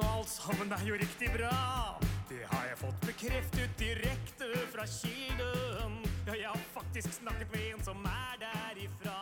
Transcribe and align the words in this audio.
og 0.00 0.08
alt 0.16 0.30
sammen 0.32 0.72
er 0.72 0.82
jo 0.88 0.96
riktig 1.00 1.28
bra. 1.34 1.56
Det 2.30 2.40
har 2.48 2.66
jeg 2.70 2.78
fått 2.80 3.00
bekreftet 3.04 3.72
direkte 3.80 4.48
fra 4.72 4.86
kilden. 4.88 5.96
Ja, 6.28 6.36
jeg 6.36 6.48
har 6.48 6.64
faktisk 6.74 7.12
snakket 7.18 7.52
med 7.52 7.66
en 7.68 7.84
som 7.84 8.04
er 8.08 8.40
derifra. 8.40 9.18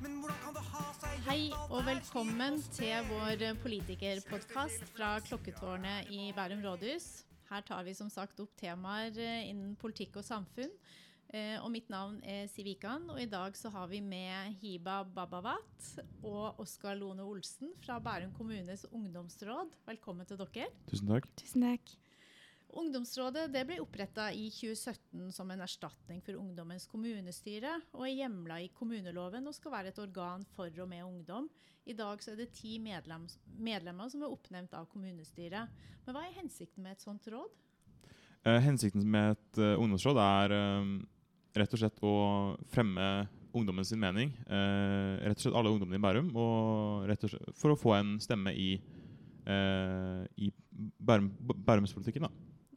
Men 0.00 0.18
hvordan 0.22 0.40
kan 0.44 0.56
det 0.56 0.64
ha 0.70 0.84
seg 1.00 1.22
Hei 1.26 1.40
og 1.66 1.80
velkommen 1.88 2.60
til 2.76 3.08
vår 3.10 3.46
politikerpodkast 3.64 4.86
fra 4.94 5.16
Klokketårnet 5.26 6.12
i 6.14 6.30
Bærum 6.36 6.62
rådhus. 6.64 7.26
Her 7.50 7.66
tar 7.66 7.84
vi 7.86 7.94
som 7.94 8.08
sagt 8.10 8.40
opp 8.42 8.54
temaer 8.58 9.14
eh, 9.22 9.50
innen 9.50 9.76
politikk 9.78 10.20
og 10.22 10.26
samfunn. 10.26 10.72
Eh, 11.34 11.58
og 11.58 11.72
mitt 11.74 11.88
navn 11.90 12.20
er 12.22 12.46
Siv 12.52 12.68
Ikan, 12.70 13.08
og 13.10 13.18
i 13.18 13.26
dag 13.26 13.56
så 13.58 13.70
har 13.74 13.88
vi 13.90 13.98
med 14.04 14.54
Hiba 14.60 15.00
Babavat 15.02 15.88
og 16.22 16.60
Oskar 16.62 16.94
Lone 16.94 17.24
Olsen 17.26 17.72
fra 17.82 17.98
Bærum 17.98 18.30
kommunes 18.36 18.84
ungdomsråd. 18.92 19.74
Velkommen 19.88 20.28
til 20.28 20.38
dere. 20.38 20.68
Tusen 20.86 21.10
takk. 21.10 21.26
Tusen 21.40 21.66
takk. 21.66 21.96
Ungdomsrådet 22.76 23.48
det 23.50 23.64
ble 23.66 23.80
oppretta 23.82 24.28
i 24.34 24.46
2017 24.52 25.32
som 25.34 25.50
en 25.50 25.64
erstatning 25.64 26.22
for 26.22 26.38
Ungdommens 26.38 26.86
kommunestyre, 26.90 27.74
og 27.96 28.06
er 28.06 28.18
hjemla 28.20 28.60
i 28.62 28.70
kommuneloven 28.74 29.48
og 29.48 29.56
skal 29.56 29.74
være 29.74 29.94
et 29.94 30.02
organ 30.02 30.46
for 30.54 30.70
og 30.70 30.90
med 30.90 31.02
ungdom. 31.06 31.50
I 31.86 31.94
dag 31.96 32.22
så 32.22 32.34
er 32.34 32.40
det 32.42 32.52
ti 32.54 32.76
medlem, 32.82 33.26
medlemmer 33.58 34.10
som 34.12 34.22
er 34.22 34.34
oppnevnt 34.34 34.74
av 34.78 34.86
kommunestyret. 34.90 35.74
Men 36.06 36.14
hva 36.14 36.22
er 36.26 36.38
hensikten 36.38 36.86
med 36.86 36.96
et 36.96 37.06
sånt 37.06 37.26
råd? 37.32 37.62
Eh, 38.46 38.60
hensikten 38.62 39.06
med 39.10 39.34
et 39.34 39.62
uh, 39.62 39.74
ungdomsråd 39.80 40.18
er 40.22 40.54
eh, 40.54 40.90
rett 41.56 41.72
og 41.72 41.80
slett 41.80 42.02
å 42.04 42.14
fremme 42.72 43.26
ungdommen 43.56 43.84
sin 43.84 44.00
mening. 44.00 44.32
Eh, 44.46 45.12
rett 45.24 45.38
og 45.38 45.46
slett 45.46 45.56
alle 45.56 45.72
ungdommene 45.72 45.98
i 45.98 46.04
Bærum. 46.04 46.30
Og 46.36 47.06
rett 47.08 47.24
og 47.24 47.32
slett 47.32 47.56
for 47.56 47.72
å 47.72 47.78
få 47.80 47.94
en 47.96 48.16
stemme 48.20 48.52
i, 48.52 48.74
eh, 49.46 50.22
i 50.36 50.52
Bærum, 50.98 51.30
Bærumspolitikken. 51.40 52.22
da. 52.22 52.30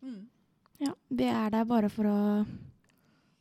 Mm. 0.04 0.28
Ja, 0.80 0.94
vi 1.10 1.24
er 1.26 1.50
der 1.50 1.66
bare 1.66 1.90
for 1.90 2.06
å 2.06 2.48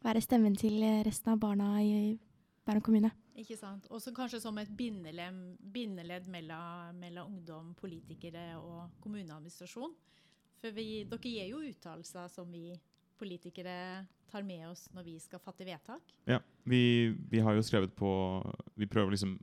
være 0.03 0.22
stemmen 0.22 0.56
til 0.56 0.83
resten 1.05 1.33
av 1.33 1.39
barna 1.39 1.80
i 1.83 2.19
Bærum 2.67 2.83
kommune. 2.83 3.12
Ikke 3.39 3.56
sant? 3.56 3.86
Også 3.89 4.12
kanskje 4.12 4.41
som 4.41 4.58
et 4.58 4.69
bindeledd 4.77 6.27
mellom, 6.27 6.98
mellom 6.98 7.34
ungdom, 7.36 7.75
politikere 7.78 8.58
og 8.58 8.91
kommuneadministrasjon. 9.00 9.95
For 10.58 10.75
vi, 10.75 11.05
dere 11.05 11.30
gir 11.30 11.52
jo 11.52 11.62
uttalelser 11.62 12.28
som 12.28 12.50
vi 12.50 12.73
politikere 13.19 14.06
tar 14.30 14.44
med 14.47 14.66
oss 14.69 14.86
når 14.94 15.06
vi 15.06 15.16
skal 15.22 15.41
fatte 15.42 15.66
vedtak. 15.66 16.12
Ja, 16.28 16.41
vi, 16.69 17.14
vi 17.30 17.41
har 17.44 17.56
jo 17.56 17.64
skrevet 17.64 17.94
på 17.97 18.11
Vi 18.78 18.88
prøver 18.91 19.14
liksom 19.14 19.38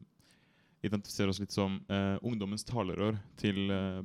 identifisere 0.85 1.33
oss 1.33 1.41
litt 1.41 1.53
som 1.55 1.79
eh, 1.89 2.15
ungdommens 2.21 2.65
talerør 2.67 3.17
til 3.41 3.71
eh, 3.73 4.01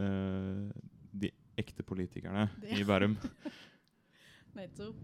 eh, 0.00 0.68
de 1.12 1.30
ekte 1.60 1.84
politikerne 1.86 2.48
Ja. 2.64 2.78
i 2.78 2.86
Bærum. 2.88 3.16
Nettopp. 4.58 4.98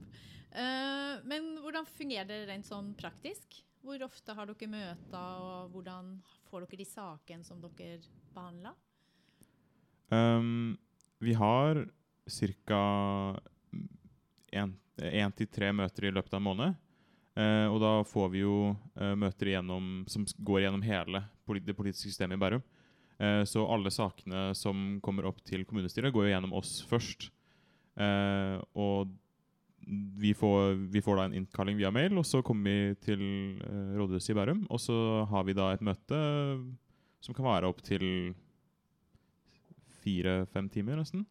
Uh, 0.50 1.22
men 1.30 1.52
hvordan 1.62 1.86
fungerer 1.86 2.26
det 2.26 2.38
rent 2.48 2.66
sånn 2.66 2.90
praktisk? 2.98 3.60
Hvor 3.84 4.02
ofte 4.02 4.34
har 4.34 4.48
dere 4.50 4.68
møter, 4.70 5.44
og 5.44 5.70
hvordan 5.74 6.16
får 6.50 6.66
dere 6.66 6.80
de 6.80 6.86
sakene 6.88 7.46
som 7.46 7.60
dere 7.62 8.00
behandler? 8.34 8.74
Um, 10.10 10.74
vi 11.22 11.36
har 11.38 11.84
ca. 12.66 12.82
én 14.52 15.34
til 15.36 15.48
tre 15.50 15.70
møter 15.72 16.08
i 16.08 16.14
løpet 16.14 16.34
av 16.34 16.40
en 16.40 16.48
måned. 16.48 16.78
Eh, 17.38 17.66
og 17.70 17.78
da 17.82 17.92
får 18.08 18.28
vi 18.32 18.42
jo 18.42 18.54
eh, 18.98 19.14
møter 19.18 19.52
igjennom, 19.52 20.04
som 20.10 20.26
går 20.38 20.64
gjennom 20.64 20.84
hele 20.84 21.22
polit 21.46 21.66
det 21.66 21.76
politiske 21.78 22.10
systemet 22.10 22.38
i 22.38 22.42
Bærum. 22.42 22.64
Eh, 23.20 23.42
så 23.48 23.64
alle 23.70 23.92
sakene 23.94 24.50
som 24.58 24.98
kommer 25.04 25.28
opp 25.30 25.42
til 25.46 25.64
kommunestyret, 25.68 26.12
går 26.12 26.26
jo 26.26 26.34
gjennom 26.34 26.54
oss 26.58 26.80
først. 26.90 27.30
Eh, 28.00 28.56
og 28.74 29.10
vi 30.20 30.34
får, 30.36 30.76
vi 30.92 31.02
får 31.02 31.16
da 31.16 31.24
en 31.28 31.38
innkalling 31.40 31.78
via 31.80 31.90
mail, 31.94 32.18
og 32.20 32.26
så 32.28 32.42
kommer 32.46 32.70
vi 32.70 33.00
til 33.02 33.24
eh, 33.64 33.96
rådhuset 33.98 34.34
i 34.34 34.38
Bærum. 34.38 34.64
Og 34.70 34.82
så 34.82 34.96
har 35.30 35.46
vi 35.48 35.56
da 35.56 35.70
et 35.72 35.84
møte 35.84 36.20
som 37.20 37.36
kan 37.36 37.46
vare 37.46 37.68
opp 37.68 37.82
til 37.84 38.34
fire-fem 40.00 40.70
timer, 40.72 40.96
nesten. 41.00 41.26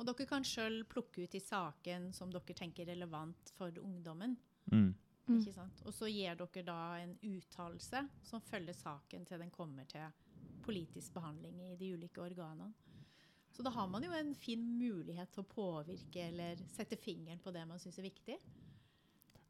Og 0.00 0.06
dere 0.08 0.24
kan 0.24 0.44
sjøl 0.46 0.80
plukke 0.88 1.26
ut 1.26 1.34
i 1.36 1.42
saken 1.44 2.08
som 2.16 2.30
dere 2.32 2.56
tenker 2.56 2.86
er 2.86 2.94
relevant 2.94 3.52
for 3.58 3.74
ungdommen. 3.82 4.38
Mm. 4.72 4.94
Mm. 5.26 5.38
Ikke 5.38 5.52
sant? 5.54 5.82
Og 5.84 5.92
så 5.94 6.08
gir 6.08 6.38
dere 6.40 6.64
da 6.64 6.80
en 7.02 7.12
uttalelse 7.28 8.00
som 8.26 8.42
følger 8.42 8.76
saken 8.78 9.26
til 9.28 9.42
den 9.44 9.52
kommer 9.52 9.84
til 9.90 10.08
politisk 10.64 11.12
behandling 11.14 11.60
i 11.68 11.76
de 11.76 11.92
ulike 11.98 12.22
organene. 12.22 12.72
Så 13.50 13.64
da 13.66 13.72
har 13.74 13.88
man 13.90 14.04
jo 14.06 14.12
en 14.14 14.32
fin 14.38 14.62
mulighet 14.78 15.32
til 15.34 15.42
å 15.42 15.50
påvirke 15.50 16.22
eller 16.30 16.60
sette 16.70 16.96
fingeren 16.96 17.40
på 17.42 17.52
det 17.52 17.66
man 17.68 17.80
syns 17.82 17.98
er 18.00 18.06
viktig. 18.06 18.38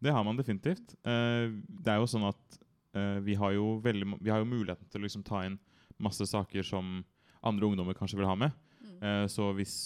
Det 0.00 0.15
har 0.17 0.25
man 0.25 0.38
definitivt. 0.38 0.97
Uh, 1.05 1.61
det 1.62 1.93
er 1.93 2.00
jo 2.00 2.09
sånn 2.09 2.27
at 2.27 2.59
uh, 2.97 3.21
vi, 3.22 3.37
har 3.38 3.53
jo 3.55 3.77
veldig, 3.84 4.17
vi 4.19 4.32
har 4.32 4.41
jo 4.43 4.49
muligheten 4.49 4.88
til 4.91 5.03
å 5.03 5.06
liksom 5.06 5.22
ta 5.28 5.44
inn 5.47 5.61
masse 6.00 6.27
saker 6.27 6.65
som 6.65 7.03
andre 7.44 7.69
ungdommer 7.69 7.94
kanskje 7.94 8.19
vil 8.19 8.28
ha 8.28 8.34
med. 8.41 8.56
Mm. 8.81 8.97
Uh, 9.05 9.27
så 9.31 9.50
hvis 9.56 9.77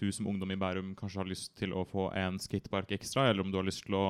du 0.00 0.10
som 0.12 0.26
ungdom 0.26 0.52
i 0.52 0.58
Bærum 0.58 0.94
kanskje 0.98 1.20
har 1.22 1.28
lyst 1.30 1.54
til 1.58 1.74
å 1.76 1.84
få 1.88 2.08
en 2.18 2.38
skatepark 2.42 2.94
ekstra, 2.96 3.28
eller 3.30 3.44
om 3.44 3.52
du 3.52 3.58
har 3.58 3.66
lyst 3.66 3.84
til 3.86 3.96
å 3.98 4.06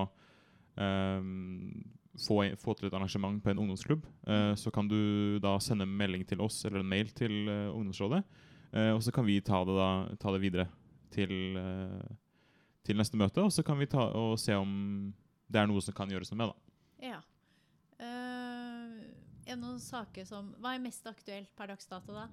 um, 0.78 1.82
få, 2.18 2.40
få 2.60 2.76
til 2.78 2.88
et 2.88 2.96
arrangement 2.96 3.42
på 3.42 3.52
en 3.52 3.60
ungdomsklubb, 3.64 4.06
uh, 4.28 4.54
så 4.58 4.72
kan 4.74 4.88
du 4.90 5.38
da 5.44 5.56
sende 5.62 5.86
en 5.88 5.96
melding 6.00 6.24
til 6.28 6.42
oss 6.44 6.62
eller 6.64 6.82
en 6.82 6.90
mail 6.94 7.12
til 7.16 7.34
uh, 7.50 7.74
ungdomsrådet. 7.74 8.22
Uh, 8.74 8.92
og 8.96 9.02
så 9.06 9.14
kan 9.14 9.26
vi 9.26 9.38
ta 9.44 9.60
det, 9.66 9.76
da, 9.78 9.90
ta 10.20 10.34
det 10.34 10.42
videre 10.42 10.68
til, 11.14 11.54
til 12.82 12.98
neste 12.98 13.18
møte, 13.20 13.44
og 13.44 13.52
så 13.54 13.62
kan 13.62 13.78
vi 13.78 13.86
ta 13.86 14.08
og 14.18 14.32
se 14.42 14.56
om 14.58 14.72
det 15.46 15.60
er 15.60 15.68
noe 15.70 15.84
som 15.84 15.94
kan 15.94 16.10
gjøres 16.10 16.32
noe 16.32 16.40
med. 16.40 16.50
da. 16.50 17.12
Ja. 17.12 17.20
Er 19.44 19.52
det 19.52 19.60
noen 19.60 19.78
saker 19.78 20.26
som 20.26 20.48
Hva 20.58 20.72
er 20.74 20.82
mest 20.82 21.06
aktuelt 21.06 21.52
per 21.54 21.70
dags 21.70 21.86
dato, 21.86 22.16
da? 22.16 22.26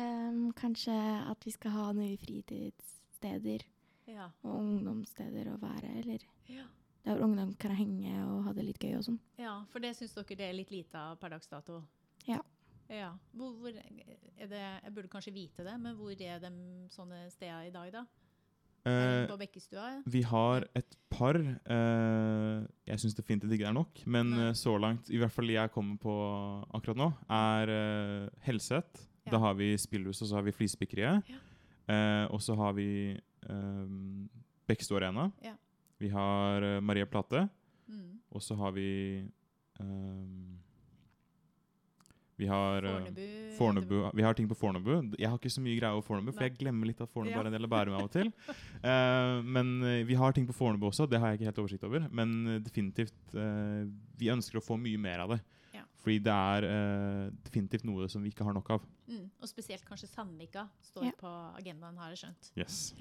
Em, 0.00 0.52
kanskje 0.56 0.94
at 1.28 1.44
vi 1.44 1.52
skal 1.52 1.70
ha 1.74 1.90
nye 1.92 2.16
fritidssteder 2.16 3.64
Ja. 4.08 4.30
og 4.44 4.54
ungdomssteder 4.60 5.50
å 5.52 5.58
være, 5.60 5.90
eller 6.00 6.24
ja. 6.48 6.64
der 7.04 7.20
ungdom 7.22 7.52
kan 7.60 7.74
henge 7.76 8.14
og 8.26 8.44
ha 8.46 8.52
det 8.56 8.64
litt 8.64 8.78
gøy 8.82 8.96
og 8.98 9.04
sånn. 9.04 9.20
Ja, 9.38 9.58
for 9.70 9.80
det 9.84 9.94
syns 9.98 10.14
dere 10.16 10.36
det 10.38 10.48
er 10.48 10.56
litt 10.56 10.70
lite 10.72 10.96
av 10.98 11.18
per 11.20 11.30
dags 11.36 11.46
dato? 11.50 11.82
Ja. 12.26 12.40
Ja. 12.88 13.12
Hvor, 13.36 13.52
hvor 13.60 13.68
er 13.72 14.48
det, 14.48 14.64
jeg 14.84 14.94
burde 14.94 15.08
kanskje 15.12 15.32
vite 15.36 15.64
det, 15.64 15.76
men 15.80 15.94
hvor 15.96 16.10
er 16.12 16.40
de 16.42 16.50
sånne 16.92 17.30
steder 17.30 17.68
i 17.68 17.72
dag, 17.72 17.92
da? 17.92 18.04
Eh, 18.84 19.28
på 19.30 19.36
Bekkestua? 19.38 20.02
Vi 20.10 20.22
har 20.26 20.64
et 20.74 20.96
par. 21.08 21.36
Eh, 21.38 22.64
jeg 22.90 22.98
syns 22.98 23.14
definitivt 23.14 23.52
ikke 23.54 23.62
det 23.68 23.70
er 23.70 23.76
nok. 23.78 24.02
Men 24.10 24.30
Nei. 24.34 24.48
eh, 24.48 24.52
så 24.58 24.74
langt, 24.82 25.08
i 25.14 25.20
hvert 25.22 25.30
fall 25.32 25.52
jeg 25.52 25.70
kommer 25.70 26.00
på 26.02 26.16
akkurat 26.74 26.98
nå, 26.98 27.06
er 27.30 27.70
eh, 27.76 28.28
Helseth. 28.48 29.06
Da 29.30 29.38
har 29.38 29.54
vi 29.54 29.72
spillhus, 29.78 30.20
og 30.22 30.28
så 30.28 30.34
har 30.38 30.42
vi 30.46 30.52
Flisespikkeriet. 30.56 31.28
Eh, 31.88 32.24
og 32.32 32.40
så 32.42 32.56
har 32.58 32.72
vi 32.74 32.88
eh, 33.14 33.86
Bekkestua 34.68 34.98
Arena. 35.02 35.28
Ja. 35.44 35.54
Vi 36.02 36.08
har 36.10 36.62
eh, 36.66 36.80
Maria 36.82 37.06
Plate. 37.06 37.44
Mm. 37.88 38.18
Og 38.32 38.42
så 38.42 38.56
har 38.56 38.72
vi 38.74 38.88
ehm, 39.80 40.58
Vi 42.40 42.46
har 42.48 42.82
eh, 42.82 42.98
Fornebu? 42.98 43.54
Fornebu. 43.58 44.10
Vi 44.18 44.22
har 44.26 44.34
ting 44.34 44.48
på 44.50 44.56
Fornebu. 44.58 44.92
Jeg 45.20 45.28
har 45.30 45.38
ikke 45.38 45.52
så 45.52 45.62
mye 45.62 45.78
greie 45.78 45.92
over 45.92 46.02
Fornebu, 46.06 46.32
for 46.32 46.42
Nei. 46.42 46.48
jeg 46.50 46.58
glemmer 46.58 46.88
litt 46.90 47.02
at 47.04 47.10
Fornebu 47.12 47.36
Ja. 47.36 47.42
er 47.44 47.50
en 47.50 47.52
del 47.58 47.68
av 47.68 47.70
Bærum 47.70 47.94
av 47.98 48.08
og 48.08 48.12
til. 48.14 48.32
Eh, 48.82 49.38
men 49.46 49.76
vi 50.08 50.14
har 50.18 50.32
ting 50.34 50.42
på 50.48 50.54
Fornebu 50.56 50.88
også, 50.88 51.04
det 51.06 51.20
har 51.22 51.30
jeg 51.30 51.38
ikke 51.38 51.50
helt 51.52 51.58
oversikt 51.62 51.84
over. 51.86 52.08
Men 52.10 52.32
definitivt 52.64 53.34
eh, 53.38 53.84
Vi 54.18 54.26
ønsker 54.32 54.58
å 54.58 54.64
få 54.64 54.74
mye 54.80 54.98
mer 54.98 55.20
av 55.22 55.36
det. 55.36 55.40
Ja. 56.02 56.04
Fordi 56.04 56.18
det 56.18 56.32
er 56.34 56.64
eh, 56.66 57.30
definitivt 57.46 57.84
noe 57.86 58.08
som 58.10 58.22
vi 58.24 58.30
ikke 58.32 58.44
har 58.44 58.52
nok 58.56 58.70
av. 58.74 58.86
Mm. 59.08 59.28
Og 59.40 59.48
spesielt 59.48 59.84
kanskje 59.86 60.08
Sandvika 60.10 60.68
står 60.82 61.04
Ja. 61.04 61.12
på 61.20 61.30
agendaen, 61.60 61.96
har 61.98 62.10
jeg 62.10 62.18
skjønt. 62.24 62.50
Yes. 62.58 62.94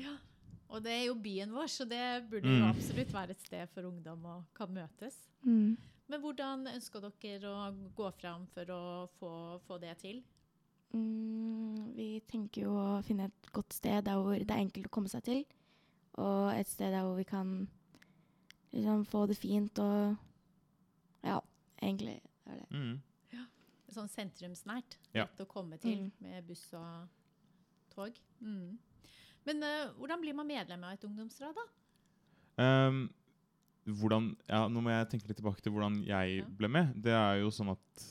Og 0.69 0.83
det 0.83 0.92
er 0.92 1.06
jo 1.07 1.15
byen 1.15 1.51
vår, 1.51 1.68
så 1.68 1.83
det 1.89 2.30
burde 2.30 2.48
jo 2.48 2.62
Mm. 2.63 2.69
absolutt 2.69 3.12
være 3.12 3.31
et 3.31 3.42
sted 3.42 3.68
for 3.74 3.81
ungdom 3.83 4.21
å 4.24 4.44
kan 4.56 4.69
møtes. 4.74 5.18
Mm. 5.44 5.77
Men 6.07 6.21
hvordan 6.21 6.68
ønsker 6.75 7.01
dere 7.01 7.48
å 7.50 7.74
gå 7.95 8.12
fram 8.13 8.45
for 8.53 8.65
å 8.65 9.09
få, 9.19 9.59
få 9.68 9.80
det 9.81 9.98
til? 10.00 10.24
Mm, 10.94 11.94
vi 11.95 12.19
tenker 12.27 12.63
jo 12.63 12.71
å 12.75 13.03
finne 13.03 13.25
et 13.30 13.51
godt 13.53 13.74
sted 13.74 14.03
der 14.06 14.15
hvor 14.19 14.36
det 14.38 14.50
er 14.51 14.59
enkelt 14.63 14.88
å 14.88 14.92
komme 14.92 15.07
seg 15.09 15.24
til. 15.24 15.45
Og 16.19 16.51
et 16.53 16.68
sted 16.68 16.92
der 16.92 17.03
hvor 17.03 17.15
vi 17.15 17.24
kan 17.24 17.68
liksom 18.74 19.06
få 19.07 19.27
det 19.27 19.38
fint 19.38 19.80
og 19.80 20.18
Ja, 21.24 21.39
egentlig 21.81 22.19
er 22.48 22.60
det. 22.62 22.68
Mm. 22.72 23.00
Sånn 23.92 24.08
sentrumsnært. 24.08 24.94
Ja. 25.14 25.26
Å 25.40 25.46
komme 25.52 25.76
til 25.78 25.98
Mm. 26.06 26.12
med 26.24 26.46
buss 26.48 26.62
og 26.74 27.10
tog. 27.94 28.16
Mm. 28.40 28.78
Men 29.46 29.64
uh, 29.64 29.92
hvordan 30.00 30.22
blir 30.22 30.34
man 30.38 30.48
medlem 30.48 30.84
av 30.88 30.94
et 30.94 31.04
ungdomsråd, 31.04 31.58
da? 31.58 31.66
Um, 32.88 33.10
hvordan, 33.86 34.30
ja, 34.48 34.62
nå 34.72 34.80
må 34.86 34.94
jeg 34.94 35.10
tenke 35.12 35.28
litt 35.28 35.42
tilbake 35.42 35.60
til 35.66 35.74
hvordan 35.74 36.06
jeg 36.08 36.38
Ja. 36.40 36.46
ble 36.48 36.70
med. 36.70 36.94
Det 37.04 37.12
er 37.12 37.42
jo 37.42 37.50
sånn 37.52 37.72
at 37.74 38.08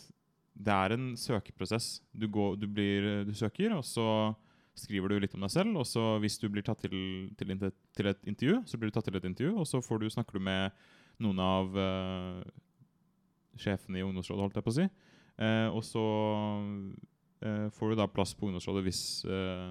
det 0.61 0.69
er 0.75 0.93
en 0.93 1.15
søkeprosess. 1.17 2.03
Du, 2.13 2.29
går, 2.29 2.59
du, 2.61 2.67
blir, 2.67 3.25
du 3.25 3.33
søker, 3.33 3.73
og 3.73 3.85
så 3.89 4.37
skriver 4.77 5.09
du 5.09 5.19
litt 5.21 5.35
om 5.35 5.41
deg 5.41 5.51
selv. 5.51 5.77
Og 5.81 5.87
så 5.89 6.19
hvis 6.21 6.37
du 6.39 6.49
blir 6.53 6.63
tatt 6.67 6.83
til, 6.85 7.31
til, 7.39 7.73
til 7.97 8.07
et 8.07 8.21
intervju, 8.29 8.65
så 8.67 8.77
blir 8.77 8.91
du 8.91 8.99
tatt 8.99 9.05
til 9.09 9.17
et 9.17 9.25
intervju, 9.25 9.57
og 9.57 9.65
så 9.67 9.81
får 9.81 10.01
du, 10.05 10.11
snakker 10.13 10.37
du 10.37 10.41
med 10.45 10.73
noen 11.21 11.39
av 11.41 11.73
eh, 11.77 12.45
sjefene 13.61 14.01
i 14.01 14.05
ungdomsrådet, 14.07 14.43
holdt 14.47 14.59
jeg 14.61 14.67
på 14.67 14.73
å 14.75 14.79
si. 14.81 14.89
Eh, 15.41 15.69
og 15.73 15.85
så 15.87 16.03
eh, 17.45 17.69
får 17.77 17.93
du 17.95 18.01
da 18.01 18.09
plass 18.13 18.35
på 18.37 18.49
ungdomsrådet 18.49 18.83
hvis 18.89 19.03
eh, 19.29 19.71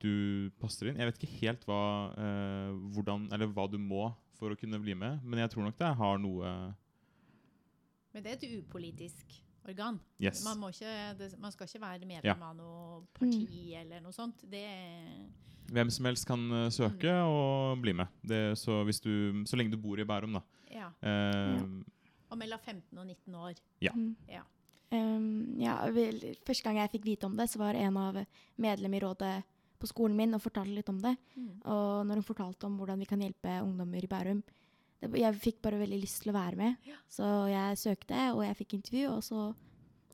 du 0.00 0.50
passer 0.60 0.88
inn. 0.90 0.98
Jeg 1.00 1.10
vet 1.10 1.20
ikke 1.20 1.38
helt 1.42 1.64
hva, 1.68 1.80
eh, 2.16 2.70
hvordan, 2.96 3.28
eller 3.36 3.50
hva 3.52 3.66
du 3.70 3.76
må 3.80 4.06
for 4.40 4.52
å 4.54 4.56
kunne 4.58 4.80
bli 4.80 4.94
med, 4.96 5.20
men 5.24 5.42
jeg 5.42 5.52
tror 5.52 5.66
nok 5.68 5.76
det 5.80 5.90
har 6.00 6.20
noe 6.22 6.52
Men 8.14 8.24
det 8.24 8.30
er 8.32 8.38
et 8.38 8.46
upolitisk 8.62 9.36
organ. 9.68 9.98
Yes. 10.18 10.40
Man, 10.46 10.58
må 10.58 10.70
ikke, 10.72 10.94
det, 11.18 11.28
man 11.38 11.52
skal 11.52 11.68
ikke 11.68 11.82
være 11.82 12.08
medlem 12.08 12.24
Ja. 12.40 12.48
av 12.48 12.56
noe 12.56 13.02
parti 13.14 13.74
eller 13.76 14.00
noe 14.02 14.16
sånt. 14.16 14.40
Det 14.50 14.62
er 14.64 15.28
Hvem 15.70 15.90
som 15.94 16.08
helst 16.08 16.26
kan 16.28 16.46
eh, 16.56 16.68
søke 16.74 17.12
og 17.26 17.80
bli 17.82 17.94
med. 17.96 18.10
Det, 18.26 18.40
så, 18.58 18.80
hvis 18.88 19.02
du, 19.04 19.12
så 19.46 19.58
lenge 19.58 19.74
du 19.74 19.78
bor 19.80 20.00
i 20.00 20.06
Bærum, 20.06 20.38
da. 20.38 20.42
Ja. 20.70 20.88
Eh, 21.02 21.60
Og 22.30 22.38
mellom 22.38 22.58
15 22.62 22.98
og 22.98 23.06
19 23.06 23.38
år. 23.38 23.60
Mm. 23.94 24.10
Ja. 24.30 24.42
Um, 24.90 25.54
ja, 25.62 25.76
vel, 25.94 26.18
første 26.46 26.66
gang 26.66 26.80
jeg 26.80 26.90
fikk 26.96 27.04
vite 27.06 27.28
om 27.28 27.36
det, 27.38 27.46
så 27.50 27.60
var 27.60 27.78
en 27.78 27.98
av 28.00 28.16
medlemmene 28.58 28.98
i 28.98 29.02
rådet 29.04 29.34
på 29.80 29.88
skolen 29.88 30.16
min 30.18 30.34
og 30.36 30.42
fortalte 30.42 30.74
litt 30.74 30.90
om 30.90 30.98
det. 31.00 31.14
Mm. 31.36 31.52
Og 31.62 32.06
når 32.08 32.20
hun 32.20 32.26
fortalte 32.26 32.66
om 32.68 32.74
hvordan 32.80 32.98
vi 33.00 33.08
kan 33.08 33.22
hjelpe 33.22 33.60
ungdommer 33.62 34.02
i 34.02 34.10
Bærum, 34.10 34.42
det, 35.00 35.12
jeg 35.16 35.38
fikk 35.40 35.60
bare 35.64 35.78
veldig 35.80 36.00
lyst 36.02 36.24
til 36.24 36.32
å 36.32 36.36
være 36.36 36.58
med. 36.58 36.88
Ja. 36.88 36.98
Så 37.08 37.28
jeg 37.48 37.78
søkte, 37.80 38.26
og 38.34 38.42
jeg 38.44 38.58
fikk 38.58 38.76
intervju, 38.80 39.06
og 39.14 39.22
så 39.24 39.46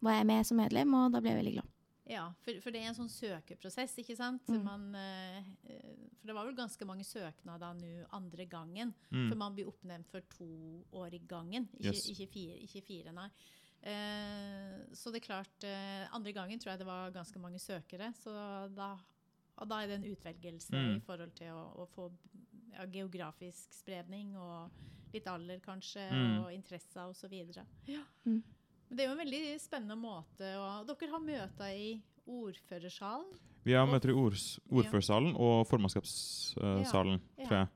var 0.05 0.20
jeg 0.20 0.29
med 0.29 0.47
som 0.47 0.61
medlem, 0.61 0.94
og 0.94 1.17
da 1.17 1.23
ble 1.25 1.32
jeg 1.32 1.41
veldig 1.41 1.56
glad. 1.56 1.73
Ja, 2.06 2.29
for, 2.44 2.61
for 2.62 2.70
det 2.70 2.81
er 2.85 2.88
en 2.93 2.94
sånn 2.94 3.11
søkeprosess, 3.11 3.97
ikke 3.99 4.14
sant? 4.17 4.47
Mm. 4.47 4.62
Man, 4.62 4.85
eh, 4.94 5.38
eh, 5.67 5.97
for 6.20 6.26
det 6.31 6.35
var 6.37 6.47
vel 6.47 6.55
ganske 6.55 6.87
mange 6.87 7.03
søknader 7.05 7.75
nå 7.81 8.06
andre 8.14 8.47
gangen. 8.47 8.93
mm. 9.11 9.29
For 9.29 9.37
man 9.41 9.55
blir 9.56 9.67
oppnevnt 9.67 10.06
for 10.12 10.20
to 10.37 10.47
år 10.93 11.14
i 11.14 11.19
gangen, 11.26 11.67
ikke, 11.75 11.93
Yes. 11.94 12.06
ikke, 12.14 12.29
fire, 12.32 12.61
ikke 12.62 12.82
fire, 12.87 13.12
nei. 13.12 13.29
Eh, 13.87 14.79
så 14.97 15.11
det 15.12 15.20
er 15.20 15.26
klart 15.26 15.64
eh, 15.69 16.06
Andre 16.17 16.32
gangen 16.35 16.58
tror 16.58 16.73
jeg 16.73 16.81
det 16.81 16.87
var 16.88 17.11
ganske 17.14 17.38
mange 17.43 17.58
søkere. 17.62 18.12
Så 18.19 18.32
da, 18.75 18.93
og 19.59 19.69
da 19.70 19.82
er 19.82 19.87
det 19.93 19.99
en 20.00 20.11
utvelgelse 20.14 20.73
Mm. 20.75 20.97
i 20.97 21.00
forhold 21.06 21.35
til 21.38 21.52
å, 21.55 21.64
å 21.82 21.88
få 21.94 22.11
ja, 22.73 22.85
geografisk 22.87 23.73
spredning 23.73 24.35
og 24.37 24.70
litt 25.14 25.26
alder, 25.26 25.59
kanskje, 25.64 26.06
Mm. 26.12 26.44
og 26.44 26.52
interesser 26.52 27.09
osv. 27.09 27.32
Ja. 27.87 28.02
Mm. 28.26 28.43
Men 28.88 28.97
det 28.97 29.05
er 29.05 29.09
jo 29.09 29.15
en 29.17 29.25
veldig 29.25 29.61
spennende 29.61 29.97
måte. 29.99 30.50
å 30.56 30.85
dere 30.87 31.11
har 31.11 31.21
møter 31.21 31.73
i 31.75 32.00
ordførersalen. 32.27 33.27
Vi 33.67 33.73
har 33.75 33.87
møter 33.91 34.11
i 34.11 34.15
ords, 34.15 34.61
ordførersalen 34.71 35.35
og 35.37 35.67
formannskapssalen, 35.67 37.21
Ja. 37.38 37.44
tror 37.49 37.59
jeg. 37.59 37.69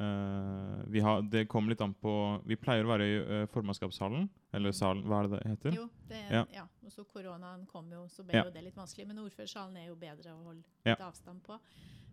Uh, 0.00 0.80
vi 0.88 1.00
har, 1.04 1.20
det 1.28 1.42
kommer 1.50 1.68
litt 1.74 1.80
an 1.84 1.92
på 1.92 2.12
Vi 2.46 2.56
pleier 2.56 2.86
å 2.86 2.88
være 2.88 3.04
i 3.04 3.16
uh, 3.42 3.46
formannskapssalen, 3.52 4.30
eller 4.56 4.72
salen, 4.72 5.02
hva 5.04 5.18
er 5.18 5.28
det 5.28 5.40
det 5.42 5.50
heter? 5.50 5.74
Jo, 5.76 5.88
det, 6.08 6.20
Ja. 6.30 6.44
ja. 6.54 6.64
Og 6.86 6.90
så 6.94 7.04
koronaen 7.04 7.66
kom 7.68 7.90
jo, 7.92 8.06
så 8.08 8.24
ble 8.24 8.38
Ja. 8.38 8.44
jo 8.46 8.50
det 8.50 8.62
litt 8.64 8.76
vanskelig. 8.76 9.06
Men 9.06 9.18
ordførersalen 9.18 9.76
er 9.76 9.88
jo 9.88 9.96
bedre 9.96 10.32
å 10.32 10.42
holde 10.46 10.64
Ja. 10.86 10.94
litt 10.94 11.00
avstand 11.04 11.42
på. 11.42 11.58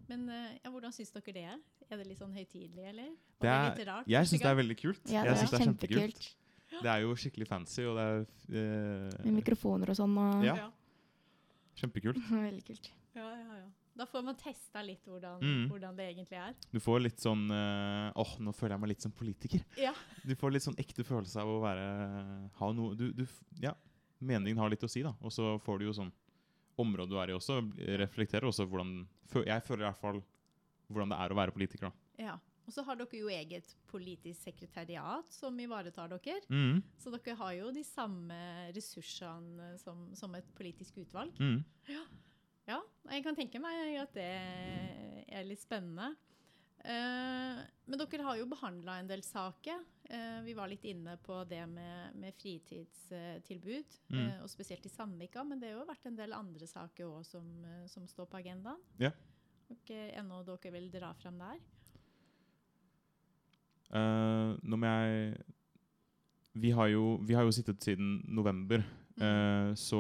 Men 0.10 0.28
uh, 0.30 0.52
ja, 0.64 0.70
hvordan 0.70 0.92
syns 0.92 1.12
dere 1.14 1.34
det 1.34 1.44
er? 1.46 1.60
Er 1.90 1.98
det 1.98 2.08
litt 2.08 2.20
sånn 2.20 2.34
høytidelig, 2.36 2.90
eller? 2.90 3.08
Og 3.08 3.40
Det 3.40 3.50
er- 3.50 3.76
litt 3.78 3.88
rart? 3.88 4.08
Jeg 4.08 4.26
syns 4.26 4.42
det 4.42 4.52
er 4.52 4.56
veldig 4.56 4.78
kult. 4.78 5.02
Ja, 5.06 5.24
jeg 5.24 5.24
det 5.24 5.38
er 5.38 5.56
er 5.56 5.66
kjempekult. 5.66 6.36
Det 6.70 6.90
er 6.92 7.02
jo 7.06 7.14
skikkelig 7.16 7.48
fancy, 7.48 7.82
og 7.88 7.96
det 7.98 8.06
er 8.06 8.26
Med 8.52 9.26
eh, 9.26 9.32
mikrofoner 9.40 9.90
og 9.94 9.96
sånn. 10.00 10.18
Og 10.20 10.44
Ja. 10.46 10.70
Kjempekult. 11.78 12.18
veldig 12.32 12.64
kult. 12.68 12.90
Ja, 13.18 13.28
ja, 13.34 13.58
ja. 13.64 13.68
Da 13.98 14.06
får 14.06 14.22
man 14.28 14.36
testa 14.38 14.82
litt 14.86 15.02
hvordan, 15.10 15.40
Mm. 15.42 15.70
hvordan 15.72 15.96
det 15.98 16.06
egentlig 16.14 16.38
er. 16.38 16.54
Du 16.72 16.78
får 16.80 17.00
litt 17.02 17.18
sånn 17.24 17.48
eh, 17.50 18.12
Åh, 18.14 18.36
nå 18.46 18.54
føler 18.54 18.76
jeg 18.76 18.82
meg 18.84 18.90
litt 18.94 19.02
som 19.02 19.12
politiker. 19.12 19.64
Ja. 19.78 19.94
Du 20.24 20.36
får 20.38 20.54
litt 20.54 20.62
sånn 20.68 20.78
ekte 20.78 21.04
følelse 21.08 21.42
av 21.42 21.50
å 21.50 21.58
være 21.64 21.88
Ha 22.60 22.70
noe 22.78 22.94
du, 22.96 23.08
du, 23.14 23.26
Ja, 23.64 23.74
meningen 24.22 24.58
har 24.62 24.70
litt 24.70 24.84
å 24.86 24.90
si, 24.92 25.02
da. 25.02 25.16
Og 25.22 25.32
så 25.34 25.56
får 25.66 25.80
du 25.80 25.86
jo 25.90 25.94
sånn 25.98 26.12
Området 26.78 27.10
du 27.10 27.18
er 27.18 27.32
i 27.32 27.34
også, 27.34 27.58
reflekterer 27.98 28.46
også 28.46 28.68
hvordan 28.70 29.08
Jeg 29.48 29.64
føler 29.66 29.88
i 29.88 29.90
hvert 29.90 30.02
fall 30.04 30.22
hvordan 30.94 31.10
det 31.10 31.18
er 31.20 31.34
å 31.34 31.36
være 31.42 31.52
politiker, 31.52 31.90
da. 31.90 31.92
ja. 32.24 32.38
Og 32.68 32.76
så 32.76 32.84
har 32.84 33.00
dere 33.00 33.20
jo 33.22 33.30
eget 33.32 33.70
politisk 33.88 34.44
sekretariat 34.44 35.32
som 35.32 35.56
ivaretar 35.64 36.12
dere. 36.12 36.42
Mm. 36.52 36.82
Så 37.00 37.14
dere 37.16 37.38
har 37.40 37.54
jo 37.56 37.72
de 37.72 37.84
samme 37.88 38.38
ressursene 38.76 39.74
som, 39.80 40.10
som 40.20 40.36
et 40.36 40.50
politisk 40.58 41.00
utvalg. 41.06 41.32
Mm. 41.40 41.62
Ja, 42.68 42.82
jeg 43.14 43.24
kan 43.24 43.38
tenke 43.38 43.62
meg 43.64 43.96
at 44.02 44.12
det 44.18 44.32
er 45.32 45.48
litt 45.48 45.64
spennende. 45.64 46.12
Uh, 46.88 47.64
men 47.90 48.00
dere 48.00 48.24
har 48.24 48.38
jo 48.40 48.50
behandla 48.52 49.00
en 49.00 49.08
del 49.10 49.24
saker. 49.26 49.82
Uh, 50.12 50.44
vi 50.46 50.54
var 50.56 50.70
litt 50.72 50.86
inne 50.88 51.16
på 51.24 51.40
det 51.50 51.64
med, 51.72 52.20
med 52.20 52.36
fritidstilbud, 52.38 53.98
Mm. 54.12 54.20
uh, 54.20 54.44
og 54.44 54.52
spesielt 54.52 54.86
i 54.86 54.92
Sandvika. 54.92 55.44
Men 55.48 55.60
det 55.64 55.72
har 55.72 55.80
jo 55.82 55.88
vært 55.90 56.12
en 56.12 56.20
del 56.20 56.36
andre 56.36 56.68
saker 56.68 57.08
òg 57.08 57.26
som, 57.28 57.48
som 57.92 58.08
står 58.08 58.30
på 58.32 58.40
agendaen. 58.40 58.84
Ja. 59.00 59.12
Okay, 59.72 60.14
ennå 60.16 60.44
dere 60.48 60.72
vil 60.78 60.92
dra 60.92 61.12
frem 61.20 61.40
der? 61.42 61.60
Eh, 63.96 64.56
nå 64.64 64.80
må 64.80 64.90
jeg 64.92 65.38
vi 66.58 66.72
har, 66.74 66.88
jo, 66.90 67.20
vi 67.22 67.36
har 67.38 67.46
jo 67.46 67.54
sittet 67.54 67.84
siden 67.86 68.16
november, 68.34 68.82
Mm. 69.18 69.26
Uh, 69.26 69.70
så 69.74 70.00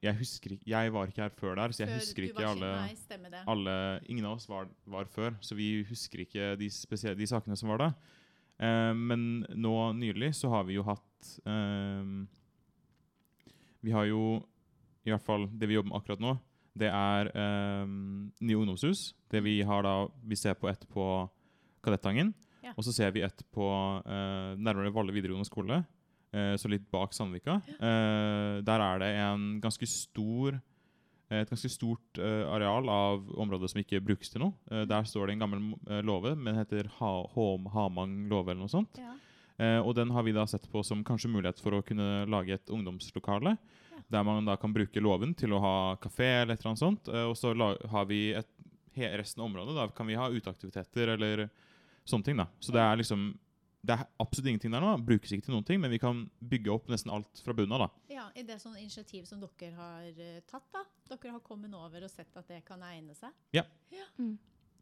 jeg 0.00 0.16
husker 0.16 0.54
ikke 0.54 0.70
Jeg 0.72 0.92
var 0.92 1.10
ikke 1.10 1.20
her 1.20 1.32
før 1.36 1.54
der, 1.58 1.72
så 1.72 1.82
jeg 1.82 1.90
Før 1.90 1.98
husker 2.00 2.22
ikke 2.24 2.46
alle, 2.48 2.70
alle 3.46 3.74
Ingen 4.08 4.24
av 4.24 4.38
oss 4.38 4.48
var, 4.48 4.70
var 4.86 5.04
før, 5.04 5.34
så 5.44 5.54
vi 5.54 5.84
husker 5.84 6.24
ikke 6.24 6.54
de, 6.56 6.70
de 7.18 7.26
sakene 7.28 7.58
som 7.60 7.68
var 7.68 7.82
da. 7.82 7.90
Uh, 8.56 8.96
men 8.96 9.44
nå 9.52 9.74
nylig 9.98 10.32
så 10.38 10.48
har 10.48 10.64
vi 10.64 10.78
jo 10.78 10.86
hatt 10.86 11.28
uh, 11.44 12.24
Vi 13.84 13.92
har 13.92 14.08
jo 14.08 14.40
i 15.04 15.12
hvert 15.12 15.26
fall 15.26 15.44
det 15.52 15.68
vi 15.68 15.76
jobber 15.76 15.90
med 15.92 16.00
akkurat 16.00 16.22
nå, 16.24 16.30
det 16.72 16.88
er 16.88 17.28
nye 17.84 18.56
ungdomshus. 18.56 19.10
Det 19.28 19.42
vi 19.44 19.58
har 19.60 19.84
da 19.84 20.06
Vi 20.24 20.38
ser 20.40 20.56
på 20.56 20.70
etterpå 20.70 20.94
på 20.96 21.28
Kadettangen. 21.84 22.32
Ja. 22.74 22.78
Og 22.78 22.86
så 22.86 22.94
ser 22.94 23.14
vi 23.14 23.22
ett 23.22 23.44
på 23.54 23.64
eh, 24.02 24.54
nærmere 24.58 24.92
Valle 24.94 25.14
videregående 25.14 25.46
skole, 25.46 25.84
eh, 26.34 26.54
så 26.58 26.70
litt 26.70 26.86
bak 26.90 27.14
Sandvika. 27.14 27.60
Eh, 27.78 28.60
der 28.66 28.86
er 28.90 29.02
det 29.02 29.10
en 29.22 29.50
ganske 29.62 29.86
stor 29.86 30.58
et 31.32 31.48
ganske 31.50 31.70
stort 31.72 32.18
eh, 32.20 32.44
areal 32.52 32.88
av 32.92 33.24
området 33.40 33.70
som 33.72 33.80
ikke 33.80 34.02
brukes 34.04 34.30
til 34.30 34.42
noe. 34.44 34.54
Eh, 34.70 34.84
der 34.86 35.06
står 35.08 35.26
det 35.26 35.36
en 35.36 35.44
gammel 35.46 35.62
eh, 35.88 36.02
låve, 36.04 36.34
men 36.36 36.58
heter 36.58 36.90
ha 36.98 37.12
Hamang 37.34 38.26
låve 38.30 38.52
eller 38.52 38.66
noe 38.66 38.72
sånt. 38.72 39.00
Ja. 39.00 39.14
Uh, 39.54 39.78
og 39.86 39.92
den 39.94 40.10
har 40.10 40.24
vi 40.26 40.32
da 40.34 40.42
sett 40.50 40.64
på 40.66 40.80
som 40.82 41.04
kanskje 41.06 41.28
mulighet 41.30 41.60
for 41.62 41.76
å 41.76 41.82
kunne 41.86 42.24
lage 42.26 42.56
et 42.56 42.70
ungdomslokale. 42.74 43.52
Der 44.10 44.24
man 44.26 44.48
da 44.48 44.56
kan 44.58 44.72
bruke 44.74 44.98
låven 44.98 45.30
til 45.38 45.54
å 45.54 45.60
ha 45.62 45.76
kafé 46.02 46.26
eller 46.40 46.56
et 46.56 46.64
eller 46.64 46.72
annet 46.72 46.82
sånt. 46.82 47.06
Uh, 47.06 47.28
og 47.30 47.36
så 47.38 47.52
har 47.92 48.08
vi 48.10 48.32
et, 48.34 48.50
resten 49.14 49.44
av 49.44 49.46
området. 49.46 49.76
Da 49.78 49.86
kan 49.94 50.10
vi 50.10 50.18
ha 50.18 50.26
uteaktiviteter 50.26 51.14
eller 51.14 51.44
sånne 52.08 52.26
ting. 52.26 52.38
da. 52.40 52.48
Så 52.60 52.74
det 52.74 52.82
er 52.84 53.00
liksom 53.00 53.32
det 53.84 53.92
er 53.92 54.06
absolutt 54.22 54.48
ingenting 54.48 54.72
der 54.72 54.80
nå. 54.80 54.94
Brukes 55.04 55.32
ikke 55.34 55.44
til 55.48 55.54
noen 55.54 55.66
ting, 55.68 55.80
men 55.82 55.92
vi 55.92 56.00
kan 56.00 56.24
bygge 56.40 56.72
opp 56.72 56.88
nesten 56.92 57.12
alt 57.12 57.42
fra 57.44 57.54
bunnen 57.56 57.74
av. 57.76 57.84
da. 57.84 58.14
ja, 58.14 58.24
I 58.36 58.44
det 58.46 58.56
sånn 58.62 58.78
initiativ 58.80 59.26
som 59.28 59.42
dere 59.42 59.72
har 59.76 60.06
uh, 60.08 60.38
tatt? 60.48 60.66
da? 60.72 60.84
Dere 61.10 61.34
har 61.36 61.44
kommet 61.44 61.74
over 61.76 62.06
og 62.06 62.12
sett 62.12 62.32
at 62.40 62.48
det 62.48 62.62
kan 62.64 62.82
egne 62.88 63.16
seg? 63.18 63.34
Ja. 63.56 63.66
ja. 63.92 64.06
Mm. 64.16 64.38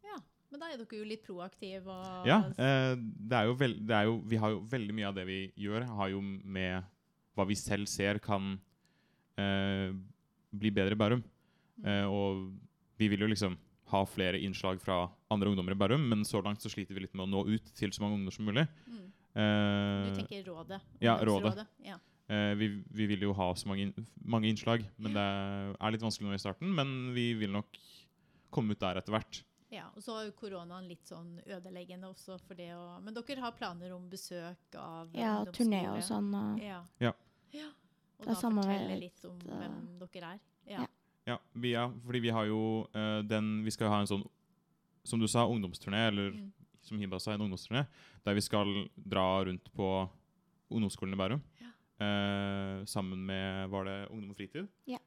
Ja, 0.07 0.21
Men 0.53 0.63
da 0.63 0.71
er 0.71 0.79
dere 0.79 1.01
jo 1.01 1.09
litt 1.09 1.25
proaktive. 1.27 1.91
Og 1.91 2.29
Ja, 2.29 2.43
eh, 2.55 2.95
det 3.01 3.39
er 3.39 3.51
jo 3.51 3.59
veld, 3.59 3.83
det 3.89 3.97
er 3.97 4.09
jo, 4.11 4.19
vi 4.29 4.39
har 4.39 4.55
jo 4.55 4.63
veldig 4.71 4.97
mye 4.99 5.11
av 5.11 5.19
det 5.19 5.27
vi 5.29 5.41
gjør, 5.65 5.87
har 5.99 6.13
jo 6.13 6.23
med 6.23 6.91
hva 7.33 7.47
vi 7.49 7.57
selv 7.57 7.89
ser 7.89 8.21
kan 8.23 8.55
eh, 9.41 9.91
bli 10.53 10.71
bedre 10.75 10.95
i 10.95 11.01
Bærum. 11.01 11.23
Mm. 11.81 11.87
Eh, 11.89 12.07
og 12.07 12.53
vi 13.01 13.09
vil 13.11 13.25
jo 13.25 13.31
liksom 13.33 13.57
ha 13.93 14.03
flere 14.09 14.41
innslag 14.41 14.81
fra 14.81 15.07
andre 15.33 15.51
ungdommer 15.53 15.75
i 15.75 15.79
Bærum, 15.81 16.05
men 16.13 16.25
så 16.29 16.41
langt 16.45 16.63
så 16.63 16.71
sliter 16.73 16.95
vi 16.97 17.05
litt 17.07 17.15
med 17.19 17.27
å 17.27 17.31
nå 17.33 17.43
ut 17.49 17.73
til 17.79 17.93
så 17.95 18.03
mange 18.05 18.19
ungdommer 18.19 18.37
som 18.37 18.49
mulig. 18.49 18.67
Mm. 18.87 19.05
Eh, 19.35 20.09
Du 20.11 20.17
tenker 20.21 20.45
rådet? 20.51 20.81
ja, 21.01 21.17
Rådet. 21.25 21.67
Ja. 21.85 21.97
eh, 22.29 22.53
vi, 22.61 22.69
vi 22.93 23.07
vil 23.15 23.23
jo 23.29 23.33
ha 23.39 23.51
så 23.57 23.69
mange, 23.71 23.93
mange 24.25 24.49
innslag, 24.51 24.85
men 24.99 25.15
det 25.17 25.25
er 25.81 25.95
litt 25.95 26.05
vanskelig 26.05 26.29
nå 26.29 26.37
i 26.37 26.43
starten. 26.43 26.75
Men 26.77 27.13
vi 27.17 27.33
vil 27.41 27.53
nok 27.53 27.81
komme 28.53 28.73
ut 28.77 28.81
der 28.81 29.01
etter 29.01 29.13
hvert. 29.17 29.43
ja, 29.73 29.87
og 29.97 30.03
så 30.05 30.19
jo 30.27 30.33
koronaen 30.37 30.85
litt 30.89 31.07
sånn 31.09 31.39
ødeleggende 31.49 32.11
også 32.13 32.37
for 32.45 32.55
det 32.55 32.75
å 32.77 33.01
Men 33.01 33.15
dere 33.17 33.41
har 33.41 33.53
planer 33.57 33.95
om 33.97 34.11
besøk 34.11 34.77
av 34.77 35.09
Ja, 35.17 35.39
turné 35.49 35.87
og 35.89 36.03
sånn. 36.05 36.29
Og 36.35 36.61
Ja. 36.61 36.83
Ja. 37.01 37.13
ja. 37.57 37.71
Og 38.21 38.27
Det 38.27 38.35
da 38.35 38.41
samme 38.41 38.63
fortelle 38.63 38.99
litt 39.01 39.25
om 39.25 39.39
litt, 39.41 39.49
hvem 39.49 39.79
dere 40.13 40.35
er. 40.35 40.41
Ja. 40.69 40.81
ja. 40.83 40.87
Ja, 41.25 41.39
vi 41.55 41.73
er, 41.79 41.89
fordi 42.05 42.19
vi 42.21 42.31
har 42.35 42.45
jo 42.51 42.61
uh, 42.97 43.23
den 43.23 43.63
Vi 43.65 43.71
skal 43.71 43.89
ha 43.89 44.01
en 44.03 44.09
sånn, 44.11 44.25
som 45.05 45.21
du 45.21 45.27
sa, 45.29 45.47
ungdomsturné, 45.47 46.09
eller 46.09 46.31
Mm. 46.33 46.53
som 46.83 46.99
Hiba 46.99 47.19
sa, 47.21 47.33
en 47.33 47.41
ungdomsturné, 47.41 47.87
der 48.25 48.35
vi 48.35 48.41
skal 48.41 48.89
dra 48.97 49.45
rundt 49.45 49.73
på 49.75 50.09
ungdomsskolen 50.71 51.15
i 51.15 51.17
Bærum. 51.17 51.43
Ja. 51.61 51.69
eh, 52.01 52.85
sammen 52.85 53.27
med 53.27 53.69
Var 53.71 53.85
det 53.85 54.09
Ungdom 54.11 54.31
og 54.31 54.37
fritid? 54.37 54.69
Ja. 54.87 54.99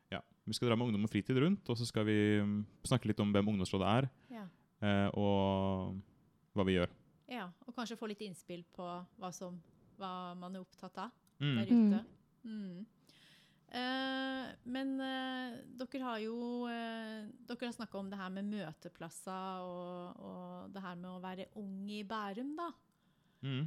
Vi 0.46 0.54
skal 0.54 0.70
dra 0.70 0.76
med 0.76 0.86
Ungdom 0.88 1.04
og 1.04 1.10
fritid 1.10 1.36
rundt, 1.42 1.68
og 1.70 1.76
så 1.78 1.86
skal 1.86 2.06
vi 2.06 2.40
mm, 2.42 2.66
snakke 2.86 3.08
litt 3.08 3.20
om 3.20 3.32
hvem 3.34 3.48
ungdomsrådet 3.48 3.88
er, 3.88 4.10
Ja. 4.32 4.46
eh, 4.82 5.10
og 5.14 6.00
hva 6.56 6.64
vi 6.66 6.74
gjør. 6.78 6.90
ja. 7.28 7.50
Og 7.68 7.76
kanskje 7.76 7.98
få 7.98 8.08
litt 8.08 8.22
innspill 8.22 8.64
på 8.76 9.06
hva, 9.20 9.32
som, 9.34 9.60
hva 10.00 10.36
man 10.38 10.56
er 10.56 10.60
opptatt 10.62 10.98
av 10.98 11.12
Mm. 11.42 11.56
der 11.56 11.66
ute. 11.66 12.06
Mm. 12.46 12.86
Eh, 13.76 14.52
men 14.72 14.92
eh, 15.04 15.56
dere 15.76 16.00
har 16.06 16.20
jo 16.24 16.36
eh, 16.72 17.26
Dere 17.44 17.68
har 17.68 17.74
snakka 17.76 17.98
om 18.00 18.08
det 18.12 18.20
her 18.22 18.30
med 18.32 18.48
møteplasser 18.48 19.66
og, 19.68 20.22
og 20.24 20.70
det 20.72 20.84
her 20.86 20.96
med 21.02 21.10
å 21.12 21.24
være 21.24 21.50
ung 21.60 21.90
i 21.92 22.04
Bærum, 22.08 22.54
da. 22.56 22.70
Mm. 23.44 23.66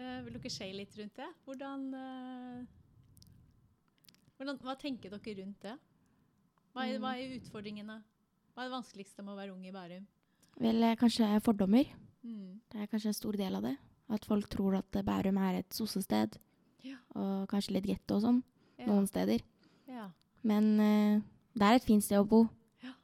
Eh, 0.00 0.16
vil 0.24 0.38
dere 0.38 0.52
si 0.54 0.70
litt 0.72 0.96
rundt 0.96 1.20
det? 1.20 1.28
Hvordan, 1.44 1.84
hvordan 4.38 4.62
Hva 4.64 4.76
tenker 4.80 5.12
dere 5.12 5.36
rundt 5.42 5.66
det? 5.66 5.76
Hva 6.70 6.86
er, 6.86 7.02
hva 7.02 7.12
er 7.18 7.36
utfordringene? 7.36 7.98
Hva 8.54 8.64
er 8.64 8.70
det 8.70 8.76
vanskeligste 8.78 9.26
med 9.26 9.34
å 9.34 9.40
være 9.42 9.52
ung 9.52 9.66
i 9.66 9.74
Bærum? 9.74 10.06
Vel, 10.60 10.86
kanskje 11.00 11.28
fordommer. 11.44 11.90
Mm. 12.24 12.60
Det 12.70 12.80
er 12.80 12.88
kanskje 12.88 13.12
en 13.12 13.18
stor 13.18 13.36
del 13.36 13.60
av 13.60 13.66
det. 13.66 13.76
At 14.10 14.24
folk 14.26 14.48
tror 14.50 14.78
at 14.80 15.02
Bærum 15.04 15.38
er 15.42 15.60
et 15.60 15.76
sossested. 15.76 16.38
Ja. 16.86 16.96
Og 17.18 17.44
kanskje 17.50 17.76
litt 17.76 17.90
getto 17.90 18.16
og 18.16 18.24
sånn, 18.24 18.40
Ja. 18.80 18.86
noen 18.88 19.06
steder. 19.10 19.42
ja. 19.88 20.08
Men 20.42 20.70
uh, 20.80 21.20
det 21.54 21.66
er 21.66 21.74
et 21.76 21.84
fint 21.84 22.02
sted 22.04 22.16
å 22.18 22.24
bo. 22.28 22.46
Ja. 22.82 22.94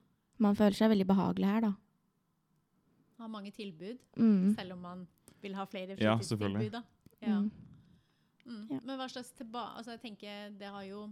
Man 0.41 0.57
føler 0.57 0.73
seg 0.79 0.89
veldig 0.89 1.07
behagelig 1.11 1.45
her, 1.51 1.61
da. 1.67 1.73
Har 3.19 3.29
mange 3.29 3.51
tilbud, 3.53 3.99
Mm. 4.17 4.55
selv 4.57 4.73
om 4.73 4.79
man 4.81 5.07
vil 5.43 5.55
ha 5.55 5.65
flere 5.65 5.97
fritidstilbud. 5.97 6.25
selvfølgelig. 6.29 6.71
da. 6.73 6.83
Ja. 7.23 7.39
Mm. 7.41 7.51
Mm. 8.47 8.67
Ja. 8.71 8.79
Men 8.85 8.99
hva 8.99 9.09
slags 9.09 9.31
tilbake... 9.37 9.77
Altså, 9.77 9.91
jeg 9.97 10.01
tenker, 10.01 10.51
det 10.59 10.67
har 10.73 10.83
jo 10.85 11.07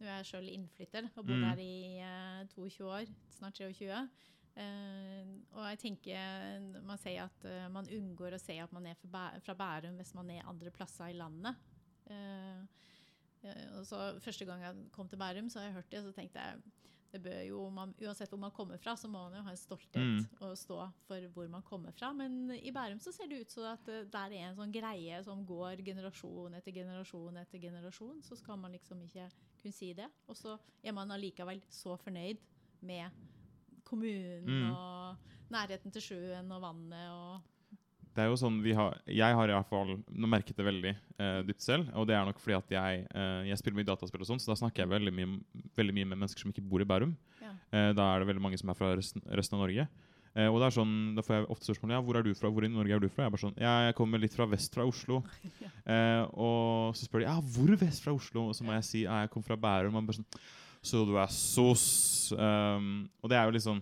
Nå 0.00 0.06
er 0.08 0.16
jeg 0.22 0.26
sjøl 0.30 0.46
innflytter 0.48 1.10
og 1.16 1.26
bor 1.26 1.34
Mm. 1.36 1.42
her 1.44 1.58
i 1.60 2.00
uh, 2.00 2.46
22 2.56 2.86
år, 2.88 3.06
snart 3.36 3.54
23. 3.54 4.08
Uh, 4.56 5.26
og 5.52 5.66
jeg 5.68 5.78
tenker 5.78 6.80
Man 6.86 6.98
sier 6.98 7.22
at 7.28 7.44
uh, 7.44 7.68
man 7.70 7.86
unngår 7.86 8.34
å 8.34 8.40
si 8.40 8.56
at 8.58 8.72
man 8.72 8.86
er 8.86 8.96
fra, 8.96 9.54
Bærum 9.54 9.96
hvis 10.00 10.14
man 10.14 10.30
er 10.30 10.46
andre 10.48 10.70
plasser 10.70 11.10
i 11.12 11.12
landet. 11.18 11.54
Eh, 12.10 12.16
eh, 12.16 12.56
og 12.62 12.89
så 13.84 14.20
Første 14.20 14.44
gang 14.44 14.60
jeg 14.62 14.74
kom 14.92 15.08
til 15.08 15.18
Bærum, 15.18 15.48
så 15.50 15.58
har 15.60 15.66
jeg 15.70 15.74
hørt 15.74 15.90
det, 15.90 16.02
så 16.04 16.12
tenkte 16.12 16.38
jeg 16.38 16.62
det 17.12 17.18
bør 17.24 17.40
jo, 17.42 17.68
man, 17.74 17.90
Uansett 18.06 18.30
hvor 18.30 18.38
man 18.38 18.52
kommer 18.54 18.76
fra, 18.78 18.92
så 18.94 19.08
må 19.10 19.18
man 19.28 19.34
jo 19.34 19.42
ha 19.42 19.50
en 19.50 19.56
stolthet 19.56 19.96
Mm. 19.98 20.26
og 20.46 20.52
stå 20.56 20.76
for 21.08 21.24
hvor 21.34 21.48
man 21.50 21.62
kommer 21.62 21.90
fra. 21.90 22.12
Men 22.12 22.50
i 22.54 22.70
Bærum 22.70 23.00
så 23.02 23.10
ser 23.12 23.26
det 23.26 23.40
ut 23.40 23.50
som 23.50 23.64
at 23.64 23.84
det 23.84 24.14
er 24.14 24.30
en 24.50 24.54
sånn 24.54 24.70
greie 24.70 25.18
som 25.24 25.42
går 25.44 25.82
generasjon 25.84 26.54
etter 26.54 26.70
generasjon 26.72 27.36
etter 27.36 27.58
generasjon. 27.58 28.22
Så 28.22 28.36
skal 28.38 28.56
man 28.62 28.70
liksom 28.70 29.02
ikke 29.02 29.26
kunne 29.60 29.72
si 29.74 29.92
det. 29.92 30.06
Og 30.28 30.36
så 30.36 30.54
er 30.84 30.92
man 30.92 31.10
allikevel 31.10 31.60
så 31.68 31.96
fornøyd 31.98 32.38
med 32.82 33.10
kommunen 33.84 34.46
Mm. 34.46 34.70
og 34.70 35.16
nærheten 35.50 35.90
til 35.92 36.02
sjøen 36.02 36.52
og 36.52 36.62
vannet 36.62 37.10
og 37.10 37.42
Det 38.14 38.24
er 38.24 38.30
jo 38.30 38.38
sånn 38.40 38.56
vi 38.64 38.72
har, 38.74 38.96
Jeg 39.06 39.36
har 39.38 39.50
i 39.50 39.54
hvert 39.54 39.70
fall 39.70 39.92
merket 40.10 40.58
det 40.58 40.66
veldig 40.66 40.92
eh, 40.92 41.40
dypt 41.46 41.62
selv. 41.62 41.90
Og 41.94 42.08
det 42.10 42.16
er 42.18 42.26
nok 42.26 42.40
fordi 42.42 42.56
at 42.58 42.74
jeg, 42.74 43.04
eh, 43.14 43.48
jeg 43.50 43.60
spiller 43.60 43.80
mye 43.80 43.90
dataspill, 43.90 44.24
og 44.24 44.30
sånn, 44.32 44.42
så 44.42 44.52
da 44.52 44.58
snakker 44.58 44.84
jeg 44.84 44.92
veldig 44.92 45.14
mye, 45.14 45.40
veldig 45.78 45.96
mye 45.96 46.08
med 46.10 46.22
mennesker 46.22 46.42
som 46.42 46.54
ikke 46.54 46.66
bor 46.66 46.82
i 46.82 46.88
Bærum. 46.88 47.14
Ja. 47.42 47.54
Eh, 47.70 47.90
da 47.96 48.12
er 48.12 48.22
det 48.22 48.30
veldig 48.32 48.44
mange 48.48 48.58
som 48.60 48.72
er 48.72 48.78
fra 48.78 48.92
resten, 48.98 49.22
resten 49.30 49.58
av 49.58 49.64
Norge. 49.64 49.86
Eh, 50.38 50.46
og 50.46 50.60
det 50.62 50.68
er 50.68 50.74
sånn, 50.76 50.94
Da 51.16 51.24
får 51.26 51.36
jeg 51.36 51.48
ofte 51.50 51.66
spørsmål 51.66 51.94
ja, 51.96 52.00
hvor 52.06 52.18
er 52.18 52.26
du 52.26 52.30
fra, 52.38 52.50
hvor 52.54 52.66
i 52.66 52.70
Norge 52.70 52.94
er 52.94 53.02
du 53.02 53.08
fra. 53.10 53.24
Jeg 53.24 53.30
er 53.30 53.34
bare 53.34 53.44
sånn, 53.46 53.58
ja, 53.58 53.74
jeg 53.88 53.98
kommer 53.98 54.22
litt 54.22 54.36
fra 54.36 54.46
vest 54.50 54.74
fra 54.74 54.86
Oslo. 54.86 55.22
Ja. 55.64 55.70
Eh, 55.90 56.24
og 56.38 56.96
så 56.96 57.06
spør 57.06 57.22
de 57.22 57.26
ja, 57.26 57.36
hvor 57.54 57.72
vest 57.80 58.04
fra 58.04 58.14
Oslo, 58.14 58.48
og 58.50 58.56
så 58.56 58.64
må 58.66 58.74
jeg 58.76 58.86
si 58.86 59.04
ja, 59.04 59.22
jeg 59.24 59.32
kommer 59.32 59.48
fra 59.48 59.58
Bærum. 59.60 59.94
Og 59.94 59.98
man 59.98 60.10
bare 60.10 60.20
sånn, 60.20 60.42
så 60.86 61.02
du 61.08 61.16
er 61.18 61.32
sos. 61.34 61.86
Um, 62.32 63.08
og 63.20 63.32
det 63.32 63.36
er 63.36 63.48
jo 63.48 63.54
litt 63.56 63.64
sånn 63.64 63.80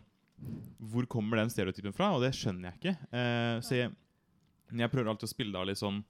Hvor 0.90 1.04
kommer 1.10 1.38
den 1.38 1.50
stereotypen 1.52 1.92
fra? 1.94 2.08
Og 2.16 2.22
det 2.24 2.32
skjønner 2.38 2.70
jeg 2.70 2.78
ikke. 2.78 2.94
Eh, 3.12 3.58
så 3.66 3.76
jeg, 3.76 3.92
jeg 4.76 4.90
prøver 4.92 5.10
alltid 5.12 5.28
å 5.28 5.30
spille 5.30 5.54
det 5.54 5.60
av 5.60 5.68
litt 5.70 5.80
sånn 5.80 6.02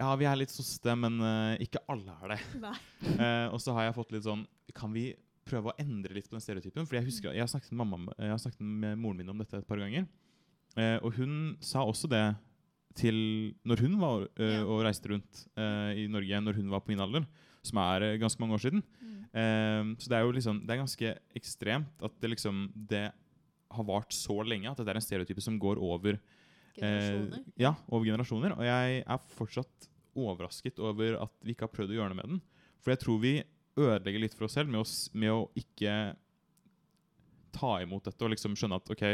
Ja, 0.00 0.14
vi 0.18 0.26
er 0.26 0.38
litt 0.40 0.50
soste, 0.52 0.94
men 0.98 1.20
uh, 1.22 1.54
ikke 1.62 1.82
alle 1.92 2.14
er 2.22 2.34
det. 2.34 2.40
Eh, 3.22 3.46
og 3.52 3.60
så 3.62 3.74
har 3.76 3.88
jeg 3.88 3.96
fått 3.96 4.12
litt 4.14 4.24
sånn 4.26 4.44
Kan 4.74 4.94
vi 4.94 5.10
prøve 5.48 5.72
å 5.72 5.76
endre 5.82 6.14
litt 6.16 6.28
på 6.30 6.36
den 6.36 6.44
stereotypen? 6.44 6.86
Fordi 6.86 7.00
jeg 7.00 7.08
husker, 7.10 7.34
jeg 7.34 7.42
har 7.44 7.50
snakket 7.50 7.74
med, 7.74 7.88
mamma, 7.90 8.14
jeg 8.16 8.30
har 8.30 8.40
snakket 8.40 8.62
med 8.62 8.98
moren 9.02 9.20
min 9.20 9.32
om 9.34 9.42
dette 9.42 9.58
et 9.58 9.66
par 9.68 9.80
ganger. 9.82 10.06
Uh, 10.78 10.98
og 11.02 11.18
hun 11.18 11.32
sa 11.60 11.82
også 11.84 12.10
det 12.10 12.24
til 12.98 13.16
når 13.68 13.82
hun 13.82 13.96
var 14.00 14.26
Ja. 14.36 14.62
og 14.68 14.82
reiste 14.84 15.08
rundt 15.08 15.46
i 15.96 16.04
Norge 16.12 16.40
når 16.44 16.58
hun 16.58 16.68
var 16.68 16.82
på 16.84 16.92
min 16.92 17.00
alder, 17.00 17.24
som 17.64 17.78
er 17.80 18.18
ganske 18.20 18.42
mange 18.42 18.58
år 18.58 18.60
siden. 18.60 18.82
Mm. 19.00 19.94
Så 19.96 20.12
det 20.12 20.18
er 20.18 20.26
jo 20.26 20.34
liksom, 20.36 20.58
det 20.60 20.74
er 20.74 20.80
ganske 20.82 21.12
ekstremt 21.40 22.04
at 22.04 22.18
det 22.20 22.34
liksom 22.34 22.66
det 22.76 23.06
har 23.72 23.88
vart 23.88 24.12
så 24.12 24.36
lenge 24.44 24.68
at 24.68 24.76
dette 24.76 24.92
er 24.92 25.00
en 25.00 25.04
stereotype 25.04 25.40
som 25.40 25.56
går 25.60 25.80
over 25.80 26.18
Generasjoner. 26.76 27.38
Eh, 27.38 27.52
ja, 27.64 27.74
over 27.88 28.06
generasjoner. 28.08 28.54
Og 28.56 28.64
jeg 28.66 29.02
er 29.04 29.26
fortsatt 29.36 29.88
overrasket 30.18 30.80
over 30.82 31.18
at 31.24 31.34
vi 31.44 31.54
ikke 31.54 31.66
har 31.68 31.72
prøvd 31.74 31.94
å 31.94 31.98
gjøre 31.98 32.12
noe 32.12 32.20
med 32.20 32.30
den. 32.34 32.40
For 32.82 32.92
jeg 32.92 33.02
tror 33.04 33.20
vi 33.22 33.34
ødelegger 33.78 34.24
litt 34.24 34.34
for 34.36 34.46
oss 34.48 34.56
selv 34.58 34.72
med 34.72 34.82
å, 34.82 34.86
med 35.16 35.32
å 35.32 35.44
ikke 35.56 35.94
ta 37.52 37.76
imot 37.84 38.08
dette 38.08 38.24
og 38.24 38.32
liksom 38.32 38.56
skjønne 38.56 38.78
at 38.80 38.90
OK, 38.92 39.04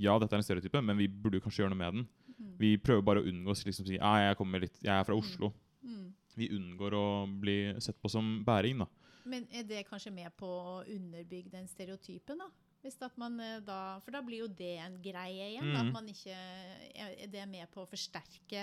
ja, 0.00 0.14
dette 0.18 0.32
er 0.32 0.40
en 0.40 0.46
stereotype, 0.46 0.80
men 0.82 0.98
vi 0.98 1.08
burde 1.10 1.42
kanskje 1.42 1.64
gjøre 1.64 1.74
noe 1.74 1.82
med 1.82 1.98
den. 1.98 2.06
Mm. 2.40 2.54
Vi 2.60 2.70
prøver 2.80 3.04
bare 3.04 3.22
å 3.22 3.28
unngå 3.28 3.52
å 3.52 3.58
liksom 3.66 3.86
si 3.86 3.98
ja, 3.98 4.12
jeg, 4.24 4.38
litt, 4.62 4.78
jeg 4.80 4.94
er 4.94 5.04
fra 5.04 5.16
Mm. 5.16 5.20
Oslo. 5.20 5.52
Mm. 5.82 6.06
Vi 6.38 6.48
unngår 6.56 6.94
å 6.96 7.04
bli 7.42 7.58
sett 7.82 7.98
på 8.00 8.08
som 8.08 8.38
bæring, 8.46 8.80
da. 8.80 8.86
Men 9.28 9.44
er 9.52 9.66
det 9.68 9.84
kanskje 9.88 10.12
med 10.14 10.32
på 10.38 10.46
å 10.48 10.78
underbygge 10.86 11.52
den 11.52 11.68
stereotypen, 11.68 12.40
da? 12.40 12.48
Hvis 12.80 12.96
at 13.04 13.16
man 13.20 13.36
eh, 13.44 13.58
da, 13.64 13.98
for 14.00 14.14
da 14.14 14.22
blir 14.24 14.44
jo 14.44 14.48
det 14.56 14.72
en 14.80 14.96
greie 15.04 15.50
igjen. 15.52 15.68
Mhm. 15.68 15.80
At 15.80 15.92
man 15.98 16.08
ikke 16.08 16.32
er 16.32 17.18
er 17.20 17.28
det 17.32 17.44
med 17.50 17.68
på 17.72 17.84
å 17.84 17.88
forsterke 17.90 18.62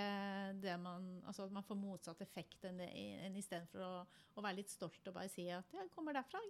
det 0.61 0.75
man 0.81 1.05
Altså 1.27 1.45
at 1.45 1.53
man 1.53 1.65
får 1.65 1.77
motsatt 1.79 2.21
effekt 2.25 2.65
enn, 2.65 2.81
det, 2.81 2.89
enn 3.25 3.37
istedenfor 3.37 3.85
å, 3.85 3.93
å 4.37 4.43
være 4.43 4.61
litt 4.61 4.73
stolt 4.73 5.07
og 5.07 5.17
bare 5.17 5.31
si 5.31 5.47
at 5.53 5.73
'jeg 5.73 5.93
kommer 5.93 6.17
derfra'. 6.17 6.43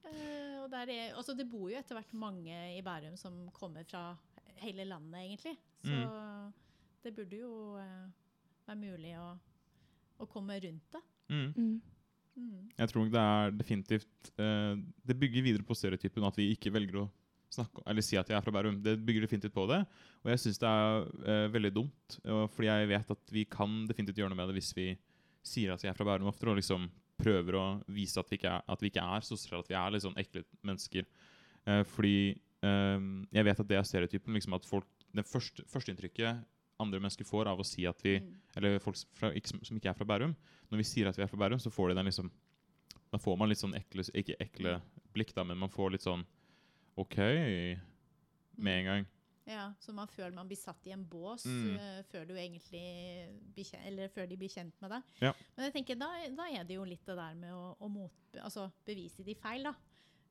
Uh, 0.00 0.64
og 0.64 0.70
der 0.72 0.88
er, 0.88 1.14
altså 1.14 1.34
det 1.36 1.44
bor 1.50 1.68
jo 1.68 1.76
etter 1.76 1.98
hvert 1.98 2.12
mange 2.16 2.56
i 2.72 2.80
Bærum 2.80 3.18
som 3.20 3.50
kommer 3.52 3.84
fra 3.84 4.16
hele 4.62 4.84
landet, 4.84 5.20
egentlig. 5.20 5.56
Så 5.84 6.52
det 7.04 7.12
burde 7.16 7.36
jo 7.36 7.76
uh, 7.76 8.08
være 8.66 8.80
mulig 8.80 9.12
å, 9.20 9.26
å 10.20 10.28
komme 10.30 10.56
rundt 10.60 10.96
det. 10.96 11.02
Mm. 11.28 11.80
Mm. 12.38 12.68
Jeg 12.78 12.90
tror 12.90 13.02
nok 13.02 13.12
det 13.12 13.22
er 13.22 13.56
definitivt 13.58 14.28
eh, 14.38 14.76
Det 15.08 15.16
bygger 15.18 15.44
videre 15.44 15.66
på 15.66 15.74
stereotypen 15.76 16.24
at 16.28 16.38
vi 16.38 16.52
ikke 16.54 16.72
velger 16.72 17.02
å 17.02 17.08
snakke, 17.50 17.82
eller 17.90 18.04
si 18.06 18.14
at 18.16 18.28
jeg 18.30 18.38
er 18.38 18.44
fra 18.44 18.54
Bærum. 18.54 18.78
Det 18.84 18.94
bygger 19.02 19.26
definitivt 19.26 19.56
på 19.56 19.66
det. 19.66 19.80
Og 20.22 20.30
jeg 20.30 20.42
syns 20.44 20.60
det 20.62 20.70
er 20.70 21.08
eh, 21.26 21.46
veldig 21.50 21.72
dumt, 21.74 22.18
fordi 22.54 22.68
jeg 22.70 22.90
vet 22.92 23.14
at 23.16 23.32
vi 23.34 23.46
kan 23.50 23.80
definitivt 23.90 24.22
gjøre 24.22 24.30
noe 24.30 24.38
med 24.38 24.52
det 24.52 24.60
hvis 24.60 24.74
vi 24.76 24.92
sier 25.42 25.72
at 25.74 25.82
vi 25.82 25.90
er 25.90 25.96
fra 25.98 26.06
Bærum 26.06 26.30
oftere, 26.30 26.52
og 26.52 26.60
liksom 26.60 26.86
prøver 27.20 27.58
å 27.58 27.64
vise 27.92 28.20
at 28.20 28.30
vi 28.30 28.38
ikke 28.38 28.52
er, 28.54 28.64
at 28.70 28.82
vi 28.82 28.90
ikke 28.90 29.04
er 29.16 29.26
sosiale, 29.26 29.64
at 29.64 29.70
vi 29.70 29.78
er 29.78 29.92
litt 29.94 30.04
sånn 30.04 30.20
ekle 30.20 30.44
mennesker. 30.66 31.08
Eh, 31.68 31.82
fordi 31.88 32.16
eh, 32.30 33.04
jeg 33.36 33.48
vet 33.50 33.62
at 33.64 33.70
det 33.70 33.78
er 33.80 33.88
stereotypen. 33.88 34.36
liksom 34.36 34.56
at 34.56 34.68
folk, 34.68 34.88
Det 35.10 35.26
første, 35.26 35.64
førsteinntrykket 35.66 36.44
andre 36.80 37.00
mennesker 37.00 37.26
får 37.28 37.46
av 37.52 37.60
å 37.62 37.66
si 37.66 37.84
at 37.86 38.00
vi 38.02 38.18
Mm. 38.20 38.34
eller 38.56 38.78
folk 38.82 38.96
som, 38.96 39.10
fra, 39.14 39.30
ikke, 39.36 39.60
som 39.66 39.76
ikke 39.78 39.90
er 39.92 39.98
fra 39.98 40.04
Bærum. 40.08 40.34
Når 40.70 40.76
vi 40.82 40.86
sier 40.88 41.08
at 41.08 41.16
vi 41.18 41.22
er 41.22 41.30
fra 41.30 41.38
Bærum, 41.38 41.60
så 41.60 41.70
får 41.72 41.88
de 41.92 41.94
den 42.00 42.06
liksom 42.10 42.30
Da 43.12 43.18
får 43.18 43.36
man 43.38 43.48
litt 43.50 43.58
sånn 43.58 43.74
ekle 43.74 44.04
Ikke 44.14 44.36
ekle 44.40 44.80
blikk, 45.12 45.32
da, 45.34 45.42
men 45.44 45.58
man 45.58 45.68
får 45.68 45.90
litt 45.96 46.02
sånn 46.06 46.24
OK 46.96 47.16
med 48.56 48.78
en 48.78 48.84
gang. 48.84 49.06
Ja, 49.50 49.72
så 49.80 49.92
man 49.96 50.06
føler 50.06 50.34
man 50.36 50.46
blir 50.46 50.58
satt 50.60 50.86
i 50.86 50.92
en 50.94 51.04
bås 51.10 51.44
Mm. 51.46 51.76
uh, 51.76 52.02
før 52.12 52.26
du 52.28 52.34
egentlig 52.34 52.82
blir 53.54 53.64
kjent, 53.64 53.86
eller 53.86 54.08
før 54.08 54.28
de 54.28 54.36
blir 54.36 54.48
kjent 54.52 54.74
med 54.80 54.90
deg. 54.90 55.02
Ja. 55.20 55.32
Men 55.56 55.64
jeg 55.70 55.72
tenker, 55.74 55.98
da, 55.98 56.10
da 56.36 56.46
er 56.50 56.64
det 56.64 56.76
jo 56.76 56.84
litt 56.84 57.04
det 57.06 57.16
der 57.16 57.34
med 57.34 57.50
å, 57.52 57.76
å 57.80 57.88
mot, 57.90 58.12
altså 58.44 58.70
bevise 58.86 59.24
de 59.24 59.34
feil, 59.34 59.64
da. 59.64 59.74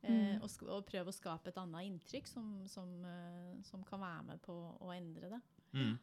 Eh, 0.03 0.09
Mm. 0.37 0.41
og, 0.41 0.47
sk 0.49 0.61
og 0.63 0.85
prøve 0.87 1.07
å 1.11 1.13
skape 1.13 1.49
et 1.49 1.57
annet 1.57 1.83
inntrykk 1.89 2.27
som, 2.27 2.65
som, 2.67 2.87
uh, 3.03 3.61
som 3.63 3.83
kan 3.83 3.99
være 3.99 4.23
med 4.23 4.41
på 4.41 4.53
å 4.79 4.93
endre 4.95 5.29
det. 5.29 5.41
Mm. 5.73 5.99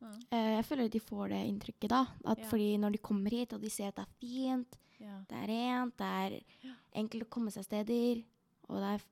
Ja. 0.00 0.10
Eh, 0.32 0.50
jeg 0.56 0.64
føler 0.64 0.88
de 0.88 1.00
får 1.00 1.28
det 1.28 1.40
inntrykket, 1.46 1.90
da. 1.92 2.06
At 2.24 2.38
yeah. 2.38 2.48
fordi 2.50 2.68
når 2.80 2.92
de 2.92 2.98
kommer 2.98 3.30
hit 3.30 3.52
og 3.52 3.60
de 3.60 3.70
ser 3.70 3.88
at 3.88 3.96
det 3.96 4.04
er 4.06 4.14
fint, 4.20 4.78
yeah. 5.00 5.18
det 5.28 5.36
er 5.42 5.46
rent, 5.52 5.96
det 5.96 6.06
er 6.06 6.38
Ja. 6.64 6.74
enkelt 7.02 7.26
å 7.26 7.28
komme 7.28 7.50
seg 7.52 7.64
steder, 7.64 8.22
og 8.68 8.76
det 8.80 8.94
er 8.94 9.04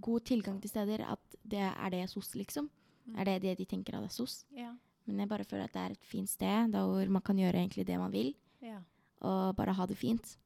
god 0.00 0.20
tilgang 0.24 0.60
til 0.60 0.70
steder, 0.70 1.00
at 1.08 1.18
det 1.44 1.58
er 1.64 1.90
det 1.90 2.02
SOS, 2.10 2.34
liksom. 2.34 2.68
Mm. 3.06 3.16
Er 3.18 3.24
det 3.24 3.42
det 3.42 3.56
de 3.58 3.64
tenker 3.64 3.94
at 3.96 4.02
det 4.04 4.10
er 4.10 4.16
SOS? 4.18 4.44
Yeah. 4.52 4.74
Men 5.06 5.18
jeg 5.20 5.28
bare 5.28 5.44
føler 5.44 5.64
at 5.64 5.72
det 5.72 5.80
er 5.86 5.90
et 5.96 6.04
fint 6.04 6.28
sted, 6.28 6.72
der 6.72 6.84
hvor 6.84 7.08
man 7.08 7.22
kan 7.22 7.36
gjøre 7.36 7.54
egentlig 7.56 7.86
det 7.86 7.98
man 7.98 8.12
vil, 8.12 8.34
Ja. 8.60 8.80
og 9.20 9.56
bare 9.56 9.72
ha 9.72 9.86
det 9.86 9.96
fint. 9.96 10.36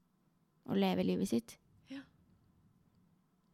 Og 0.67 0.77
leve 0.77 1.03
livet 1.03 1.29
sitt. 1.29 1.59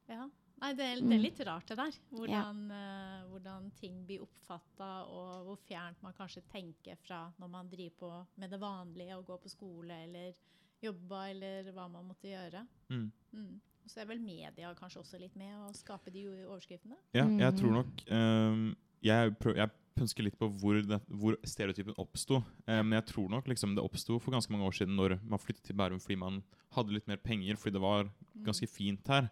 ja. 0.08 0.28
Nei, 0.60 0.72
det 0.74 0.84
er, 0.84 0.96
det 0.96 1.12
er 1.14 1.18
Mm. 1.18 1.22
litt 1.22 1.40
rart 1.46 1.66
det 1.70 1.76
der. 1.78 1.92
Hvordan, 2.10 2.70
eh, 2.74 3.28
hvordan 3.30 3.70
ting 3.80 4.04
blir 4.06 4.20
oppfatta, 4.24 5.06
og 5.06 5.46
hvor 5.46 5.58
fjernt 5.68 6.02
man 6.02 6.12
kanskje 6.18 6.42
tenker 6.52 6.96
fra 7.06 7.32
når 7.38 7.48
man 7.50 7.68
driver 7.70 7.94
på 8.00 8.26
med 8.38 8.50
det 8.50 8.58
vanlige, 8.60 9.16
og 9.16 9.26
går 9.26 9.38
på 9.44 9.48
skole 9.50 9.90
eller 10.04 10.34
jobba, 10.82 11.28
eller 11.30 11.72
hva 11.72 11.88
man 11.90 12.04
måtte 12.08 12.28
gjøre. 12.30 12.66
Mm. 12.90 13.12
Mm. 13.34 13.60
Så 13.86 14.00
er 14.02 14.06
vel 14.06 14.20
media 14.20 14.74
kanskje 14.74 15.00
også 15.00 15.18
litt 15.20 15.34
med 15.36 15.54
å 15.56 15.72
skape 15.74 16.10
de 16.12 16.24
overskriftene. 16.46 16.96
Ja, 17.14 17.24
jeg 17.24 17.52
Mm. 17.54 17.58
tror 17.58 17.72
nok 17.72 18.10
um, 18.10 18.76
jeg, 19.02 19.38
prøv, 19.38 19.56
jeg 19.56 19.70
pønsker 19.96 20.22
litt 20.24 20.38
på 20.38 20.48
hvor, 20.60 20.74
det, 20.86 21.00
hvor 21.08 21.36
stereotypen 21.44 21.94
oppsto. 21.98 22.42
Eh, 22.66 22.82
men 22.82 22.92
jeg 23.00 23.06
tror 23.06 23.28
nok 23.30 23.46
liksom 23.46 23.74
det 23.74 23.82
oppsto 23.82 24.18
for 24.20 24.30
ganske 24.32 24.50
mange 24.50 24.66
år 24.66 24.74
siden 24.74 24.94
når 24.96 25.18
man 25.24 25.38
flyttet 25.38 25.62
til 25.64 25.74
Bærum 25.76 25.98
fordi 26.00 26.16
man 26.18 26.42
hadde 26.74 26.92
litt 26.92 27.06
mer 27.08 27.16
penger, 27.16 27.54
fordi 27.56 27.72
det 27.72 27.80
var 27.80 28.04
Mm. 28.04 28.44
ganske 28.44 28.68
fint 28.68 29.06
her. 29.08 29.30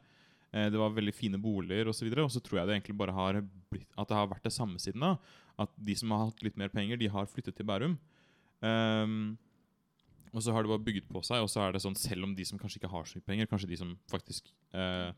Eh, 0.53 0.69
det 0.73 0.81
var 0.81 0.95
veldig 0.95 1.15
fine 1.15 1.41
boliger 1.43 1.91
osv. 1.91 2.11
Og 2.23 2.31
så 2.33 2.43
tror 2.43 2.61
jeg 2.61 2.69
det 2.69 2.77
egentlig 2.79 2.99
bare 2.99 3.17
har 3.17 3.41
blitt 3.73 3.91
At 3.97 4.09
det 4.11 4.19
har 4.19 4.31
vært 4.31 4.47
det 4.47 4.55
samme 4.55 4.81
siden 4.83 5.05
da. 5.05 5.17
At 5.59 5.73
de 5.77 5.97
som 5.99 6.13
har 6.15 6.29
hatt 6.29 6.45
litt 6.45 6.59
mer 6.61 6.73
penger, 6.73 7.01
de 7.01 7.11
har 7.11 7.29
flyttet 7.31 7.57
til 7.57 7.67
Bærum. 7.67 7.97
Um, 8.61 9.37
og 10.33 10.43
så 10.45 10.53
har 10.53 10.65
det 10.65 10.69
bare 10.69 10.85
bygget 10.85 11.07
på 11.09 11.23
seg, 11.25 11.41
og 11.45 11.49
så 11.49 11.63
er 11.65 11.73
det 11.73 11.81
sånn 11.81 11.97
selv 11.97 12.27
om 12.27 12.35
de 12.37 12.45
som 12.45 12.61
kanskje 12.61 12.81
ikke 12.81 12.93
har 12.93 13.07
så 13.09 13.17
mye 13.17 13.25
penger, 13.25 13.49
kanskje 13.49 13.71
de 13.71 13.79
som 13.81 13.95
faktisk 14.13 14.51
uh, 14.77 15.15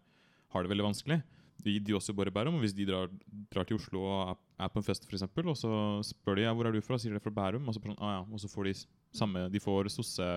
har 0.54 0.62
det 0.62 0.70
veldig 0.70 0.86
vanskelig, 0.86 1.18
de, 1.64 1.74
de 1.82 1.96
også 1.96 2.14
bor 2.14 2.30
i 2.30 2.34
Bærum. 2.34 2.58
Og 2.58 2.62
hvis 2.62 2.76
de 2.76 2.86
drar, 2.86 3.10
drar 3.50 3.66
til 3.66 3.80
Oslo 3.80 4.04
og 4.06 4.36
er, 4.36 4.70
på 4.70 4.78
en 4.78 4.86
fest, 4.86 5.08
eksempel, 5.10 5.50
og 5.50 5.58
så 5.58 5.72
spør 6.06 6.38
de 6.38 6.46
ja, 6.46 6.54
hvor 6.54 6.70
er 6.70 6.76
du 6.76 6.84
fra, 6.84 7.00
sier 7.02 7.16
de 7.16 7.22
fra 7.24 7.34
Bærum, 7.34 7.66
og 7.66 7.74
så, 7.74 7.82
sånn, 7.82 7.98
ah, 7.98 8.20
ja. 8.20 8.22
og 8.30 8.42
så 8.42 8.50
får 8.52 8.70
de 8.70 8.76
samme 9.18 9.48
De 9.50 9.62
får 9.62 9.90
sosse 9.90 10.28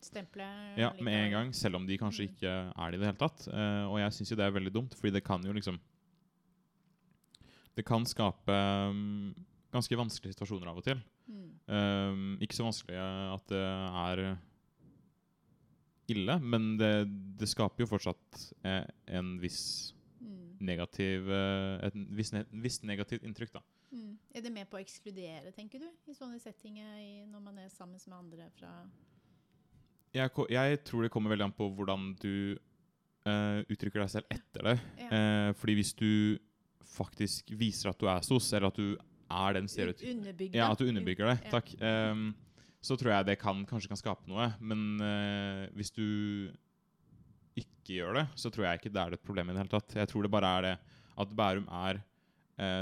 Stempelet 0.00 0.78
ja, 0.80 0.90
med 1.00 1.14
en 1.14 1.32
gang, 1.34 1.52
selv 1.54 1.76
om 1.76 1.86
de 1.86 1.98
kanskje 2.00 2.24
Mm. 2.24 2.32
ikke 2.32 2.50
er 2.50 2.90
det 2.90 2.96
i 2.96 3.00
det 3.02 3.08
hele 3.10 3.20
tatt. 3.20 3.46
Uh, 3.52 3.84
og 3.92 3.98
jeg 4.00 4.16
syns 4.16 4.30
jo 4.32 4.36
det 4.40 4.46
er 4.46 4.56
veldig 4.56 4.72
dumt, 4.72 4.94
fordi 4.96 5.12
det 5.12 5.24
kan 5.24 5.44
jo 5.44 5.52
liksom 5.52 5.80
Det 7.76 7.84
kan 7.86 8.04
skape 8.04 8.56
um, 8.90 9.34
ganske 9.72 9.96
vanskelige 9.96 10.34
situasjoner 10.34 10.68
av 10.68 10.80
og 10.80 10.84
til. 10.84 10.98
Mm. 11.30 11.50
Um, 11.70 12.38
ikke 12.42 12.56
så 12.56 12.66
vanskelig 12.66 12.98
at 12.98 13.46
det 13.48 13.60
er 13.62 14.24
ille, 16.10 16.38
men 16.42 16.76
det, 16.76 17.06
det 17.38 17.48
skaper 17.48 17.84
jo 17.84 17.90
fortsatt 17.92 18.52
eh, 18.66 18.84
en 19.14 19.38
viss 19.40 19.94
Mm. 20.20 20.58
negativ 20.60 21.30
eh, 21.32 21.86
et 21.86 21.94
visst 22.12 22.34
ne 22.34 22.42
viss 22.60 22.82
negativt 22.84 23.22
inntrykk, 23.24 23.54
da. 23.54 23.62
Mm. 23.90 24.18
Er 24.34 24.42
det 24.44 24.50
med 24.52 24.68
på 24.68 24.76
å 24.76 24.82
ekskludere, 24.82 25.48
tenker 25.56 25.80
du, 25.80 25.86
i 26.10 26.12
sånne 26.12 26.36
settinger 26.42 27.24
når 27.30 27.40
man 27.40 27.56
er 27.62 27.70
sammen 27.72 27.96
med 28.04 28.18
andre 28.18 28.50
fra 28.58 28.74
Jeg, 30.10 30.30
jeg 30.50 30.82
tror 30.86 31.04
det 31.06 31.12
kommer 31.14 31.30
veldig 31.30 31.46
an 31.46 31.54
på 31.54 31.68
hvordan 31.76 32.10
du 32.18 32.58
uh, 33.28 33.60
uttrykker 33.70 34.02
deg 34.02 34.10
selv 34.10 34.32
etter 34.32 34.66
det. 34.66 34.76
Ja. 35.04 35.10
Uh, 35.10 35.50
fordi 35.58 35.76
hvis 35.78 35.92
du 35.98 36.10
faktisk 36.90 37.52
viser 37.54 37.92
at 37.92 38.00
du 38.00 38.08
er 38.10 38.24
sos, 38.26 38.48
eller 38.56 38.70
at 38.72 38.80
du 38.80 38.96
er 39.30 39.54
den 39.54 39.68
stereotypen 39.70 40.50
Ja, 40.56 40.72
at 40.72 40.80
du 40.80 40.88
underbygger 40.88 41.30
det. 41.30 41.36
Ja. 41.46 41.52
Takk. 41.54 41.74
Um, 41.78 42.32
så 42.82 42.96
tror 42.96 43.12
jeg 43.12 43.28
det 43.28 43.38
kan, 43.38 43.62
kanskje 43.68 43.92
kan 43.92 44.00
skape 44.00 44.30
noe. 44.30 44.48
Men 44.58 44.86
uh, 44.98 45.68
hvis 45.78 45.92
du 45.94 46.06
ikke 47.60 48.00
gjør 48.00 48.22
det, 48.22 48.28
så 48.40 48.50
tror 48.50 48.66
jeg 48.66 48.80
ikke 48.80 48.94
det 48.94 49.02
er 49.02 49.14
et 49.14 49.26
problem 49.26 49.50
i 49.50 49.54
det 49.54 49.62
hele 49.62 49.74
tatt. 49.76 49.98
Jeg 50.00 50.10
tror 50.10 50.26
det 50.26 50.32
bare 50.32 50.54
er 50.56 50.66
det 50.66 50.76
at 51.20 51.36
Bærum 51.36 51.66
er 51.86 52.06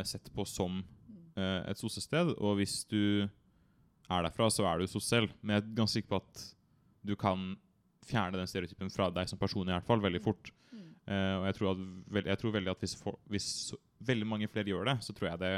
sett 0.07 0.27
på 0.35 0.43
som 0.47 0.81
et 1.39 1.79
sossested, 1.79 2.33
og 2.43 2.57
hvis 2.59 2.81
du 2.91 3.23
er 3.23 4.25
derfra, 4.27 4.49
så 4.51 4.65
er 4.67 4.81
du 4.81 4.91
sos 4.91 5.07
selv. 5.07 5.31
Men 5.39 5.55
jeg 5.55 5.63
er 5.63 5.77
ganske 5.79 6.01
sikker 6.01 6.11
på 6.11 6.19
at 6.19 6.43
du 7.09 7.15
kan 7.17 7.49
fjerne 8.09 8.39
den 8.41 8.49
stereotypen 8.49 8.93
fra 8.93 9.09
deg 9.13 9.29
som 9.29 9.41
person 9.41 9.69
i 9.69 9.75
hvert 9.75 9.89
fall, 9.89 10.01
veldig 10.05 10.21
fort. 10.25 10.53
Mm. 10.73 10.85
Uh, 11.09 11.35
og 11.41 11.49
jeg 11.49 11.57
tror, 11.59 11.73
at, 11.73 12.25
jeg 12.31 12.39
tror 12.43 12.55
veldig 12.55 12.71
at 12.77 12.85
hvis, 12.85 12.95
for, 13.01 13.19
hvis 13.33 13.49
så- 13.73 13.81
veldig 14.09 14.29
mange 14.29 14.49
flere 14.53 14.69
gjør 14.71 14.85
det, 14.93 14.97
så 15.05 15.13
tror 15.17 15.31
jeg 15.33 15.41
det 15.43 15.53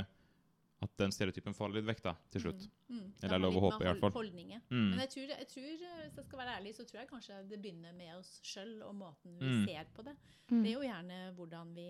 at 0.81 0.93
den 0.97 1.13
stereotypen 1.13 1.53
faller 1.53 1.77
litt 1.77 1.89
vekk 1.91 1.99
da, 2.07 2.15
til 2.33 2.41
slutt. 2.47 2.63
Mm. 2.89 2.97
Mm. 2.97 3.09
Eller 3.21 3.29
det 3.29 3.37
er 3.37 3.43
lov 3.45 3.57
å 3.59 3.63
håpe, 3.67 3.83
i 3.85 3.89
hvert 3.91 4.01
fall. 4.01 4.15
Holdninger. 4.15 4.63
Mm. 4.71 4.87
Men 4.95 5.03
jeg 5.03 5.11
tror, 5.13 5.27
jeg 5.35 5.49
tror, 5.51 5.67
hvis 5.67 5.83
jeg 5.85 6.25
skal 6.25 6.41
være 6.41 6.55
ærlig, 6.57 6.73
så 6.79 6.87
tror 6.89 7.01
jeg 7.03 7.11
kanskje 7.11 7.41
det 7.51 7.59
begynner 7.61 7.93
med 7.99 8.15
oss 8.17 8.31
sjøl 8.49 8.73
og 8.87 8.95
måten 8.97 9.35
vi 9.37 9.51
Mm. 9.51 9.67
ser 9.67 9.91
på 9.99 10.07
det. 10.07 10.15
Mm. 10.49 10.63
Det 10.63 10.71
er 10.71 10.73
jo 10.73 10.87
gjerne 10.89 11.19
hvordan 11.37 11.75
vi 11.77 11.89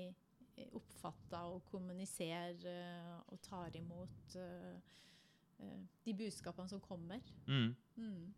eh, 0.57 0.67
oppfatter 0.75 1.55
og 1.55 1.63
kommuniserer 1.71 2.67
eh, 2.67 3.15
og 3.31 3.39
tar 3.47 3.79
imot 3.79 4.35
uh, 4.37 4.75
eh, 5.63 5.81
de 6.05 6.15
budskapene 6.25 6.69
som 6.69 6.81
kommer. 6.83 7.23
Mm. 7.47 8.35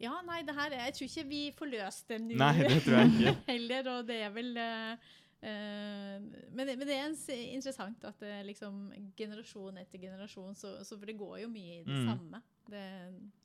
Ja, 0.00 0.14
nei, 0.24 0.38
det 0.48 0.54
her 0.56 0.72
er, 0.72 0.84
Jeg 0.88 0.94
tror 0.96 1.08
ikke 1.10 1.24
vi 1.28 1.40
får 1.58 1.68
løst 1.74 2.08
det 2.08 2.20
nå 2.24 2.36
Nei, 2.40 2.52
det 2.62 2.78
tror 2.84 2.94
jeg 3.02 3.10
ikke. 3.18 3.34
heller. 3.52 3.90
Og 3.98 4.06
det 4.08 4.20
er 4.26 4.36
vel 4.36 4.54
uh, 4.56 5.10
Uh, 5.40 6.18
men, 6.52 6.66
det, 6.68 6.74
men 6.76 6.84
det 6.84 6.96
er 6.98 7.06
en, 7.06 7.14
s- 7.16 7.30
interessant 7.32 8.02
at 8.04 8.18
det 8.20 8.42
liksom 8.44 8.90
generasjon 9.16 9.78
etter 9.80 10.02
generasjon 10.02 10.52
så, 10.54 10.74
så 10.84 10.98
For 11.00 11.08
det 11.08 11.14
går 11.16 11.38
jo 11.40 11.48
mye 11.48 11.78
i 11.78 11.84
det 11.86 11.94
Mm. 11.96 12.10
samme. 12.10 12.40
Det, 12.68 12.82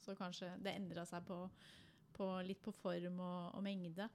så 0.04 0.12
kanskje 0.20 0.50
det 0.60 0.74
endrer 0.76 1.08
seg 1.08 1.24
på, 1.24 1.38
på 2.18 2.28
litt 2.44 2.60
på 2.68 2.74
form 2.82 3.22
og, 3.24 3.56
og 3.56 3.64
mengde. 3.64 4.10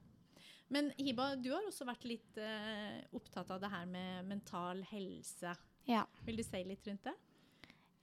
Men 0.69 0.91
Hiba, 1.01 1.31
du 1.41 1.49
har 1.55 1.65
også 1.71 1.87
vært 1.89 2.05
litt 2.05 2.37
uh, 2.37 3.01
opptatt 3.17 3.49
av 3.57 3.59
det 3.65 3.73
her 3.73 3.89
med 3.89 4.29
mental 4.29 4.85
helse. 4.93 5.55
Ja. 5.89 6.05
Vil 6.29 6.37
du 6.37 6.45
si 6.45 6.61
litt 6.63 6.85
rundt 6.85 7.09
det? 7.09 7.15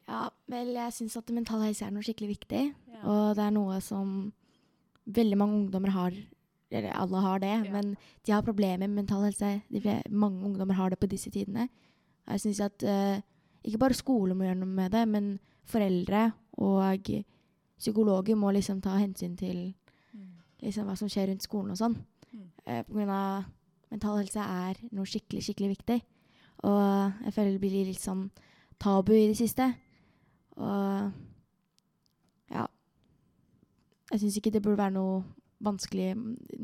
Ja, 0.09 0.29
vel, 0.49 0.73
jeg 0.75 0.93
syns 0.97 1.17
at 1.21 1.31
mental 1.37 1.61
helse 1.67 1.85
er 1.87 1.93
noe 1.95 2.03
skikkelig 2.07 2.33
viktig. 2.39 2.65
Ja. 2.95 3.03
Og 3.05 3.37
det 3.37 3.45
er 3.45 3.55
noe 3.55 3.79
som 3.85 4.33
veldig 5.09 5.39
mange 5.39 5.59
ungdommer 5.63 5.93
har. 5.95 6.17
Eller 6.71 6.93
alle 6.93 7.21
har 7.25 7.39
det, 7.41 7.53
Ja. 7.65 7.71
men 7.73 7.97
de 8.27 8.33
har 8.33 8.43
problemer 8.45 8.89
med 8.89 8.97
mental 9.05 9.23
helse. 9.25 9.63
De, 9.71 9.81
mange 10.11 10.45
ungdommer 10.45 10.75
har 10.75 10.91
det 10.91 10.99
på 11.01 11.09
disse 11.09 11.31
tidene. 11.31 11.69
Og 12.27 12.33
Jeg 12.33 12.41
syns 12.41 12.61
at 12.61 12.83
uh, 12.85 13.21
ikke 13.65 13.79
bare 13.81 13.95
skole 13.97 14.35
må 14.35 14.45
gjøre 14.45 14.59
noe 14.61 14.69
med 14.69 14.91
det, 14.93 15.07
men 15.09 15.39
foreldre 15.65 16.33
og 16.59 17.09
psykologer 17.79 18.37
må 18.37 18.51
liksom 18.53 18.81
ta 18.83 18.97
hensyn 18.99 19.37
til 19.37 19.75
Mm. 20.15 20.29
liksom, 20.63 20.87
hva 20.87 20.97
som 20.97 21.09
skjer 21.09 21.29
rundt 21.29 21.43
skolen 21.43 21.71
og 21.71 21.77
sånn. 21.77 21.97
Mm. 22.33 22.45
Uh, 22.67 22.83
på 22.83 22.93
grunn 22.95 23.11
av 23.11 23.45
mental 23.91 24.19
helse 24.19 24.41
er 24.41 24.75
noe 24.93 25.05
skikkelig, 25.07 25.43
skikkelig 25.45 25.77
viktig. 25.77 26.03
Og 26.65 27.13
jeg 27.25 27.33
føler 27.33 27.53
det 27.53 27.61
blir 27.61 27.87
litt 27.87 28.01
sånn 28.03 28.31
tabu 28.81 29.13
i 29.13 29.29
det 29.29 29.37
siste. 29.37 29.75
Og 30.59 31.13
ja. 32.51 32.67
Jeg 34.11 34.21
syns 34.23 34.37
ikke 34.41 34.51
det 34.55 34.63
burde 34.65 34.79
være 34.81 34.95
noe 34.97 35.23
vanskelig, 35.65 36.13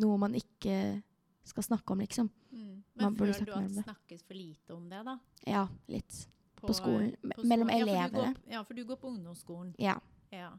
noe 0.01 0.19
man 0.23 0.35
ikke 0.39 1.03
skal 1.45 1.67
snakke 1.67 1.93
om, 1.93 2.01
liksom. 2.05 2.31
Mm. 2.55 2.83
Men 2.95 3.17
burde 3.19 3.35
føler 3.35 3.51
du 3.51 3.57
at 3.59 3.69
det 3.75 3.85
snakkes 3.85 4.23
for 4.25 4.35
lite 4.39 4.75
om 4.77 4.87
det, 4.91 5.03
da? 5.07 5.17
Ja, 5.47 5.67
litt. 5.91 6.21
På, 6.57 6.69
På 6.71 6.77
skolen. 6.79 7.11
på 7.35 7.45
mellom 7.45 7.69
skolen. 7.69 7.75
Ja, 7.75 7.85
for 7.85 7.91
du 7.91 7.91
elevene. 7.91 8.21
går, 8.21 8.53
ja, 8.55 8.63
for 8.63 8.75
du 8.79 8.85
går 8.89 8.97
på 9.03 9.11
ungdomsskolen. 9.13 9.75
Ja. 9.79 9.97
Ja. 10.33 10.53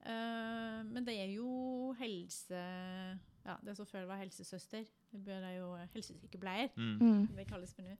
Uh, 0.00 0.80
men 0.88 1.04
det 1.04 1.14
er 1.20 1.28
jo 1.34 1.92
helse 1.98 2.56
Ja, 3.44 3.54
det 3.64 3.74
som 3.76 3.86
før 3.88 4.04
var 4.08 4.16
helsesøster. 4.20 4.84
Det 5.12 5.20
bør 5.24 5.44
er 5.48 5.54
jo 5.58 5.70
helsesykepleier, 5.94 6.68
Mm. 6.76 6.98
Mm. 7.00 7.26
det 7.36 7.46
kalles 7.48 7.72
for 7.74 7.82
nå. 7.82 7.96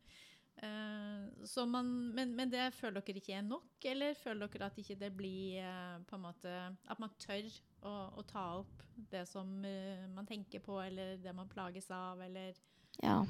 Eh, 0.63 1.45
så 1.45 1.65
man, 1.67 1.87
men, 2.15 2.35
men 2.37 2.51
det 2.53 2.67
føler 2.77 3.01
dere 3.01 3.21
ikke 3.23 3.37
er 3.39 3.45
nok, 3.47 3.85
eller 3.89 4.17
føler 4.19 4.51
dere 4.53 4.67
at 4.69 4.81
ikke 4.83 4.99
det 5.01 5.09
blir 5.17 5.61
eh, 5.65 5.95
på 6.05 6.19
en 6.19 6.25
måte 6.27 6.57
At 6.85 7.01
man 7.01 7.15
tør 7.23 7.47
å, 7.89 7.93
å 8.21 8.25
ta 8.29 8.43
opp 8.59 8.83
det 9.11 9.23
som 9.31 9.63
eh, 9.65 10.05
man 10.13 10.29
tenker 10.29 10.61
på, 10.61 10.77
eller 10.83 11.17
det 11.23 11.33
man 11.37 11.49
plages 11.49 11.89
av, 11.95 12.21
eller 12.27 12.53
ja. 13.01 13.23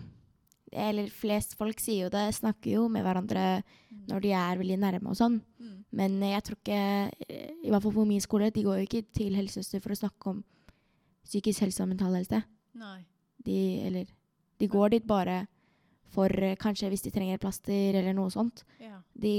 Eller 0.70 1.10
flest 1.10 1.56
folk 1.58 1.80
sier 1.82 2.06
jo 2.06 2.10
det, 2.14 2.28
snakker 2.34 2.76
jo 2.76 2.82
med 2.90 3.02
hverandre 3.02 3.62
når 4.06 4.22
de 4.22 4.30
er 4.38 4.60
veldig 4.60 4.76
nærme 4.78 5.10
og 5.10 5.18
sånn. 5.18 5.40
Mm. 5.58 5.78
Men 5.98 6.14
jeg 6.22 6.44
tror 6.46 6.58
ikke, 6.60 6.82
i 7.26 7.72
hvert 7.72 7.82
fall 7.82 7.96
på 7.96 8.04
min 8.06 8.22
skole, 8.22 8.52
de 8.54 8.62
går 8.62 8.78
jo 8.78 8.86
ikke 8.86 9.02
til 9.18 9.34
helsesøster 9.34 9.82
for 9.82 9.94
å 9.94 9.98
snakke 9.98 10.30
om 10.30 10.44
psykisk 11.26 11.66
helse 11.66 11.82
og 11.82 11.90
mental 11.90 12.14
helse. 12.14 12.42
Nei. 12.78 13.00
De, 13.42 13.58
eller, 13.88 14.14
de 14.62 14.70
går 14.70 14.94
dit 14.94 15.10
bare 15.10 15.40
for 16.10 16.32
eh, 16.42 16.56
kanskje 16.60 16.90
hvis 16.92 17.04
de 17.06 17.12
trenger 17.14 17.38
plaster 17.42 17.94
eller 18.00 18.14
noe 18.16 18.30
sånt. 18.34 18.64
Ja. 18.82 18.98
De, 19.14 19.34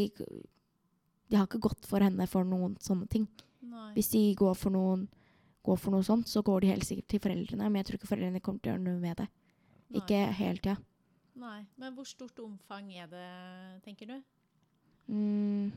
de 1.31 1.38
har 1.39 1.47
ikke 1.47 1.62
gått 1.67 1.88
for 1.89 2.03
henne 2.03 2.27
for 2.31 2.47
noen 2.47 2.77
sånne 2.84 3.07
ting. 3.12 3.27
Nei. 3.62 3.89
Hvis 3.95 4.10
de 4.13 4.21
går 4.39 4.55
for, 4.60 4.73
noen, 4.75 5.05
går 5.63 5.77
for 5.79 5.95
noe 5.95 6.03
sånt, 6.07 6.27
så 6.31 6.43
går 6.43 6.62
de 6.65 6.71
helt 6.73 6.88
sikkert 6.88 7.07
til 7.13 7.21
foreldrene, 7.23 7.67
men 7.69 7.81
jeg 7.81 7.89
tror 7.91 7.99
ikke 7.99 8.12
foreldrene 8.13 8.41
kommer 8.43 8.63
til 8.63 8.71
å 8.71 8.75
gjøre 8.75 8.86
noe 8.88 8.99
med 9.03 9.21
det. 9.21 9.27
Nei. 9.91 9.99
Ikke 10.01 10.21
hele 10.39 10.60
tida. 10.63 10.77
Nei. 11.41 11.60
Men 11.79 11.95
hvor 11.95 12.05
stort 12.07 12.39
omfang 12.43 12.91
er 12.95 13.07
det, 13.12 13.27
tenker 13.86 14.12
du? 14.12 14.17
Mm. 15.12 15.71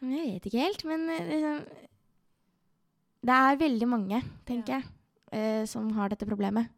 Jeg 0.00 0.34
vet 0.40 0.46
ikke 0.48 0.62
helt, 0.64 0.84
men 0.88 1.02
liksom 1.12 1.58
Det 3.20 3.36
er 3.36 3.58
veldig 3.60 3.88
mange, 3.88 4.22
tenker 4.48 4.72
Ja. 4.72 4.80
jeg, 4.80 4.92
eh, 5.36 5.64
som 5.68 5.90
har 5.92 6.08
dette 6.08 6.24
problemet. 6.26 6.70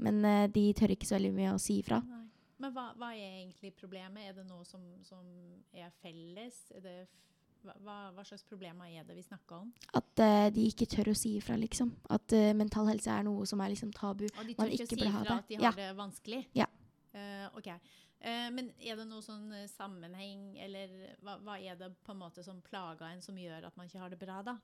Ja. 0.00 0.10
Men 0.10 0.24
eh, 0.24 0.46
de 0.50 0.64
tør 0.80 0.94
ikke 0.96 1.06
så 1.08 1.18
veldig 1.18 1.32
mye 1.36 1.52
å 1.54 1.60
si 1.60 1.78
ifra. 1.84 2.00
Nei. 2.00 2.16
Men 2.60 2.74
hva, 2.76 2.90
hva 3.00 3.14
er 3.16 3.38
egentlig 3.40 3.70
problemet? 3.78 4.26
Er 4.28 4.34
det 4.36 4.44
noe 4.48 4.64
som, 4.68 4.82
som 5.06 5.24
er 5.72 5.88
felles? 6.02 6.58
Er 6.76 6.82
det, 6.84 6.94
hva, 7.64 8.10
hva- 8.12 8.24
slags 8.24 8.44
problemer 8.48 8.88
er 8.92 9.06
det 9.08 9.16
vi 9.16 9.24
snakker 9.24 9.62
om? 9.62 9.70
At 9.96 10.20
uh, 10.20 10.48
de 10.52 10.66
ikke 10.68 10.88
tør 10.92 11.08
å 11.12 11.16
si 11.16 11.38
ifra, 11.38 11.56
liksom. 11.60 11.94
At 12.12 12.32
uh, 12.36 12.50
mental 12.56 12.88
helse 12.92 13.08
er 13.12 13.24
noe 13.24 13.46
som 13.48 13.60
er 13.64 13.72
liksom 13.72 13.94
tabu. 13.96 14.26
Og 14.28 14.44
de 14.44 14.56
Man 14.58 14.68
tør 14.68 14.74
ikke 14.76 14.88
ikke 14.90 15.00
si 15.00 15.08
ifra 15.08 15.38
at 15.38 15.48
de 15.48 15.56
Ja. 15.56 15.70
har 15.70 15.80
det 15.80 15.88
vanskelig? 15.96 16.42
Ja. 16.56 16.68
Uh, 17.14 17.48
ok. 17.56 17.72
Men 18.20 18.66
er 18.84 18.98
det 19.00 19.06
noe 19.08 19.24
sånn 19.24 19.46
sammenheng, 19.72 20.50
eller 20.60 20.90
hva, 21.24 21.38
hva 21.40 21.54
er 21.56 21.78
det 21.80 21.86
på 22.04 22.12
en 22.12 22.18
måte 22.20 22.42
som 22.44 22.58
plager 22.60 23.06
en 23.08 23.22
som 23.24 23.38
gjør 23.40 23.64
at 23.70 23.78
man 23.80 23.88
ikke 23.88 24.02
har 24.02 24.12
det 24.12 24.18
bra, 24.20 24.42
da? 24.44 24.58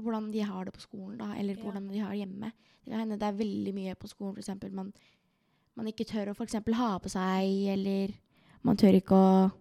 Hvordan 0.00 0.30
de 0.32 0.40
har 0.40 0.64
det 0.64 0.72
på 0.74 0.80
skolen, 0.80 1.18
da, 1.18 1.32
eller 1.34 1.54
Ja. 1.56 1.62
hvordan 1.62 1.88
de 1.90 1.98
har 1.98 2.10
det 2.10 2.18
hjemme. 2.18 2.52
Det 2.84 2.90
kan 2.90 3.00
hende 3.00 3.18
det 3.18 3.28
er 3.28 3.44
veldig 3.44 3.74
mye 3.74 3.94
på 3.94 4.08
skolen, 4.08 4.34
f.eks. 4.38 4.72
Man, 4.72 4.92
man 5.76 5.86
ikke 5.86 6.04
tør 6.06 6.30
å 6.32 6.36
for 6.36 6.44
eksempel 6.46 6.74
ha 6.74 6.98
på 6.98 7.08
seg, 7.10 7.68
eller 7.68 8.14
man 8.62 8.76
tør 8.76 8.94
ikke 8.98 9.14
å 9.14 9.52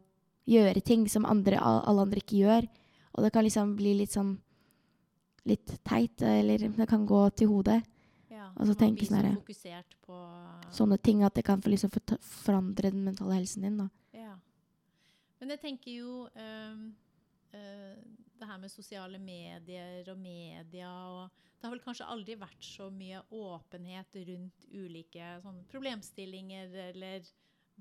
gjøre 0.47 0.81
ting 0.83 1.07
som 1.07 1.25
andre, 1.25 1.57
alle 1.59 2.01
andre 2.01 2.19
ikke 2.19 2.39
gjør. 2.45 2.67
Og 3.15 3.23
det 3.23 3.31
kan 3.33 3.43
liksom 3.43 3.75
bli 3.75 3.93
litt 3.99 4.09
sånn 4.11 4.37
litt 5.45 5.83
teit, 5.83 6.21
eller 6.21 6.57
det 6.69 6.87
kan 6.87 7.05
gå 7.07 7.29
til 7.35 7.47
hodet. 7.49 7.83
Ja, 8.29 8.51
Og 8.57 8.67
så 8.67 8.75
tenke 8.75 9.05
sånn 9.05 9.17
herre- 9.17 9.37
Sånne 10.71 11.01
ting 11.01 11.23
at 11.23 11.33
det 11.33 11.43
kan 11.43 11.61
for, 11.61 11.69
liksom 11.69 11.89
forandre 12.21 12.91
den 12.91 13.03
mentale 13.03 13.33
helsen 13.33 13.61
din. 13.63 13.77
da. 13.77 13.89
Ja. 14.13 14.35
Men 15.39 15.49
jeg 15.49 15.61
tenker 15.61 15.91
jo 15.97 16.27
ehm, 16.35 16.93
eh, 17.53 17.95
det 18.41 18.49
her 18.49 18.59
med 18.61 18.71
sosiale 18.73 19.19
medier 19.21 20.09
og 20.11 20.17
media 20.19 20.89
og 21.11 21.29
Det 21.61 21.67
har 21.67 21.75
vel 21.75 21.83
kanskje 21.85 22.07
aldri 22.09 22.35
vært 22.41 22.63
så 22.65 22.87
mye 22.89 23.19
åpenhet 23.37 24.15
rundt 24.31 24.63
ulike 24.73 25.27
sånne 25.43 25.67
problemstillinger 25.69 26.73
eller 26.89 27.27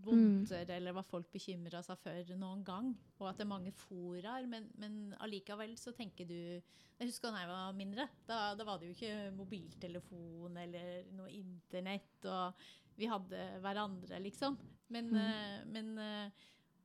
vondter 0.01 0.69
eller 0.73 0.93
hva 0.97 1.03
folk 1.05 1.31
bekymra 1.33 1.81
seg 1.85 1.99
for 2.01 2.31
noen 2.41 2.63
gang. 2.65 2.91
Og 3.19 3.27
at 3.31 3.39
det 3.41 3.45
er 3.47 3.51
mange 3.51 3.73
foraer. 3.77 4.47
Men, 4.49 4.69
men 4.81 5.15
allikevel 5.21 5.75
så 5.81 5.93
tenker 5.97 6.29
du 6.29 6.37
Jeg 6.37 7.09
husker 7.09 7.33
da 7.33 7.41
jeg 7.43 7.49
var 7.51 7.73
mindre. 7.77 8.07
Da, 8.29 8.39
da 8.57 8.65
var 8.69 8.79
det 8.81 8.91
jo 8.91 8.97
ikke 8.99 9.33
mobiltelefon 9.37 10.57
eller 10.61 11.09
noe 11.17 11.33
internett. 11.33 12.29
Og 12.29 12.55
vi 13.01 13.09
hadde 13.09 13.45
hverandre, 13.65 14.21
liksom. 14.21 14.59
Men, 14.93 15.09
Mm. 15.09 15.21
eh, 15.25 15.65
men 15.73 15.91
eh, 15.99 16.31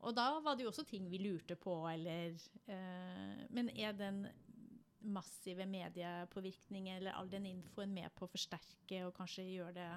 Og 0.05 0.13
da 0.15 0.27
var 0.45 0.55
det 0.55 0.65
jo 0.65 0.71
også 0.71 0.85
ting 0.87 1.07
vi 1.09 1.19
lurte 1.23 1.57
på, 1.57 1.73
eller 1.89 2.35
eh, 2.69 3.45
Men 3.49 3.71
er 3.73 3.95
den 3.97 4.25
massive 5.05 5.65
mediepåvirkningen 5.69 6.97
eller 6.97 7.17
all 7.17 7.29
den 7.29 7.45
infoen 7.45 7.91
med 7.93 8.09
på 8.17 8.25
å 8.25 8.31
forsterke 8.31 9.03
og 9.05 9.13
kanskje 9.17 9.43
gjøre 9.45 9.73
det 9.75 9.89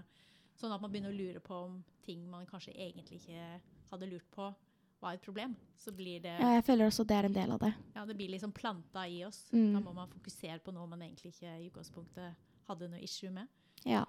sånn 0.58 0.74
at 0.74 0.82
man 0.82 0.90
begynner 0.92 1.14
å 1.14 1.16
lure 1.16 1.40
på 1.40 1.60
om 1.68 1.78
ting 2.04 2.26
man 2.28 2.48
kanskje 2.48 2.74
egentlig 2.74 3.22
ikke 3.22 3.44
hadde 3.92 4.08
lurt 4.10 4.26
på, 4.34 4.50
var 4.98 5.14
et 5.14 5.22
problem? 5.22 5.54
Så 5.78 5.94
blir 5.94 6.20
det 6.24 6.34
Ja, 6.34 6.50
jeg 6.56 6.64
føler 6.66 6.90
også 6.90 7.06
det 7.08 7.16
er 7.16 7.28
en 7.28 7.36
del 7.36 7.54
av 7.54 7.62
det. 7.62 7.72
ja, 7.94 8.04
det 8.04 8.16
blir 8.18 8.32
liksom 8.34 8.52
planta 8.52 9.06
i 9.08 9.22
oss. 9.24 9.46
Mm. 9.52 9.72
Da 9.76 9.80
må 9.80 9.94
man 9.96 10.10
fokusere 10.10 10.58
på 10.58 10.74
noe 10.74 10.86
man 10.90 11.02
egentlig 11.06 11.32
ikke 11.32 11.54
i 11.54 11.68
utgangspunktet 11.70 12.50
hadde 12.68 12.90
noe 12.90 13.00
issue 13.00 13.30
med. 13.30 13.46
Ja. 13.86 14.04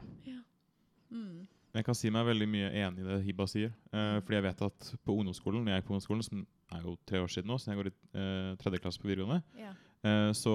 Mm. 1.09 1.47
Jeg 1.75 1.85
kan 1.85 1.93
si 1.97 2.09
meg 2.09 2.25
veldig 2.25 2.47
mye 2.49 2.69
enig 2.81 3.03
i 3.03 3.07
det 3.07 3.17
Hiba 3.27 3.45
sier. 3.49 3.73
Eh, 3.93 4.15
fordi 4.25 4.37
jeg 4.39 4.45
vet 4.47 4.61
at 4.65 4.87
på 5.05 5.13
ungdomsskolen, 5.19 5.61
når 5.65 5.75
jeg 5.75 5.81
er 5.83 5.85
på 5.85 5.93
ungdomsskolen, 5.93 6.23
som 6.25 6.45
er 6.73 6.81
jo 6.85 6.95
tre 7.05 7.19
år 7.21 7.29
siden 7.29 7.47
nå, 7.51 7.57
siden 7.61 7.75
jeg 7.75 7.81
går 7.83 7.89
i 7.91 7.93
eh, 8.21 8.55
tredje 8.61 8.79
klasse 8.81 9.01
på 9.01 9.09
videregående, 9.11 9.43
Ja. 9.59 9.73
eh, 10.03 10.31
så 10.33 10.53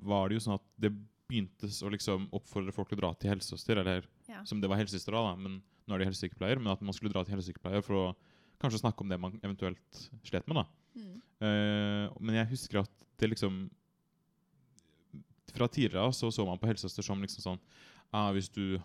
var 0.00 0.28
det 0.28 0.38
jo 0.38 0.44
sånn 0.46 0.54
at 0.56 0.64
det 0.80 0.92
begyntes 1.28 1.82
å 1.84 1.90
liksom 1.92 2.28
oppfordre 2.32 2.72
folk 2.72 2.88
til 2.88 2.98
å 2.98 3.02
dra 3.02 3.12
til 3.14 3.30
helsesøster, 3.34 3.76
eller 3.80 4.04
Ja. 4.28 4.42
som 4.44 4.60
det 4.60 4.68
var 4.70 4.76
helsesøster 4.80 5.12
da, 5.12 5.22
da, 5.30 5.36
men 5.36 5.62
nå 5.86 5.94
er 5.94 5.98
de 5.98 6.08
helsesykepleier, 6.10 6.58
men 6.58 6.72
at 6.72 6.80
man 6.80 6.92
skulle 6.96 7.12
dra 7.12 7.24
til 7.24 7.34
helsesykepleier 7.36 7.82
for 7.84 7.94
å 7.94 8.16
kanskje 8.60 8.80
snakke 8.80 9.00
om 9.04 9.08
det 9.12 9.20
man 9.20 9.38
eventuelt 9.44 10.08
slet 10.24 10.46
med 10.48 10.56
da. 10.62 10.66
Mm. 10.96 11.20
Eh, 11.44 12.08
men 12.20 12.34
jeg 12.40 12.48
husker 12.54 12.80
at 12.80 12.90
det 13.18 13.28
liksom 13.34 13.68
Fra 15.54 15.68
tidligere 15.68 16.02
av 16.08 16.12
så, 16.12 16.30
så 16.32 16.44
man 16.46 16.58
på 16.58 16.66
helsesøster 16.66 17.04
som 17.06 17.20
liksom 17.22 17.42
sånn 17.44 17.60
ah, 18.12 18.30
Hvis 18.34 18.48
du 18.50 18.80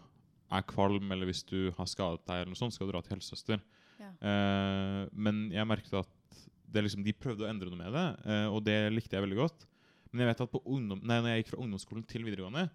er 0.51 0.65
kvalm, 0.69 1.12
eller 1.13 1.29
hvis 1.29 1.43
du 1.47 1.69
har 1.77 1.89
skadet 1.89 2.23
deg, 2.25 2.41
eller 2.41 2.53
noe 2.53 2.59
sånt, 2.59 2.75
skal 2.75 2.89
du 2.89 2.93
dra 2.93 3.01
til 3.05 3.15
helsesøster. 3.15 3.63
Ja. 3.99 4.12
Eh, 4.31 5.01
men 5.13 5.47
jeg 5.53 5.69
merket 5.69 5.99
at 6.01 6.43
det 6.69 6.85
liksom, 6.85 7.03
de 7.05 7.15
prøvde 7.17 7.45
å 7.45 7.49
endre 7.49 7.71
noe 7.71 7.81
med 7.81 7.95
det, 7.95 8.05
eh, 8.29 8.47
og 8.49 8.63
det 8.65 8.77
likte 8.93 9.17
jeg 9.17 9.25
veldig 9.25 9.39
godt. 9.41 9.65
Men 10.09 10.23
jeg 10.23 10.31
vet 10.31 10.45
at 10.45 10.53
på 10.53 10.63
ungdom, 10.65 11.01
nei, 11.05 11.19
når 11.21 11.33
jeg 11.33 11.43
gikk 11.43 11.51
fra 11.53 11.62
ungdomsskolen 11.65 12.07
til 12.09 12.25
videregående, 12.25 12.69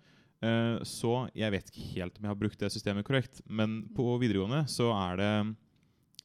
eh, 0.45 0.77
så 0.87 1.15
Jeg 1.35 1.51
vet 1.55 1.71
ikke 1.71 1.89
helt 1.97 2.19
om 2.19 2.27
jeg 2.27 2.33
har 2.35 2.43
brukt 2.43 2.61
det 2.61 2.73
systemet 2.75 3.07
korrekt, 3.07 3.43
men 3.47 3.83
på 3.95 4.07
videregående 4.23 4.65
så 4.71 4.91
er 4.95 5.17
det, 5.23 5.33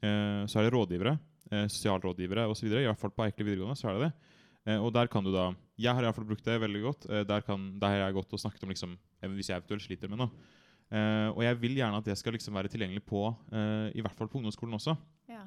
eh, 0.06 0.46
så 0.46 0.60
er 0.60 0.68
det 0.68 0.76
rådgivere 0.76 1.18
eh, 1.52 1.66
sosialrådgivere 1.68 2.48
osv. 2.50 2.70
I 2.70 2.86
hvert 2.88 3.02
fall 3.02 3.14
på 3.16 3.26
Eikeli 3.26 3.52
videregående 3.52 3.80
så 3.80 3.90
er 3.90 3.98
det 3.98 4.08
det. 4.08 4.36
Eh, 4.70 4.80
og 4.80 4.94
der 4.96 5.10
kan 5.12 5.26
du 5.26 5.32
da 5.34 5.50
Jeg 5.80 5.96
har 5.96 6.04
i 6.04 6.10
hvert 6.10 6.18
fall 6.18 6.28
brukt 6.28 6.46
det 6.46 6.60
veldig 6.62 6.82
godt. 6.84 7.10
Eh, 7.10 7.26
der, 7.28 7.42
kan, 7.46 7.72
der 7.80 7.96
har 7.96 8.02
jeg 8.06 8.18
gått 8.20 8.34
og 8.36 8.42
snakket 8.42 8.66
om 8.66 8.74
liksom, 8.74 8.98
hvis 9.24 9.50
jeg 9.50 9.58
eventuelt 9.58 9.86
sliter 9.86 10.12
med 10.12 10.20
noe. 10.20 10.48
Eh, 10.90 11.28
og 11.30 11.44
jeg 11.46 11.58
vil 11.62 11.76
gjerne 11.78 12.00
at 12.02 12.08
det 12.10 12.18
skal 12.18 12.34
liksom 12.34 12.56
være 12.58 12.72
tilgjengelig 12.74 13.04
på 13.06 13.28
uh, 13.30 13.88
i 13.94 14.02
hvert 14.02 14.16
fall 14.18 14.30
på 14.32 14.40
ungdomsskolen 14.40 14.74
også. 14.80 14.96
Ja. 15.30 15.44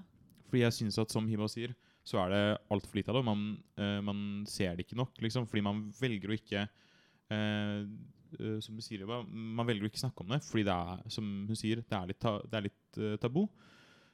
Fordi 0.47 0.63
jeg 0.63 0.77
synes 0.77 0.99
at 1.03 1.11
som 1.11 1.27
Hiba 1.27 1.49
sier, 1.51 1.75
så 2.07 2.21
er 2.23 2.31
det 2.31 2.43
altfor 2.71 2.99
lite 2.99 3.11
av 3.11 3.19
det. 3.19 3.25
Man, 3.27 3.43
uh, 3.81 3.99
man 4.07 4.21
ser 4.47 4.77
det 4.77 4.87
ikke 4.87 4.99
nok, 5.01 5.17
liksom, 5.25 5.49
fordi 5.51 5.65
man 5.67 5.85
velger 5.99 6.31
å 6.31 6.39
ikke 6.39 6.67
Som 8.61 8.77
du 8.77 8.83
sier, 8.85 9.01
Hiba, 9.01 9.23
man 9.25 9.67
velger 9.69 9.87
å 9.87 9.89
ikke 9.89 10.01
snakke 10.01 10.25
om 10.25 10.33
det 10.35 10.43
fordi 10.45 10.65
det 10.69 10.73
er, 10.73 11.03
som 11.13 11.27
hun 11.49 11.57
sier, 11.57 11.81
det 11.81 11.97
er 11.97 12.11
litt, 12.11 12.19
ta, 12.21 12.35
det 12.45 12.59
er 12.59 12.67
litt 12.67 12.99
tabu. 13.21 13.47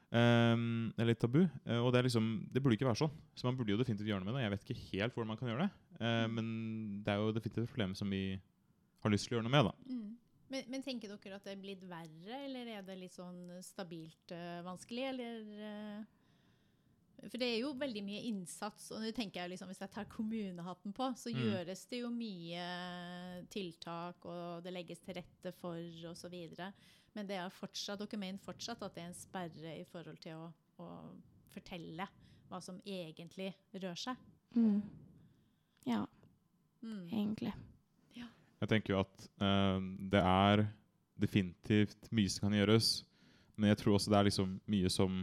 Um, 0.09 0.89
eller 0.97 1.13
tabu. 1.13 1.43
Uh, 1.67 1.83
og 1.83 1.91
det 1.93 1.99
er 1.99 2.07
liksom 2.07 2.29
Det 2.49 2.63
burde 2.63 2.73
ikke 2.79 2.87
være 2.87 2.97
sånn. 3.03 3.11
Så 3.37 3.45
man 3.45 3.57
burde 3.59 3.75
jo 3.75 3.77
definitivt 3.77 4.09
gjøre 4.09 4.23
noe 4.23 4.31
med 4.31 4.39
det. 4.39 4.45
Jeg 4.47 4.53
vet 4.55 4.63
ikke 4.65 4.85
helt 4.87 5.13
hvordan 5.13 5.29
man 5.29 5.39
kan 5.41 5.51
gjøre 5.51 5.67
det. 5.67 5.83
eh, 5.99 6.25
men 6.31 6.47
det 7.05 7.13
er 7.13 7.19
jo 7.21 7.35
definitivt 7.35 7.67
et 7.67 7.73
problem 7.75 7.93
som 7.99 8.09
vi 8.09 8.23
har 9.03 9.13
lyst 9.13 9.27
til 9.27 9.35
å 9.35 9.37
gjøre 9.37 9.45
noe 9.49 9.53
med. 9.53 9.69
da 9.69 9.93
Mm. 9.93 10.15
Men, 10.49 10.63
men 10.73 10.81
tenker 10.85 11.11
dere 11.11 11.37
at 11.37 11.43
det 11.45 11.51
er 11.53 11.61
blitt 11.61 11.83
verre, 11.85 12.39
eller 12.45 12.71
er 12.73 12.85
det 12.87 12.95
litt 12.97 13.13
sånn 13.13 13.43
stabilt 13.61 14.31
uh, 14.33 14.61
vanskelig, 14.65 15.03
eller 15.11 15.43
uh 15.59 16.15
For 17.19 17.35
det 17.35 17.49
er 17.51 17.57
jo 17.59 17.73
veldig 17.75 18.01
mye 18.07 18.21
innsats, 18.29 18.91
og 18.95 19.01
nå 19.03 19.09
tenker 19.11 19.41
jeg 19.41 19.51
liksom, 19.51 19.67
hvis 19.67 19.81
jeg 19.83 19.91
tar 19.91 20.05
kommunehatten 20.07 20.93
på, 20.95 21.09
så 21.19 21.27
Mm. 21.33 21.41
gjøres 21.43 21.81
det 21.91 21.99
jo 21.99 22.09
mye 22.15 22.63
tiltak, 23.51 24.23
og 24.25 24.63
det 24.63 24.71
legges 24.71 25.01
til 25.03 25.17
rette 25.19 25.51
for, 25.59 25.75
videre. 26.31 26.69
Men 27.13 27.27
det 27.27 27.35
er 27.35 27.49
fortsatt, 27.51 27.99
dere 27.99 28.17
mener 28.21 28.39
fortsatt 28.39 28.81
at 28.85 28.95
det 28.95 29.03
er 29.03 29.07
en 29.09 29.13
sperre 29.19 29.75
i 29.81 29.83
forhold 29.83 30.17
til 30.23 30.37
å, 30.37 30.47
å 30.79 30.87
fortelle 31.51 32.07
hva 32.49 32.61
som 32.63 32.79
egentlig 32.85 33.51
rør 33.73 33.99
seg. 33.99 34.15
Mm. 34.55 34.81
Ja, 35.85 36.05
Mm. 36.81 37.09
egentlig. 37.11 37.51
Jeg 38.59 38.71
tenker 38.71 38.93
jo 38.93 39.01
at 39.01 39.27
uh, 39.41 39.79
det 40.11 40.21
er 40.21 40.65
definitivt 41.19 42.09
mye 42.15 42.31
som 42.31 42.47
kan 42.47 42.57
gjøres. 42.59 42.89
Men 43.59 43.71
jeg 43.73 43.81
tror 43.81 43.97
også 43.97 44.11
det 44.11 44.19
er 44.19 44.27
liksom 44.29 44.55
mye 44.71 44.91
som 44.91 45.21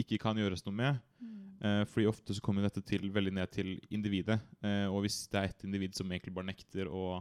ikke 0.00 0.18
kan 0.22 0.38
gjøres 0.38 0.64
noe 0.66 0.74
med. 0.78 1.00
Mm. 1.22 1.38
Uh, 1.62 1.82
fordi 1.90 2.08
ofte 2.10 2.34
så 2.34 2.42
kommer 2.42 2.66
dette 2.66 2.82
til, 2.86 3.10
veldig 3.14 3.34
ned 3.38 3.52
til 3.54 3.74
individet. 3.94 4.40
Uh, 4.64 4.88
og 4.90 5.04
hvis 5.04 5.24
det 5.30 5.40
er 5.40 5.50
et 5.50 5.66
individ 5.68 5.98
som 5.98 6.10
egentlig 6.10 6.34
bare 6.34 6.50
nekter 6.50 6.90
å 6.90 7.20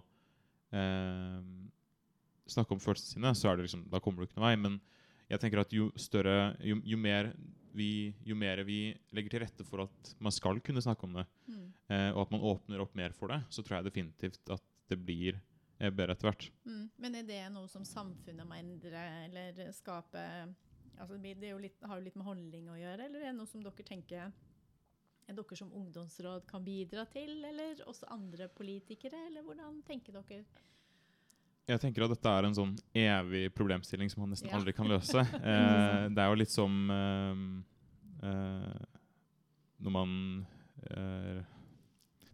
snakke 2.47 2.71
om 2.71 2.79
følelsene 2.79 3.17
sine, 3.17 3.31
så 3.35 3.49
er 3.49 3.57
det 3.59 3.65
liksom, 3.65 3.81
da 3.91 3.99
kommer 3.99 4.23
du 4.23 4.29
ikke 4.29 4.39
noen 4.39 4.47
vei. 4.47 4.55
Men 4.59 4.77
jeg 5.31 5.41
tenker 5.43 5.61
at 5.63 5.73
jo 5.75 5.89
større, 5.99 6.53
jo, 6.63 6.77
jo, 6.87 6.99
mer 6.99 7.31
vi, 7.75 8.11
jo 8.27 8.35
mer 8.39 8.63
vi 8.67 8.79
legger 9.15 9.35
til 9.35 9.43
rette 9.45 9.65
for 9.67 9.85
at 9.85 10.13
man 10.23 10.33
skal 10.35 10.59
kunne 10.63 10.83
snakke 10.83 11.07
om 11.07 11.19
det, 11.21 11.27
Mm. 11.51 11.67
eh, 11.91 12.09
og 12.13 12.21
at 12.21 12.31
man 12.31 12.43
åpner 12.47 12.79
opp 12.83 12.95
mer 12.95 13.11
for 13.11 13.27
det, 13.27 13.41
så 13.49 13.63
tror 13.63 13.77
jeg 13.77 13.89
definitivt 13.89 14.49
at 14.49 14.63
det 14.91 14.99
blir 15.01 15.39
eh, 15.79 15.89
bedre 15.89 16.15
etter 16.15 16.29
hvert. 16.29 16.47
Mm. 16.67 16.85
Men 17.01 17.17
er 17.21 17.27
det 17.27 17.41
noe 17.55 17.71
som 17.71 17.87
samfunnet 17.87 18.47
må 18.47 18.59
endre 18.59 19.05
eller 19.25 19.63
skape 19.75 20.23
altså 21.01 21.17
det 21.17 21.49
jo 21.49 21.57
litt, 21.57 21.79
har 21.81 21.97
jo 21.97 22.05
litt 22.05 22.17
med 22.19 22.27
holdning 22.27 22.67
å 22.69 22.77
gjøre, 22.77 23.07
eller 23.07 23.23
er 23.23 23.31
det 23.31 23.37
noe 23.39 23.49
som 23.49 23.63
dere 23.63 23.85
tenker 23.87 24.29
er 25.31 25.37
dere 25.37 25.57
som 25.57 25.71
ungdomsråd 25.77 26.43
kan 26.49 26.63
bidra 26.65 27.05
til, 27.09 27.39
eller 27.47 27.79
også 27.87 28.09
andre 28.11 28.49
politikere, 28.51 29.27
eller 29.29 29.45
hvordan 29.45 29.79
tenker 29.87 30.17
dere? 30.17 30.43
Jeg 31.69 31.79
tenker 31.79 32.03
at 32.03 32.11
dette 32.15 32.31
er 32.35 32.47
en 32.47 32.57
sånn 32.57 32.73
evig 32.97 33.45
problemstilling 33.55 34.09
som 34.11 34.23
man 34.25 34.33
nesten 34.33 34.49
Ja. 34.49 34.57
aldri 34.57 34.73
kan 34.75 34.89
løse. 34.91 35.21
Eh, 35.23 36.09
det 36.11 36.19
er 36.23 36.27
jo 36.33 36.39
litt 36.41 36.51
som 36.51 36.73
eh, 36.91 37.43
eh, 38.27 38.81
når 39.79 39.95
man 39.95 40.15
eh, 40.89 41.39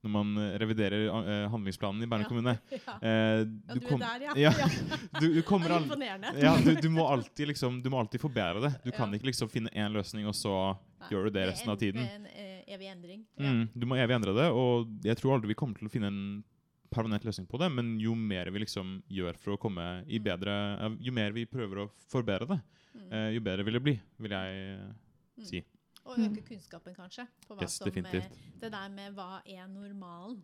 Når 0.08 0.12
man 0.14 0.30
reviderer 0.62 1.08
uh, 1.12 1.50
handlingsplanen 1.52 2.02
i 2.04 2.08
Bærum 2.08 2.24
Ja. 2.24 2.30
kommune. 2.32 2.54
Ja, 2.72 2.98
Eh, 3.02 3.44
ja 3.68 3.74
du 3.76 3.80
kom- 3.84 4.02
er 4.02 4.20
der, 4.24 4.38
ja. 4.40 4.52
du, 5.20 5.28
du 5.28 5.34
Det 5.42 5.46
kommer 5.46 5.70
er 5.76 5.82
imponerende. 5.84 6.32
ja, 6.42 6.56
du, 6.64 6.74
du, 6.80 6.90
må 6.90 7.06
alltid 7.12 7.48
liksom, 7.52 7.82
du 7.84 7.90
må 7.92 8.00
alltid 8.00 8.22
forbedre 8.24 8.62
det. 8.64 8.72
Du 8.86 8.92
kan 8.96 9.12
ikke 9.14 9.28
liksom 9.28 9.50
finne 9.52 9.70
én 9.76 9.92
løsning, 9.92 10.26
og 10.28 10.34
så 10.38 10.54
Nei, 11.02 11.10
gjør 11.12 11.28
du 11.28 11.36
det 11.36 11.48
resten 11.52 11.70
av 11.70 11.76
en- 11.76 11.82
tiden. 11.84 12.06
En 12.08 12.26
eh, 12.32 12.64
evig 12.74 12.88
endring. 12.92 13.26
Mm, 13.38 13.68
du 13.76 13.86
må 13.86 13.98
evig 14.00 14.16
endre 14.16 14.34
det, 14.34 14.48
og 14.52 14.88
jeg 15.04 15.18
tror 15.20 15.36
aldri 15.36 15.52
vi 15.52 15.60
kommer 15.60 15.78
til 15.78 15.88
å 15.88 15.92
finne 15.92 16.08
en 16.08 16.44
permanent 16.90 17.26
løsning 17.28 17.46
på 17.52 17.60
det, 17.60 17.68
men 17.76 17.98
jo 18.00 18.16
mer 18.16 18.48
vi 18.50 18.60
liksom 18.64 19.02
gjør 19.12 19.36
for 19.38 19.58
å 19.58 19.60
komme 19.60 20.06
i 20.08 20.18
Mm. 20.20 20.24
bedre 20.24 20.54
eh, 20.80 20.96
Jo 21.04 21.12
mer 21.12 21.32
vi 21.36 21.46
prøver 21.46 21.84
å 21.84 21.90
forbedre 22.10 22.48
det, 22.48 22.62
Mm. 22.96 23.12
eh, 23.12 23.30
jo 23.36 23.42
bedre 23.42 23.64
vil 23.68 23.74
det 23.74 23.84
bli, 23.84 24.00
vil 24.20 24.32
jeg 24.32 24.56
eh, 24.56 24.94
Mm. 25.38 25.46
si. 25.46 25.64
Og 26.08 26.18
Mm. 26.18 26.32
øke 26.32 26.42
kunnskapen, 26.48 26.96
kanskje, 26.96 27.28
på 27.48 27.56
hva 27.56 27.62
Yes, 27.64 27.74
som 27.78 27.90
definitivt. 27.90 28.32
eh, 28.32 28.60
Det 28.62 28.72
der 28.72 28.88
med 28.90 29.14
hva 29.16 29.42
er 29.46 29.68
normalen. 29.68 30.44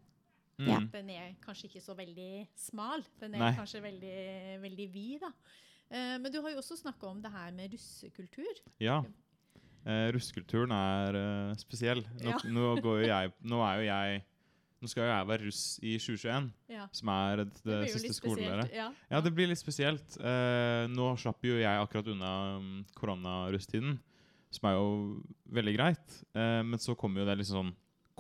Mm. 0.59 0.67
Ja. 0.67 0.79
Den 0.91 1.09
er 1.09 1.35
kanskje 1.41 1.65
ikke 1.69 1.81
så 1.81 1.95
veldig 1.95 2.47
smal. 2.55 3.03
Den 3.19 3.33
er 3.35 3.39
Nei. 3.39 3.53
kanskje 3.55 3.81
veldig, 3.81 4.61
veldig 4.61 4.91
vid, 4.93 5.19
da. 5.21 5.31
Eh, 5.89 6.17
men 6.19 6.31
du 6.31 6.41
har 6.41 6.51
jo 6.51 6.57
også 6.57 6.77
snakka 6.81 7.03
om 7.09 7.21
det 7.21 7.31
her 7.31 7.51
med 7.51 7.71
russekultur. 7.71 8.59
Ja. 8.79 9.03
Eh, 9.85 10.11
russekulturen 10.13 10.71
er 10.71 11.15
uh, 11.49 11.55
spesiell. 11.55 12.03
Nå, 12.21 12.29
Ja. 12.29 12.37
nå, 12.45 12.75
går 12.81 13.01
jo 13.01 13.07
jeg, 13.07 13.33
nå 13.43 13.61
er 13.63 13.79
jo 13.81 13.85
jeg 13.87 14.23
Nå 14.83 14.89
skal 14.89 15.03
jo 15.03 15.11
jeg 15.15 15.27
være 15.27 15.45
russ 15.45 15.79
i 15.81 15.97
2021, 15.97 16.51
Ja. 16.67 16.87
som 16.91 17.07
er 17.07 17.37
det, 17.37 17.53
det, 17.63 17.89
siste 17.89 18.19
skoleåret. 18.19 18.69
Ja. 18.73 18.91
Ja, 19.09 19.21
det 19.21 19.33
blir 19.33 19.47
litt 19.47 19.57
spesielt. 19.57 20.17
Eh, 20.19 20.87
nå 20.91 21.15
slapp 21.17 21.39
jo 21.41 21.55
jeg 21.55 21.63
akkurat 21.79 22.05
unna 22.11 22.57
um, 22.57 22.85
koronarusttiden, 22.93 23.97
som 24.55 24.69
er 24.69 24.77
jo 24.77 24.89
veldig 25.55 25.73
greit. 25.77 26.19
Eh, 26.35 26.61
men 26.65 26.81
så 26.81 26.95
kommer 26.99 27.23
jo 27.23 27.29
det 27.29 27.39
liksom 27.41 27.59
sånn 27.61 27.73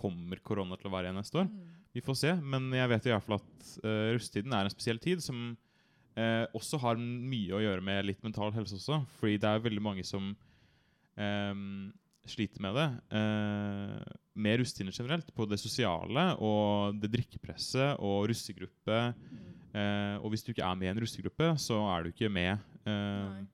Kommer 0.03 0.39
korona 0.43 0.75
til 0.75 0.89
å 0.89 0.91
være 0.91 1.07
igjen 1.07 1.19
neste 1.21 1.37
år? 1.37 1.45
Mm. 1.47 1.73
Vi 1.93 2.01
får 2.03 2.15
se. 2.17 2.31
Men 2.41 2.65
jeg 2.73 2.89
vet 2.89 3.05
i 3.07 3.11
hvert 3.13 3.23
fall 3.27 3.35
at 3.37 3.67
uh, 3.85 4.09
rusttiden 4.15 4.55
er 4.57 4.65
en 4.65 4.73
spesiell 4.73 4.97
tid 4.99 5.21
som 5.23 5.43
uh, 5.53 6.45
også 6.57 6.79
har 6.81 6.97
mye 6.99 7.53
å 7.53 7.61
gjøre 7.61 7.85
med 7.85 8.07
litt 8.09 8.25
mental 8.25 8.51
helse 8.55 8.79
også. 8.79 9.03
Fordi 9.19 9.37
det 9.39 9.51
er 9.51 9.61
veldig 9.63 9.83
mange 9.85 10.03
som 10.07 10.31
um, 10.33 11.93
sliter 12.25 12.65
med 12.65 12.75
det. 12.79 12.87
Uh, 13.13 14.17
med 14.33 14.59
russetiden 14.59 14.93
generelt. 14.97 15.29
På 15.37 15.45
det 15.47 15.61
sosiale 15.61 16.31
og 16.41 16.97
det 16.99 17.13
drikkepresset 17.13 18.01
og 18.01 18.27
russegruppe. 18.33 18.99
Mm. 19.13 19.49
Uh, 19.73 20.15
og 20.21 20.33
hvis 20.33 20.45
du 20.45 20.53
ikke 20.53 20.65
er 20.65 20.77
med 20.77 20.89
i 20.89 20.93
en 20.93 21.03
russegruppe, 21.05 21.53
så 21.61 21.79
er 21.93 22.03
du 22.03 22.13
ikke 22.13 22.33
med. 22.33 22.57
Uh, 22.85 23.29
Nei. 23.29 23.45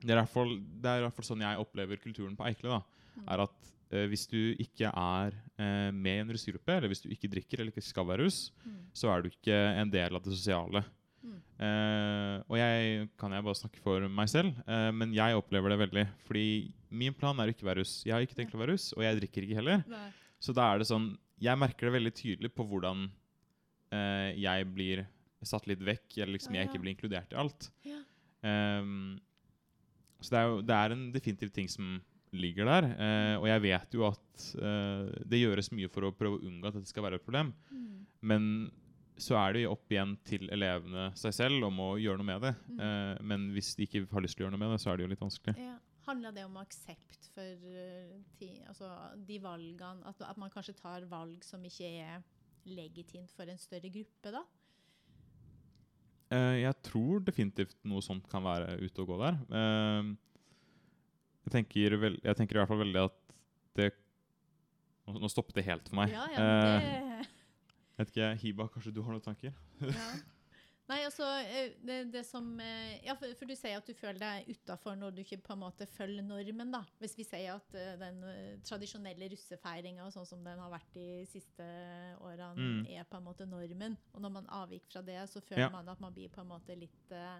Det, 0.00 0.10
er 0.10 0.18
i 0.18 1.04
hvert 1.04 1.14
fall, 1.16 1.26
sånn 1.28 1.40
jeg 1.44 1.58
opplever 1.60 2.00
kulturen 2.00 2.36
på 2.36 2.46
Eikle. 2.48 2.70
da, 2.78 2.82
Mm. 3.16 3.24
er 3.28 3.40
at 3.42 3.70
eh, 3.92 4.06
Hvis 4.06 4.26
du 4.30 4.54
ikke 4.54 4.86
er 4.94 5.32
eh, 5.58 5.90
med 5.90 6.16
i 6.16 6.20
en 6.22 6.28
russegruppe, 6.30 6.70
eller 6.76 6.88
hvis 6.88 7.02
du 7.02 7.08
ikke 7.10 7.28
drikker 7.28 7.58
eller 7.60 7.72
ikke 7.72 7.82
skal 7.82 8.06
være 8.06 8.22
russ, 8.24 8.52
Mm. 8.64 8.76
så 8.94 9.10
er 9.10 9.22
du 9.22 9.28
ikke 9.30 9.52
en 9.80 9.90
del 9.90 10.14
av 10.14 10.22
det 10.22 10.32
sosiale. 10.32 10.84
Mm. 11.24 11.34
Eh, 11.60 12.42
og 12.48 12.56
jeg 12.56 13.08
kan 13.18 13.30
jeg 13.32 13.44
bare 13.44 13.54
snakke 13.58 13.80
for 13.82 14.08
meg 14.08 14.28
selv, 14.28 14.54
eh, 14.66 14.90
men 14.92 15.12
jeg 15.12 15.34
opplever 15.36 15.68
det 15.74 15.78
veldig. 15.90 16.06
Fordi 16.24 16.72
min 16.90 17.12
plan 17.12 17.38
er 17.40 17.48
å 17.48 17.52
ikke 17.52 17.66
være 17.66 17.78
russ. 17.82 18.04
Jeg 18.06 18.12
har 18.14 18.22
ikke 18.24 18.36
tenkt 18.38 18.54
å 18.54 18.58
være 18.62 18.72
russ, 18.72 18.92
og 18.96 19.02
jeg 19.02 19.18
drikker 19.20 19.42
ikke 19.44 19.58
heller. 19.58 19.84
Nei. 19.88 20.12
Så 20.40 20.54
da 20.54 20.72
er 20.72 20.78
det 20.78 20.86
sånn 20.86 21.18
Jeg 21.42 21.58
merker 21.58 21.90
det 21.90 21.92
veldig 22.00 22.14
tydelig 22.14 22.50
på 22.54 22.64
hvordan 22.68 23.10
eh, 23.92 24.34
jeg 24.36 24.64
blir 24.74 25.06
satt 25.42 25.66
litt 25.66 25.80
vekk, 25.80 26.18
eller 26.18 26.34
liksom 26.38 26.54
Ja, 26.54 26.60
jeg 26.62 26.68
ikke 26.70 26.80
blir 26.82 26.94
inkludert 26.96 27.32
i 27.32 27.36
alt. 27.36 27.70
Ja. 27.84 27.98
Ehm, 28.44 29.18
så 30.20 30.34
det 30.34 30.40
er 30.40 30.48
jo 30.48 30.60
det 30.62 30.76
er 30.76 30.94
en 30.94 31.04
definitiv 31.14 31.52
ting 31.54 31.68
som 31.70 31.98
ligger 32.36 32.68
der. 32.68 32.86
eh, 32.94 33.36
og 33.40 33.48
jeg 33.48 33.62
vet 33.64 33.96
jo 33.96 34.04
at 34.06 34.44
eh, 34.62 35.08
det 35.26 35.40
gjøres 35.40 35.72
mye 35.74 35.90
for 35.90 36.06
å 36.06 36.14
prøve 36.14 36.38
å 36.38 36.44
unngå 36.46 36.70
at 36.70 36.78
dette 36.78 36.92
skal 36.92 37.06
være 37.06 37.18
et 37.18 37.26
problem. 37.26 37.52
Mm. 37.72 38.06
Men 38.30 38.46
så 39.20 39.36
er 39.36 39.52
det 39.52 39.64
jo 39.64 39.74
opp 39.74 39.92
igjen 39.92 40.14
til 40.24 40.48
elevene 40.54 41.10
seg 41.18 41.34
selv 41.36 41.66
om 41.68 41.80
å 41.84 41.90
gjøre 42.00 42.20
noe 42.20 42.28
med 42.30 42.44
det. 42.46 42.54
Mm. 42.70 42.80
Eh, 42.86 43.14
men 43.32 43.48
hvis 43.56 43.74
de 43.76 43.86
ikke 43.88 44.06
har 44.12 44.24
lyst 44.24 44.38
til 44.38 44.44
å 44.44 44.48
gjøre 44.48 44.56
noe 44.56 44.64
med 44.64 44.74
det, 44.76 44.82
så 44.82 44.92
er 44.92 44.98
det 44.98 45.06
jo 45.06 45.12
litt 45.14 45.24
vanskelig. 45.24 45.56
Ja. 45.60 45.76
Handler 46.06 46.32
det 46.34 46.46
om 46.46 46.56
aksept 46.58 47.26
for 47.34 47.66
eh, 47.70 48.62
altså, 48.70 48.88
de 49.28 49.36
valgene 49.42 50.06
at, 50.08 50.22
at 50.26 50.38
man 50.40 50.50
kanskje 50.50 50.74
tar 50.78 51.04
valg 51.10 51.44
som 51.46 51.62
ikke 51.66 51.90
er 52.00 52.22
legitimt 52.66 53.30
for 53.36 53.50
en 53.50 53.60
større 53.60 53.90
gruppe, 53.92 54.32
da? 54.32 54.42
Eh, 56.30 56.56
jeg 56.62 56.76
tror 56.86 57.22
definitivt 57.26 57.74
noe 57.90 58.02
sånt 58.04 58.26
kan 58.30 58.44
være 58.44 58.76
ute 58.84 59.02
og 59.02 59.10
gå 59.10 59.18
der. 59.22 59.38
Eh, 59.50 60.10
jeg, 61.46 61.54
tenker 61.56 61.96
vel, 62.02 62.18
jeg 62.22 62.38
tenker 62.38 62.58
i 62.58 62.62
hvert 62.62 62.70
fall 62.70 62.84
veldig 62.84 63.06
at 63.08 63.18
det 63.78 63.90
Nå, 65.10 65.26
stoppet 65.26 65.56
det 65.58 65.64
helt 65.66 65.88
for 65.90 65.98
meg. 65.98 66.12
Ja, 66.14 66.28
Eh, 66.30 66.36
ja, 66.38 67.16
det, 67.18 67.24
vet 67.98 68.12
ikke, 68.12 68.28
Hiba, 68.44 68.68
kanskje 68.70 68.92
du 68.94 69.00
har 69.02 69.16
noen 69.16 69.24
tanker? 69.24 69.56
ja. 69.82 70.10
Nei, 70.90 71.04
altså 71.06 71.22
eh, 71.46 71.74
det, 71.86 71.96
det 72.10 72.24
som 72.26 72.48
eh, 72.58 72.96
Ja, 73.06 73.14
for, 73.14 73.30
for 73.38 73.46
du 73.46 73.54
sier 73.54 73.76
at 73.78 73.86
du 73.86 73.92
føler 73.94 74.18
deg 74.18 74.48
utafor 74.50 74.96
når 74.98 75.14
du 75.14 75.20
ikke 75.22 75.38
på 75.46 75.54
en 75.54 75.60
måte 75.62 75.86
følger 75.86 76.24
normen, 76.26 76.72
da. 76.74 76.80
Hvis 76.98 77.14
vi 77.20 77.26
sier 77.28 77.52
at 77.60 77.76
eh, 77.78 77.92
den 78.00 78.18
tradisjonelle 78.66 79.28
russefeiringa, 79.30 80.08
sånn 80.10 80.26
som 80.26 80.42
den 80.42 80.58
har 80.58 80.72
vært 80.74 80.90
de 80.96 81.06
siste 81.30 81.68
årene, 82.18 82.56
Mm. 82.58 82.82
er 82.90 83.06
på 83.06 83.20
en 83.20 83.24
måte 83.28 83.46
normen. 83.46 83.94
Og 84.14 84.20
når 84.24 84.32
man 84.40 84.50
avviker 84.50 84.90
fra 84.96 85.02
det, 85.06 85.20
så 85.30 85.40
føler 85.46 85.68
Ja. 85.68 85.70
man 85.70 85.88
at 85.88 86.00
man 86.02 86.12
blir 86.16 86.28
på 86.34 86.42
en 86.42 86.50
måte 86.50 86.74
litt 86.76 87.14
eh, 87.14 87.38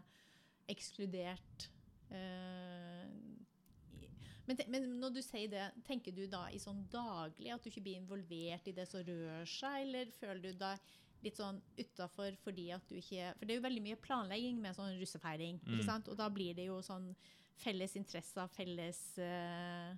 ekskludert. 0.71 1.67
eh, 2.15 3.11
men, 4.47 4.57
te- 4.59 4.67
men 4.71 4.87
når 5.01 5.13
du 5.15 5.21
sier 5.23 5.51
det, 5.51 5.67
tenker 5.87 6.15
du 6.15 6.25
da 6.31 6.47
i 6.51 6.59
sånn 6.59 6.85
daglig 6.91 7.53
at 7.55 7.63
du 7.63 7.69
ikke 7.71 7.83
blir 7.85 7.99
involvert 8.01 8.67
i 8.67 8.73
det 8.75 8.87
som 8.91 9.03
rører 9.07 9.47
seg, 9.47 9.83
eller 9.89 10.11
føler 10.19 10.43
du 10.43 10.53
deg 10.59 10.79
litt 11.23 11.37
sånn 11.37 11.61
utafor 11.79 12.33
fordi 12.45 12.71
at 12.73 12.87
du 12.89 12.95
ikke 12.97 13.35
For 13.39 13.45
det 13.47 13.55
er 13.55 13.59
jo 13.61 13.67
veldig 13.69 13.83
mye 13.83 13.97
planlegging 14.01 14.61
med 14.61 14.75
sånn 14.77 14.99
russefeiring, 15.01 15.61
Mm. 15.67 15.75
ikke 15.75 15.85
sant? 15.85 16.09
Og 16.09 16.17
da 16.17 16.29
blir 16.29 16.55
det 16.55 16.67
jo 16.67 16.79
sånn 16.83 17.15
felles 17.61 17.97
interesser, 17.97 18.47
felles 18.49 19.19
uh, 19.19 19.93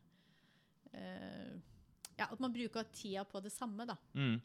uh, 0.94 1.52
Ja, 2.18 2.26
at 2.30 2.40
man 2.40 2.52
bruker 2.52 2.84
tida 2.92 3.24
på 3.24 3.40
det 3.42 3.52
samme, 3.54 3.86
da. 3.88 3.96
Mm. 4.14 4.40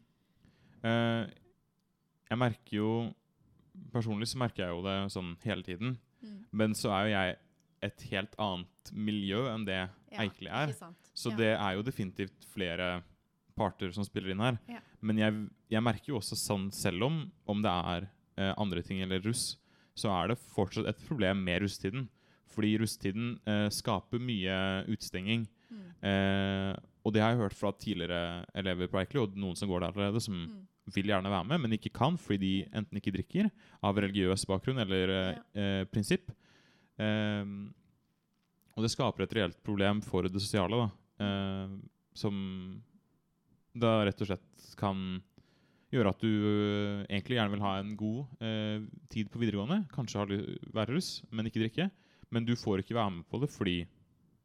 Uh, 0.83 1.25
jeg 2.29 2.37
merker 2.37 2.77
jo 2.77 2.91
Personlig 3.93 4.25
så 4.31 4.39
merker 4.41 4.63
jeg 4.65 4.73
jo 4.73 4.79
det 4.81 4.93
sånn 5.13 5.35
hele 5.43 5.61
tiden. 5.61 5.91
Mm. 6.25 6.37
Men 6.51 6.71
så 6.73 6.89
er 6.95 7.03
jo 7.05 7.11
jeg 7.13 7.35
et 7.85 8.05
helt 8.09 8.33
annet 8.41 8.89
miljø 8.91 9.43
enn 9.51 9.65
det 9.67 9.75
Ja, 10.11 10.23
Eikeli 10.23 10.49
er. 10.49 10.71
Så 11.13 11.29
Ja. 11.29 11.35
det 11.37 11.51
er 11.59 11.75
jo 11.75 11.83
definitivt 11.83 12.45
flere 12.49 13.03
parter 13.55 13.91
som 13.93 14.03
spiller 14.03 14.31
inn 14.31 14.39
her. 14.41 14.57
Ja. 14.67 14.79
Men 15.01 15.17
jeg, 15.21 15.49
jeg 15.69 15.84
merker 15.84 16.13
jo 16.13 16.19
også 16.21 16.38
sånn, 16.39 16.69
selv 16.75 17.08
om, 17.08 17.23
om 17.49 17.63
det 17.63 17.73
er 17.93 18.08
eh, 18.38 18.53
andre 18.58 18.84
ting 18.86 19.01
eller 19.03 19.23
russ, 19.25 19.58
så 19.97 20.12
er 20.13 20.32
det 20.32 20.41
fortsatt 20.53 20.88
et 20.91 21.03
problem 21.08 21.41
med 21.43 21.63
russetiden. 21.65 22.08
Fordi 22.53 22.77
russetiden 22.82 23.34
eh, 23.49 23.67
skaper 23.73 24.21
mye 24.23 24.58
utestenging. 24.88 25.43
Mm. 25.67 25.84
Eh, 26.08 26.71
og 27.03 27.13
det 27.15 27.21
har 27.23 27.34
jeg 27.34 27.41
hørt 27.41 27.58
fra 27.58 27.71
tidligere 27.75 28.45
elever 28.58 28.89
på 28.91 28.99
Eikeli, 29.01 29.23
og 29.25 29.36
noen 29.39 29.58
som 29.60 29.69
går 29.71 29.84
der 29.84 29.93
allerede, 29.95 30.23
som 30.23 30.39
Mm. 30.47 30.67
vil 30.95 31.10
gjerne 31.12 31.30
være 31.30 31.47
med, 31.49 31.60
men 31.60 31.73
ikke 31.75 31.91
kan 31.91 32.15
fordi 32.15 32.38
de 32.39 32.69
enten 32.71 32.95
ikke 32.95 33.12
drikker 33.12 33.49
av 33.84 33.97
religiøs 33.99 34.45
bakgrunn 34.47 34.80
eller 34.80 35.12
ja. 35.12 35.32
eh, 35.60 35.84
prinsipp. 35.91 36.32
Ehm, 36.97 37.73
og 38.77 38.86
det 38.86 38.91
skaper 38.93 39.25
et 39.25 39.36
reelt 39.36 39.60
problem 39.67 39.99
for 40.06 40.23
det 40.23 40.39
sosiale, 40.39 40.80
da. 40.80 41.25
eh, 41.25 41.73
som 42.15 42.38
da 43.75 44.06
rett 44.08 44.21
og 44.23 44.30
slett 44.32 44.69
kan 44.80 45.21
gjøre 45.91 46.10
at 46.12 46.19
du 46.19 46.28
eh, 46.30 47.06
egentlig 47.08 47.38
gjerne 47.38 47.54
vil 47.56 47.63
ha 47.63 47.73
en 47.80 47.93
god 48.00 48.41
eh, 48.43 48.82
tid 49.13 49.30
på 49.32 49.39
videregående. 49.39 49.86
Kanskje 49.93 50.26
være 50.76 50.93
russ, 50.97 51.21
men 51.32 51.45
ikke 51.47 51.62
drikke. 51.63 51.89
Men 52.32 52.43
du 52.45 52.56
får 52.60 52.82
ikke 52.84 52.95
være 52.97 53.12
med 53.19 53.28
på 53.32 53.39
det 53.43 53.50
fordi 53.54 53.78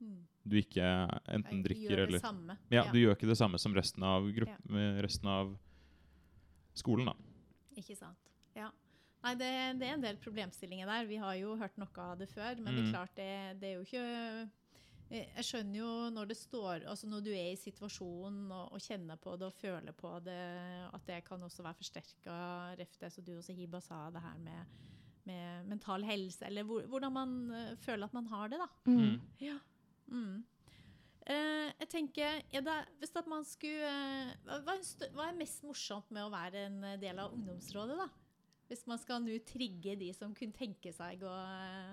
Mm. 0.03 0.19
du 0.51 0.57
ikke 0.59 0.83
enten 0.83 1.59
eller... 1.61 1.63
drikker 1.63 1.91
gjør 1.93 2.01
det 2.01 2.09
eller 2.09 2.19
samme. 2.19 2.57
ja, 2.75 2.83
Du 2.91 2.97
gjør 2.99 3.13
ikke 3.15 3.29
det 3.31 3.37
samme 3.39 3.59
som 3.63 3.73
resten 3.75 4.03
av, 4.03 4.25
grupp, 4.35 4.49
Ja. 4.69 5.03
resten 5.03 5.29
av 5.31 5.53
skolen, 6.75 7.07
da. 7.07 7.15
Ikke 7.79 7.95
sant. 7.97 8.19
Ja. 8.57 8.71
Nei, 9.23 9.35
det, 9.39 9.51
det 9.79 9.87
er 9.87 9.95
en 9.95 10.03
del 10.03 10.17
problemstillinger 10.19 10.87
der. 10.91 11.07
Vi 11.07 11.21
har 11.23 11.37
jo 11.39 11.55
hørt 11.61 11.77
noe 11.79 12.03
av 12.03 12.19
det 12.19 12.29
før, 12.35 12.59
men 12.59 12.75
det 12.75 12.83
er 12.83 12.89
Mm. 12.89 12.93
klart 12.93 13.15
det, 13.15 13.61
det 13.61 13.69
er 13.69 13.75
jo 13.77 13.85
ikke 13.87 14.51
jeg 15.13 15.29
jeg 15.37 15.47
skjønner 15.47 15.79
jo 15.79 15.91
når 16.15 16.31
det 16.31 16.37
står 16.39 16.87
altså 16.89 17.09
Når 17.11 17.25
du 17.27 17.31
er 17.35 17.51
i 17.53 17.59
situasjonen 17.61 18.47
og, 18.51 18.73
og 18.77 18.85
kjenner 18.85 19.19
på 19.21 19.35
det 19.37 19.49
og 19.49 19.59
føler 19.59 19.97
på 19.97 20.13
det, 20.25 20.39
at 20.89 21.05
det 21.09 21.19
kan 21.27 21.43
også 21.43 21.65
være 21.67 21.81
forsterka, 21.81 22.37
ref 22.79 22.97
det 23.01 23.13
som 23.13 23.27
du 23.27 23.35
også, 23.37 23.57
Hiba, 23.57 23.81
sa, 23.85 24.07
det 24.15 24.23
her 24.25 24.39
med, 24.41 24.79
med 25.29 25.69
mental 25.69 26.07
helse, 26.09 26.47
eller 26.47 26.67
hvor, 26.69 26.87
hvordan 26.89 27.13
man 27.13 27.37
eh, 27.53 27.77
føler 27.83 28.09
at 28.09 28.17
man 28.17 28.31
har 28.33 28.49
det, 28.53 28.63
da. 28.63 28.69
Mm. 28.89 29.21
Ja. 29.41 29.59
Mm. 30.07 30.41
Uh, 31.23 31.69
jeg 31.79 31.89
tenker, 31.89 32.41
er 32.51 32.65
det, 32.67 32.79
hvis 32.99 33.13
at 33.15 33.29
man 33.31 33.45
skulle 33.47 33.87
uh, 33.87 34.57
hva, 34.67 34.75
hva 35.15 35.29
er 35.29 35.37
mest 35.39 35.63
morsomt 35.63 36.09
med 36.11 36.25
å 36.27 36.33
være 36.33 36.65
en 36.67 36.81
eh, 36.89 36.99
del 36.99 37.21
av 37.23 37.37
ungdomsrådet, 37.37 37.95
da? 38.01 38.09
Hvis 38.73 38.87
man 38.89 38.99
skal 38.99 39.23
nå 39.23 39.37
trigge 39.47 39.95
de 40.01 40.09
som 40.17 40.33
kunne 40.35 40.57
tenke 40.57 40.91
seg 40.97 41.23
å, 41.29 41.37
eh, 41.37 41.93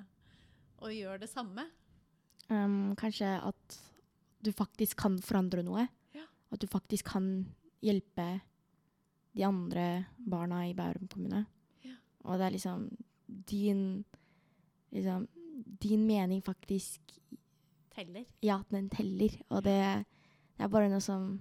å 0.79 0.89
gjøre 0.93 1.21
det 1.25 1.29
samme? 1.29 1.67
Um, 2.49 2.95
kanskje 2.97 3.29
at 3.45 3.79
du 4.43 4.51
faktisk 4.55 4.97
kan 4.97 5.19
forandre 5.21 5.61
noe. 5.63 5.83
Ja. 6.15 6.23
At 6.51 6.61
du 6.63 6.67
faktisk 6.67 7.05
kan 7.11 7.45
hjelpe 7.85 8.41
de 9.37 9.43
andre 9.45 10.05
barna 10.17 10.63
i 10.67 10.73
Bærum 10.73 11.07
kommune. 11.11 11.43
Ja. 11.85 11.93
Og 12.25 12.39
det 12.39 12.47
er 12.47 12.55
liksom 12.55 12.87
din 13.49 14.03
liksom, 14.91 15.27
Din 15.81 16.07
mening 16.07 16.41
faktisk 16.41 17.01
Teller. 17.93 18.23
Ja, 18.41 18.61
den 18.71 18.89
teller. 18.89 19.33
Og 19.49 19.63
det, 19.63 20.05
det 20.55 20.63
er 20.63 20.71
bare 20.71 20.89
noe 20.89 21.01
som 21.03 21.33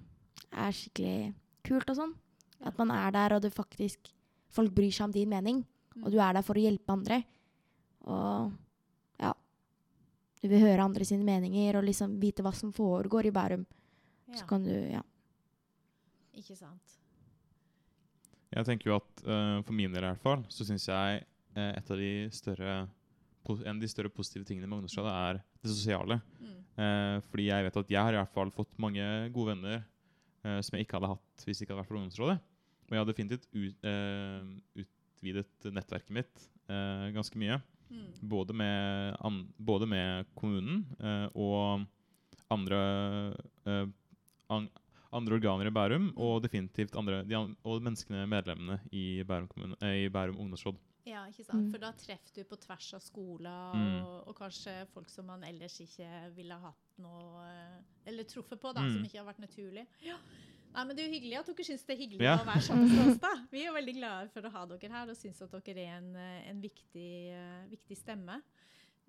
er 0.50 0.72
skikkelig 0.74 1.32
kult 1.64 1.88
og 1.92 1.96
sånn. 2.00 2.14
At 2.66 2.76
man 2.80 2.90
er 2.90 3.12
der, 3.14 3.36
og 3.36 3.42
du 3.44 3.50
faktisk 3.54 4.10
Folk 4.50 4.72
bryr 4.74 4.90
seg 4.90 5.04
om 5.08 5.12
din 5.12 5.28
mening, 5.28 5.64
Mm. 5.98 6.04
og 6.04 6.12
du 6.12 6.18
er 6.22 6.32
der 6.36 6.42
for 6.46 6.54
å 6.54 6.62
hjelpe 6.62 6.92
andre. 6.94 7.16
Og. 8.06 8.52
Du 10.42 10.48
vil 10.48 10.62
høre 10.62 10.84
andre 10.84 11.04
sine 11.04 11.26
meninger 11.26 11.78
og 11.80 11.86
liksom 11.88 12.18
vite 12.22 12.44
hva 12.46 12.52
som 12.54 12.72
foregår 12.74 13.26
i 13.26 13.34
Bærum. 13.34 13.64
Ja, 14.28 14.36
Så 14.36 14.46
kan 14.46 14.64
du 14.64 14.70
Ja. 14.70 15.02
ikke 16.34 16.56
sant. 16.56 16.94
Jeg 18.52 18.64
tenker 18.64 18.90
jo 18.90 18.96
at 18.96 19.24
uh, 19.26 19.62
For 19.62 19.72
min 19.72 19.92
del 19.92 20.04
i 20.04 20.08
hvert 20.08 20.22
fall, 20.22 20.44
så 20.48 20.64
syns 20.64 20.86
jeg 20.88 21.24
uh, 21.56 21.72
et 21.76 21.90
av 21.90 21.96
de 21.96 22.12
større 22.30 22.88
en 23.48 23.76
av 23.76 23.80
de 23.80 23.88
større 23.88 24.12
positive 24.12 24.44
tingene 24.44 24.68
med 24.68 24.78
ungdomsrådet 24.82 25.12
er 25.14 25.38
det 25.62 25.70
sosiale. 25.72 26.18
Mm. 26.40 26.58
Eh, 26.78 27.16
fordi 27.30 27.48
jeg 27.48 27.64
vet 27.66 27.78
at 27.80 27.92
jeg 27.94 28.02
har 28.04 28.14
i 28.14 28.20
hvert 28.20 28.34
fall 28.34 28.52
fått 28.54 28.76
mange 28.82 29.04
gode 29.34 29.54
venner 29.54 29.78
eh, 29.80 30.60
som 30.60 30.76
jeg 30.76 30.86
ikke 30.86 30.98
hadde 30.98 31.10
hatt 31.14 31.46
hvis 31.46 31.58
det 31.58 31.66
ikke 31.66 31.74
hadde 31.74 31.82
vært 31.82 31.90
for 31.90 32.00
ungdomsrådet. 32.00 32.36
Og 32.88 32.94
jeg 32.94 33.02
har 33.02 33.08
definitivt 33.08 33.48
ut, 33.54 33.88
eh, 33.88 34.84
utvidet 34.84 35.68
nettverket 35.74 36.14
mitt 36.14 36.46
eh, 36.68 37.08
ganske 37.16 37.40
mye. 37.40 37.58
Mm. 37.90 38.28
Både 38.28 38.52
med, 38.54 39.16
an, 39.24 39.52
både 39.58 39.86
med 39.88 40.26
kommunen 40.36 40.84
eh, 41.00 41.28
og 41.34 41.86
andre, 42.50 42.80
eh, 43.66 43.86
an, 44.50 44.68
andre 45.12 45.38
organer 45.38 45.66
i 45.70 45.72
Bærum, 45.72 46.10
og 46.16 46.42
definitivt 46.44 46.96
andre, 46.96 47.22
de, 47.24 47.34
an- 47.36 47.56
og 47.64 47.80
menneskene, 47.82 48.26
medlemmene 48.28 48.80
i 48.92 49.22
Bærum, 49.24 49.48
kommune, 49.48 49.76
eh, 49.82 50.04
i 50.06 50.08
Bærum 50.12 50.36
ungdomsråd. 50.38 50.76
Ja, 51.08 51.22
ikke 51.30 51.44
sant? 51.46 51.62
Mm. 51.64 51.70
For 51.72 51.80
da 51.80 51.92
treffer 51.96 52.34
du 52.36 52.42
på 52.44 52.58
tvers 52.60 52.90
av 52.94 53.00
skoler, 53.00 53.72
Mm. 53.74 54.02
og, 54.04 54.28
og 54.28 54.36
kanskje 54.36 54.74
folk 54.92 55.08
som 55.08 55.24
man 55.26 55.42
ellers 55.44 55.78
ikke 55.80 56.08
ville 56.36 56.52
hatt 56.60 56.98
noe 57.00 57.46
eh, 57.48 57.78
Eller 58.06 58.24
truffet 58.24 58.60
på, 58.60 58.74
da, 58.74 58.80
Mm. 58.82 58.92
som 58.92 59.04
ikke 59.04 59.18
har 59.22 59.26
vært 59.32 59.40
naturlig. 59.40 59.86
Ja. 60.04 60.16
Nei, 60.74 60.84
men 60.84 60.94
Det 60.96 61.02
er 61.02 61.08
jo 61.08 61.14
hyggelig 61.16 61.38
at 61.40 61.46
dere 61.50 61.64
syns 61.66 61.84
det 61.86 61.94
er 61.96 62.00
hyggelig 62.02 62.22
Ja. 62.22 62.36
å 62.38 62.44
være 62.46 62.62
sammen 62.62 62.88
med 62.92 63.08
oss. 63.08 63.18
da. 63.18 63.32
Vi 63.50 63.64
er 63.66 63.72
veldig 63.72 63.94
glade 63.96 64.30
for 64.30 64.42
å 64.42 64.50
ha 64.52 64.64
dere 64.66 64.90
her 64.92 65.08
og 65.10 65.16
syns 65.16 65.42
at 65.42 65.50
dere 65.64 65.78
er 65.84 65.96
en, 65.98 66.14
eh, 66.16 66.48
en 66.50 66.60
viktig, 66.62 67.10
uh, 67.34 67.66
viktig 67.70 67.96
stemme. 67.98 68.42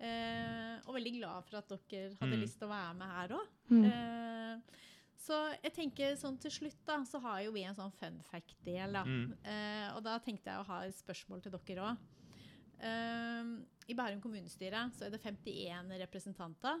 Uh, 0.00 0.80
og 0.88 0.94
veldig 0.96 1.12
glad 1.18 1.44
for 1.44 1.58
at 1.58 1.68
dere 1.68 2.14
hadde 2.16 2.36
Mm. 2.36 2.40
lyst 2.40 2.58
til 2.58 2.66
å 2.68 2.72
være 2.72 2.94
med 2.96 3.08
her 3.08 3.28
òg. 3.36 3.46
Mm. 3.70 3.84
Eh, 3.84 4.60
så 5.20 5.36
jeg 5.62 5.74
tenker 5.74 6.16
sånn 6.16 6.38
til 6.40 6.50
slutt 6.50 6.84
da, 6.86 6.96
så 7.04 7.20
har 7.20 7.42
jo 7.44 7.52
vi 7.52 7.62
en 7.64 7.74
sånn 7.76 7.92
fun 8.00 8.22
fact-del. 8.32 8.92
da. 8.92 9.04
Mm. 9.04 9.34
Eh, 9.44 9.94
og 9.94 10.02
da 10.02 10.18
tenkte 10.18 10.46
jeg 10.46 10.58
å 10.58 10.64
ha 10.66 10.80
et 10.86 10.94
spørsmål 10.94 11.42
til 11.42 11.52
dere 11.52 11.84
òg. 11.84 11.98
I 13.90 13.94
Bærum 13.94 14.20
kommunestyre 14.22 14.90
så 14.96 15.04
er 15.06 15.10
det 15.10 15.20
51 15.22 15.90
representanter. 16.00 16.80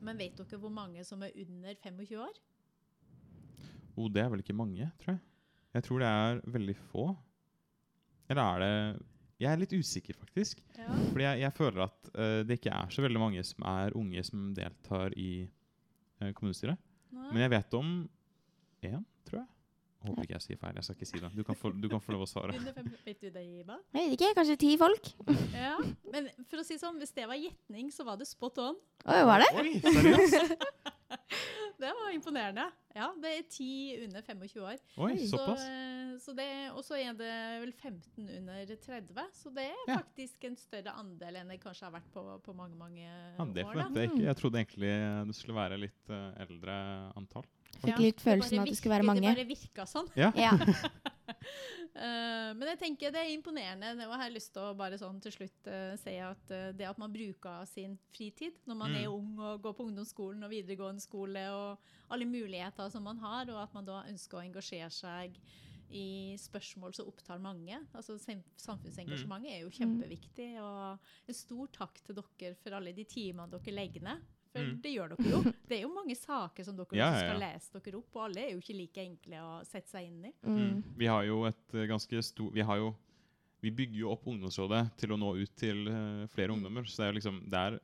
Men 0.00 0.16
vet 0.16 0.36
dere 0.36 0.58
hvor 0.58 0.70
mange 0.72 1.04
som 1.04 1.22
er 1.22 1.32
under 1.36 1.74
25 1.74 2.16
år? 2.16 2.32
Oh, 3.96 4.08
det 4.12 4.22
er 4.22 4.30
vel 4.32 4.42
ikke 4.44 4.56
mange, 4.56 4.88
tror 5.00 5.16
jeg. 5.16 5.22
Jeg 5.76 5.84
tror 5.86 6.02
det 6.02 6.08
er 6.08 6.40
veldig 6.54 6.76
få. 6.90 7.06
Eller 8.30 8.42
er 8.42 8.62
det 8.62 9.04
Jeg 9.42 9.52
er 9.52 9.60
litt 9.60 9.74
usikker, 9.76 10.16
faktisk. 10.16 10.62
Ja. 10.78 10.88
Fordi 11.10 11.24
jeg, 11.26 11.40
jeg 11.44 11.52
føler 11.56 11.82
at 11.84 12.10
uh, 12.14 12.40
det 12.48 12.56
ikke 12.56 12.72
er 12.72 12.92
så 12.92 13.04
veldig 13.04 13.20
mange 13.20 13.42
som 13.44 13.66
er 13.68 13.96
unge 13.98 14.22
som 14.24 14.46
deltar 14.56 15.12
i 15.16 15.30
uh, 16.22 16.30
kommunestyret. 16.32 16.80
Men 17.16 17.42
jeg 17.42 17.52
vet 17.52 17.76
om 17.76 17.92
én, 18.86 19.04
tror 19.26 19.40
jeg. 19.42 19.48
Jeg 20.06 20.12
håper 20.12 20.26
ikke 20.26 20.36
jeg 20.36 20.44
sier 20.44 20.58
feil. 20.60 20.76
Jeg 20.78 20.86
skal 20.86 20.96
ikke 20.96 21.08
si 21.08 21.20
det. 21.20 21.30
Du 21.34 21.42
kan 21.42 21.56
få, 21.58 21.70
du 21.74 21.88
kan 21.90 22.02
få 22.02 22.14
lov 22.14 22.26
å 22.26 22.28
svare. 22.30 22.56
Vet 23.04 23.24
du 23.24 23.30
det, 23.34 23.42
Iba? 23.42 23.78
Jeg 23.96 24.10
vet 24.12 24.14
ikke, 24.14 24.34
kanskje 24.38 24.58
ti 24.62 24.74
folk? 24.80 25.12
Ja. 25.56 25.74
Men 26.12 26.28
for 26.46 26.62
å 26.62 26.66
si 26.66 26.76
sånn, 26.80 27.00
hvis 27.00 27.14
det 27.16 27.24
var 27.28 27.40
gjetning, 27.40 27.88
så 27.92 28.06
var 28.06 28.20
det 28.20 28.28
spot 28.28 28.60
on. 28.62 28.78
Oi, 29.08 29.22
var 29.26 29.42
det? 29.42 29.50
Oi, 29.58 29.72
seriøst? 29.82 30.54
Det 31.80 31.90
var 31.92 32.08
imponerende. 32.14 32.64
Ja, 32.96 33.10
det 33.20 33.30
er 33.36 33.42
ti 33.52 33.66
under 34.06 34.22
25 34.24 34.62
år. 34.64 34.78
Oi, 35.04 35.10
Så, 35.28 35.36
såpass. 35.36 35.64
eh, 35.68 36.14
så 36.24 36.32
det, 36.38 36.46
og 36.72 36.80
så 36.86 36.96
er 36.96 37.12
det 37.18 37.32
vel 37.60 37.72
15 37.76 38.30
under 38.38 38.70
30, 38.86 39.26
så 39.36 39.52
det 39.54 39.66
er 39.74 39.82
Ja. 39.90 39.98
faktisk 40.00 40.46
en 40.48 40.56
større 40.56 40.94
andel 40.96 41.36
enn 41.36 41.48
det 41.52 41.58
kanskje 41.60 41.84
har 41.84 41.92
vært 41.98 42.08
på, 42.14 42.24
på 42.46 42.54
mange 42.56 42.76
mange 42.80 43.04
Ja, 43.04 43.44
det 43.44 43.66
år. 43.66 43.74
da. 43.74 43.88
jeg 44.00 44.10
ikke. 44.10 44.24
Jeg 44.24 44.36
trodde 44.40 44.62
egentlig 44.62 44.94
det 45.28 45.36
skulle 45.36 45.58
være 45.60 45.78
litt 45.84 46.08
eh, 46.10 46.42
eldre 46.46 46.78
antall. 47.16 47.44
Fikk 47.84 47.98
litt 48.00 48.20
følelsen 48.24 48.58
av 48.58 48.64
at 48.64 48.72
det 48.72 48.78
skulle 48.80 48.96
være 48.96 49.04
mange. 49.12 49.20
Det 49.28 49.36
bare 49.36 49.50
virka 49.52 49.84
sånn. 49.86 50.08
Ja. 50.16 50.32
Eh, 51.96 52.50
men 52.52 52.68
jeg 52.68 52.76
tenker 52.76 53.12
det 53.14 53.22
er 53.22 53.30
imponerende. 53.32 53.94
Og 54.04 54.10
jeg 54.12 54.20
har 54.20 54.32
lyst 54.34 54.50
til 54.52 54.60
å 54.66 54.74
bare 54.76 54.98
sånn 55.00 55.16
til 55.24 55.32
slutt 55.32 55.68
uh, 55.72 55.94
si 55.96 56.12
at 56.20 56.50
uh, 56.52 56.66
det 56.76 56.84
at 56.84 56.98
man 57.00 57.12
bruker 57.14 57.64
sin 57.70 57.94
fritid 58.12 58.58
når 58.68 58.76
man 58.76 58.92
Mm. 58.92 58.98
er 59.00 59.14
ung 59.14 59.30
og 59.40 59.62
går 59.64 59.72
på 59.78 59.86
ungdomsskolen 59.88 60.44
og 60.44 60.52
videregående 60.52 61.00
skole 61.00 61.46
og 61.56 61.78
alle 62.12 62.28
muligheter 62.28 62.90
som 62.92 63.02
man 63.08 63.16
har, 63.24 63.48
og 63.48 63.62
at 63.62 63.72
man 63.72 63.88
da 63.88 64.02
ønsker 64.10 64.36
å 64.36 64.44
engasjere 64.44 64.90
seg 64.92 65.40
i 65.88 66.36
spørsmål 66.36 66.94
som 66.98 67.08
opptar 67.08 67.40
mange. 67.40 67.78
Altså 67.94 68.18
Samfunnsengasjementet 68.18 68.66
Samfunnsengasjementet 68.66 69.52
er 69.54 69.60
jo 69.64 69.72
kjempeviktig. 69.78 70.48
Og 70.60 71.30
en 71.30 71.40
stor 71.40 71.72
takk 71.80 72.00
til 72.04 72.18
dere 72.20 72.54
for 72.60 72.76
alle 72.76 72.92
de 72.92 73.04
timene 73.08 73.48
dere 73.56 73.74
legger 73.74 74.04
ned. 74.04 74.24
For 74.56 74.66
Mm. 74.66 74.76
det 74.82 74.92
gjør 74.94 75.12
dere 75.14 75.30
jo. 75.30 75.40
Det 75.68 75.76
er 75.78 75.82
jo 75.82 75.90
mange 75.94 76.16
saker 76.16 76.64
som 76.64 76.76
dere 76.78 76.96
Ja, 76.98 77.10
ja, 77.12 77.24
skal 77.24 77.42
lese 77.42 77.80
dere 77.80 77.98
opp, 77.98 78.14
og 78.16 78.22
alle 78.26 78.44
er 78.44 78.52
jo 78.54 78.60
ikke 78.62 78.76
like 78.78 79.02
enkle 79.04 79.42
å 79.42 79.50
sette 79.66 79.90
seg 79.92 80.06
inn 80.08 80.24
i. 80.30 80.32
Mm. 80.46 80.78
Vi 80.96 81.10
har 81.10 81.26
jo 81.28 81.42
et 81.48 81.74
eh, 81.74 81.88
ganske 81.90 82.22
stort 82.22 82.54
Vi 82.56 82.64
jo 82.64 82.94
Vi 83.62 83.70
bygger 83.70 83.98
jo 84.04 84.10
opp 84.12 84.26
ungdomsrådet 84.28 84.82
til 85.00 85.12
å 85.12 85.18
nå 85.18 85.34
ut 85.40 85.52
til 85.56 85.88
uh, 85.88 86.26
flere 86.30 86.52
ungdommer. 86.52 86.84
Så 86.86 87.02
det 87.02 87.08
er 87.08 87.16
liksom 87.16 87.38
Det 87.50 87.58
er 87.58 87.78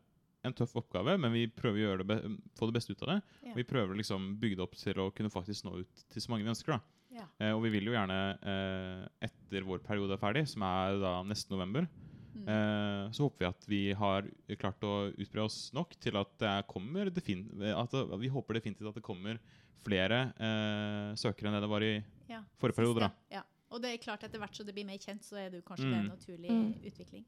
en 0.44 0.54
tøff 0.58 0.74
oppgave, 0.76 1.14
men 1.18 1.32
vi 1.32 1.46
prøver 1.46 1.78
å 1.78 1.82
gjøre 1.86 2.02
det 2.02 2.06
be 2.10 2.16
få 2.58 2.66
det 2.66 2.74
beste 2.74 2.92
ut 2.92 3.02
av 3.06 3.12
det. 3.12 3.18
Ja. 3.46 3.52
Og 3.52 3.60
vi 3.60 3.64
prøver 3.68 3.94
liksom 3.98 4.24
bygge 4.42 4.58
det 4.58 4.64
opp 4.64 4.74
til 4.76 4.98
å 4.98 5.10
kunne 5.14 5.30
faktisk 5.30 5.64
nå 5.68 5.76
ut 5.84 6.04
til 6.10 6.22
så 6.24 6.32
mange 6.32 6.46
mennesker. 6.46 6.74
da. 6.74 6.80
Ja. 7.12 7.26
Eh, 7.38 7.52
og 7.52 7.62
vi 7.66 7.70
vil 7.76 7.90
jo 7.90 7.94
gjerne, 7.94 8.18
eh, 8.42 9.04
etter 9.28 9.66
vår 9.68 9.82
periode 9.84 10.16
er 10.16 10.22
ferdig, 10.22 10.46
som 10.48 10.64
er 10.66 10.98
da 11.02 11.12
neste 11.28 11.52
november, 11.52 11.86
Mm. 12.34 12.48
eh, 12.48 13.10
så 13.12 13.26
håper 13.26 13.38
vi 13.38 13.48
at 13.48 13.66
vi 13.68 13.80
har 13.92 14.28
klart 14.56 14.80
å 14.88 14.92
utbre 15.12 15.42
oss 15.44 15.70
nok 15.76 15.92
til 16.00 16.16
at 16.16 16.32
det 16.40 16.52
kommer 16.66 17.06
at 17.08 17.90
det, 17.92 18.20
Vi 18.20 18.28
håper 18.32 18.54
definitivt 18.54 18.88
at 18.88 18.94
det 18.94 19.02
kommer 19.04 19.38
flere 19.84 20.32
eh, 20.38 21.14
søkere 21.18 21.48
enn 21.50 21.54
det 21.58 21.62
det 21.66 21.68
var 21.72 21.82
i 21.82 21.92
Ja, 22.30 22.42
forrige 22.58 22.76
periode. 22.80 23.10
Ja. 23.30 23.42
Og 23.72 23.80
det 23.80 23.90
er 23.94 24.02
klart 24.04 24.22
etter 24.24 24.38
hvert 24.38 24.52
så 24.56 24.64
det 24.64 24.74
blir 24.76 24.84
mer 24.84 24.98
kjent, 25.00 25.22
så 25.24 25.36
er 25.40 25.50
det 25.50 25.62
jo 25.62 25.68
kanskje 25.68 25.88
Mm. 25.88 25.94
en 25.98 26.08
naturlig 26.08 26.50
Mm. 26.50 26.74
utvikling. 26.84 27.24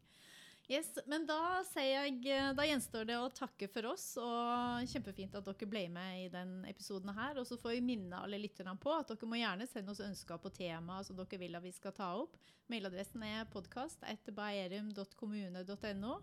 Yes, 0.71 0.99
Men 1.07 1.27
da 1.29 1.63
sier 1.69 2.07
jeg, 2.09 2.25
da 2.57 2.65
gjenstår 2.65 3.05
det 3.09 3.17
å 3.21 3.33
takke 3.37 3.69
for 3.69 3.85
oss, 3.91 4.17
og 4.17 4.89
kjempefint 4.89 5.35
at 5.37 5.45
dere 5.45 5.67
ble 5.69 5.89
med 5.93 6.23
i 6.23 6.29
den 6.33 6.65
episoden 6.71 7.11
her. 7.13 7.37
Og 7.41 7.47
så 7.49 7.57
får 7.61 7.71
vi 7.77 7.89
minne 7.93 8.17
alle 8.25 8.39
lytterne 8.41 8.77
på 8.81 8.91
at 8.97 9.09
dere 9.13 9.29
må 9.29 9.37
gjerne 9.37 9.67
sende 9.69 9.93
oss 9.93 10.07
ønsker 10.07 10.37
på 10.41 10.55
tema 10.57 11.05
som 11.05 11.17
dere 11.21 11.41
vil 11.43 11.57
at 11.59 11.67
vi 11.67 11.73
skal 11.77 11.93
ta 11.97 12.09
opp. 12.23 12.35
Mailadressen 12.73 13.23
er 13.29 13.51
podkast.baerum.kommune.no. 13.53 16.15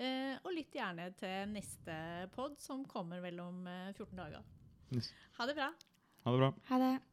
Eh, 0.00 0.34
og 0.40 0.50
lytt 0.56 0.72
gjerne 0.72 1.12
til 1.20 1.52
neste 1.52 1.92
pod, 2.32 2.56
som 2.64 2.88
kommer 2.88 3.20
vel 3.20 3.36
om 3.44 3.68
eh, 3.68 3.92
14 3.92 4.16
dager. 4.16 4.40
Yes. 4.96 5.12
Ha 5.36 5.44
det 5.48 5.56
bra. 5.60 5.68
Ha 6.24 6.32
det 6.32 6.38
bra. 6.40 6.48
Ha 6.72 6.76
det. 6.80 7.11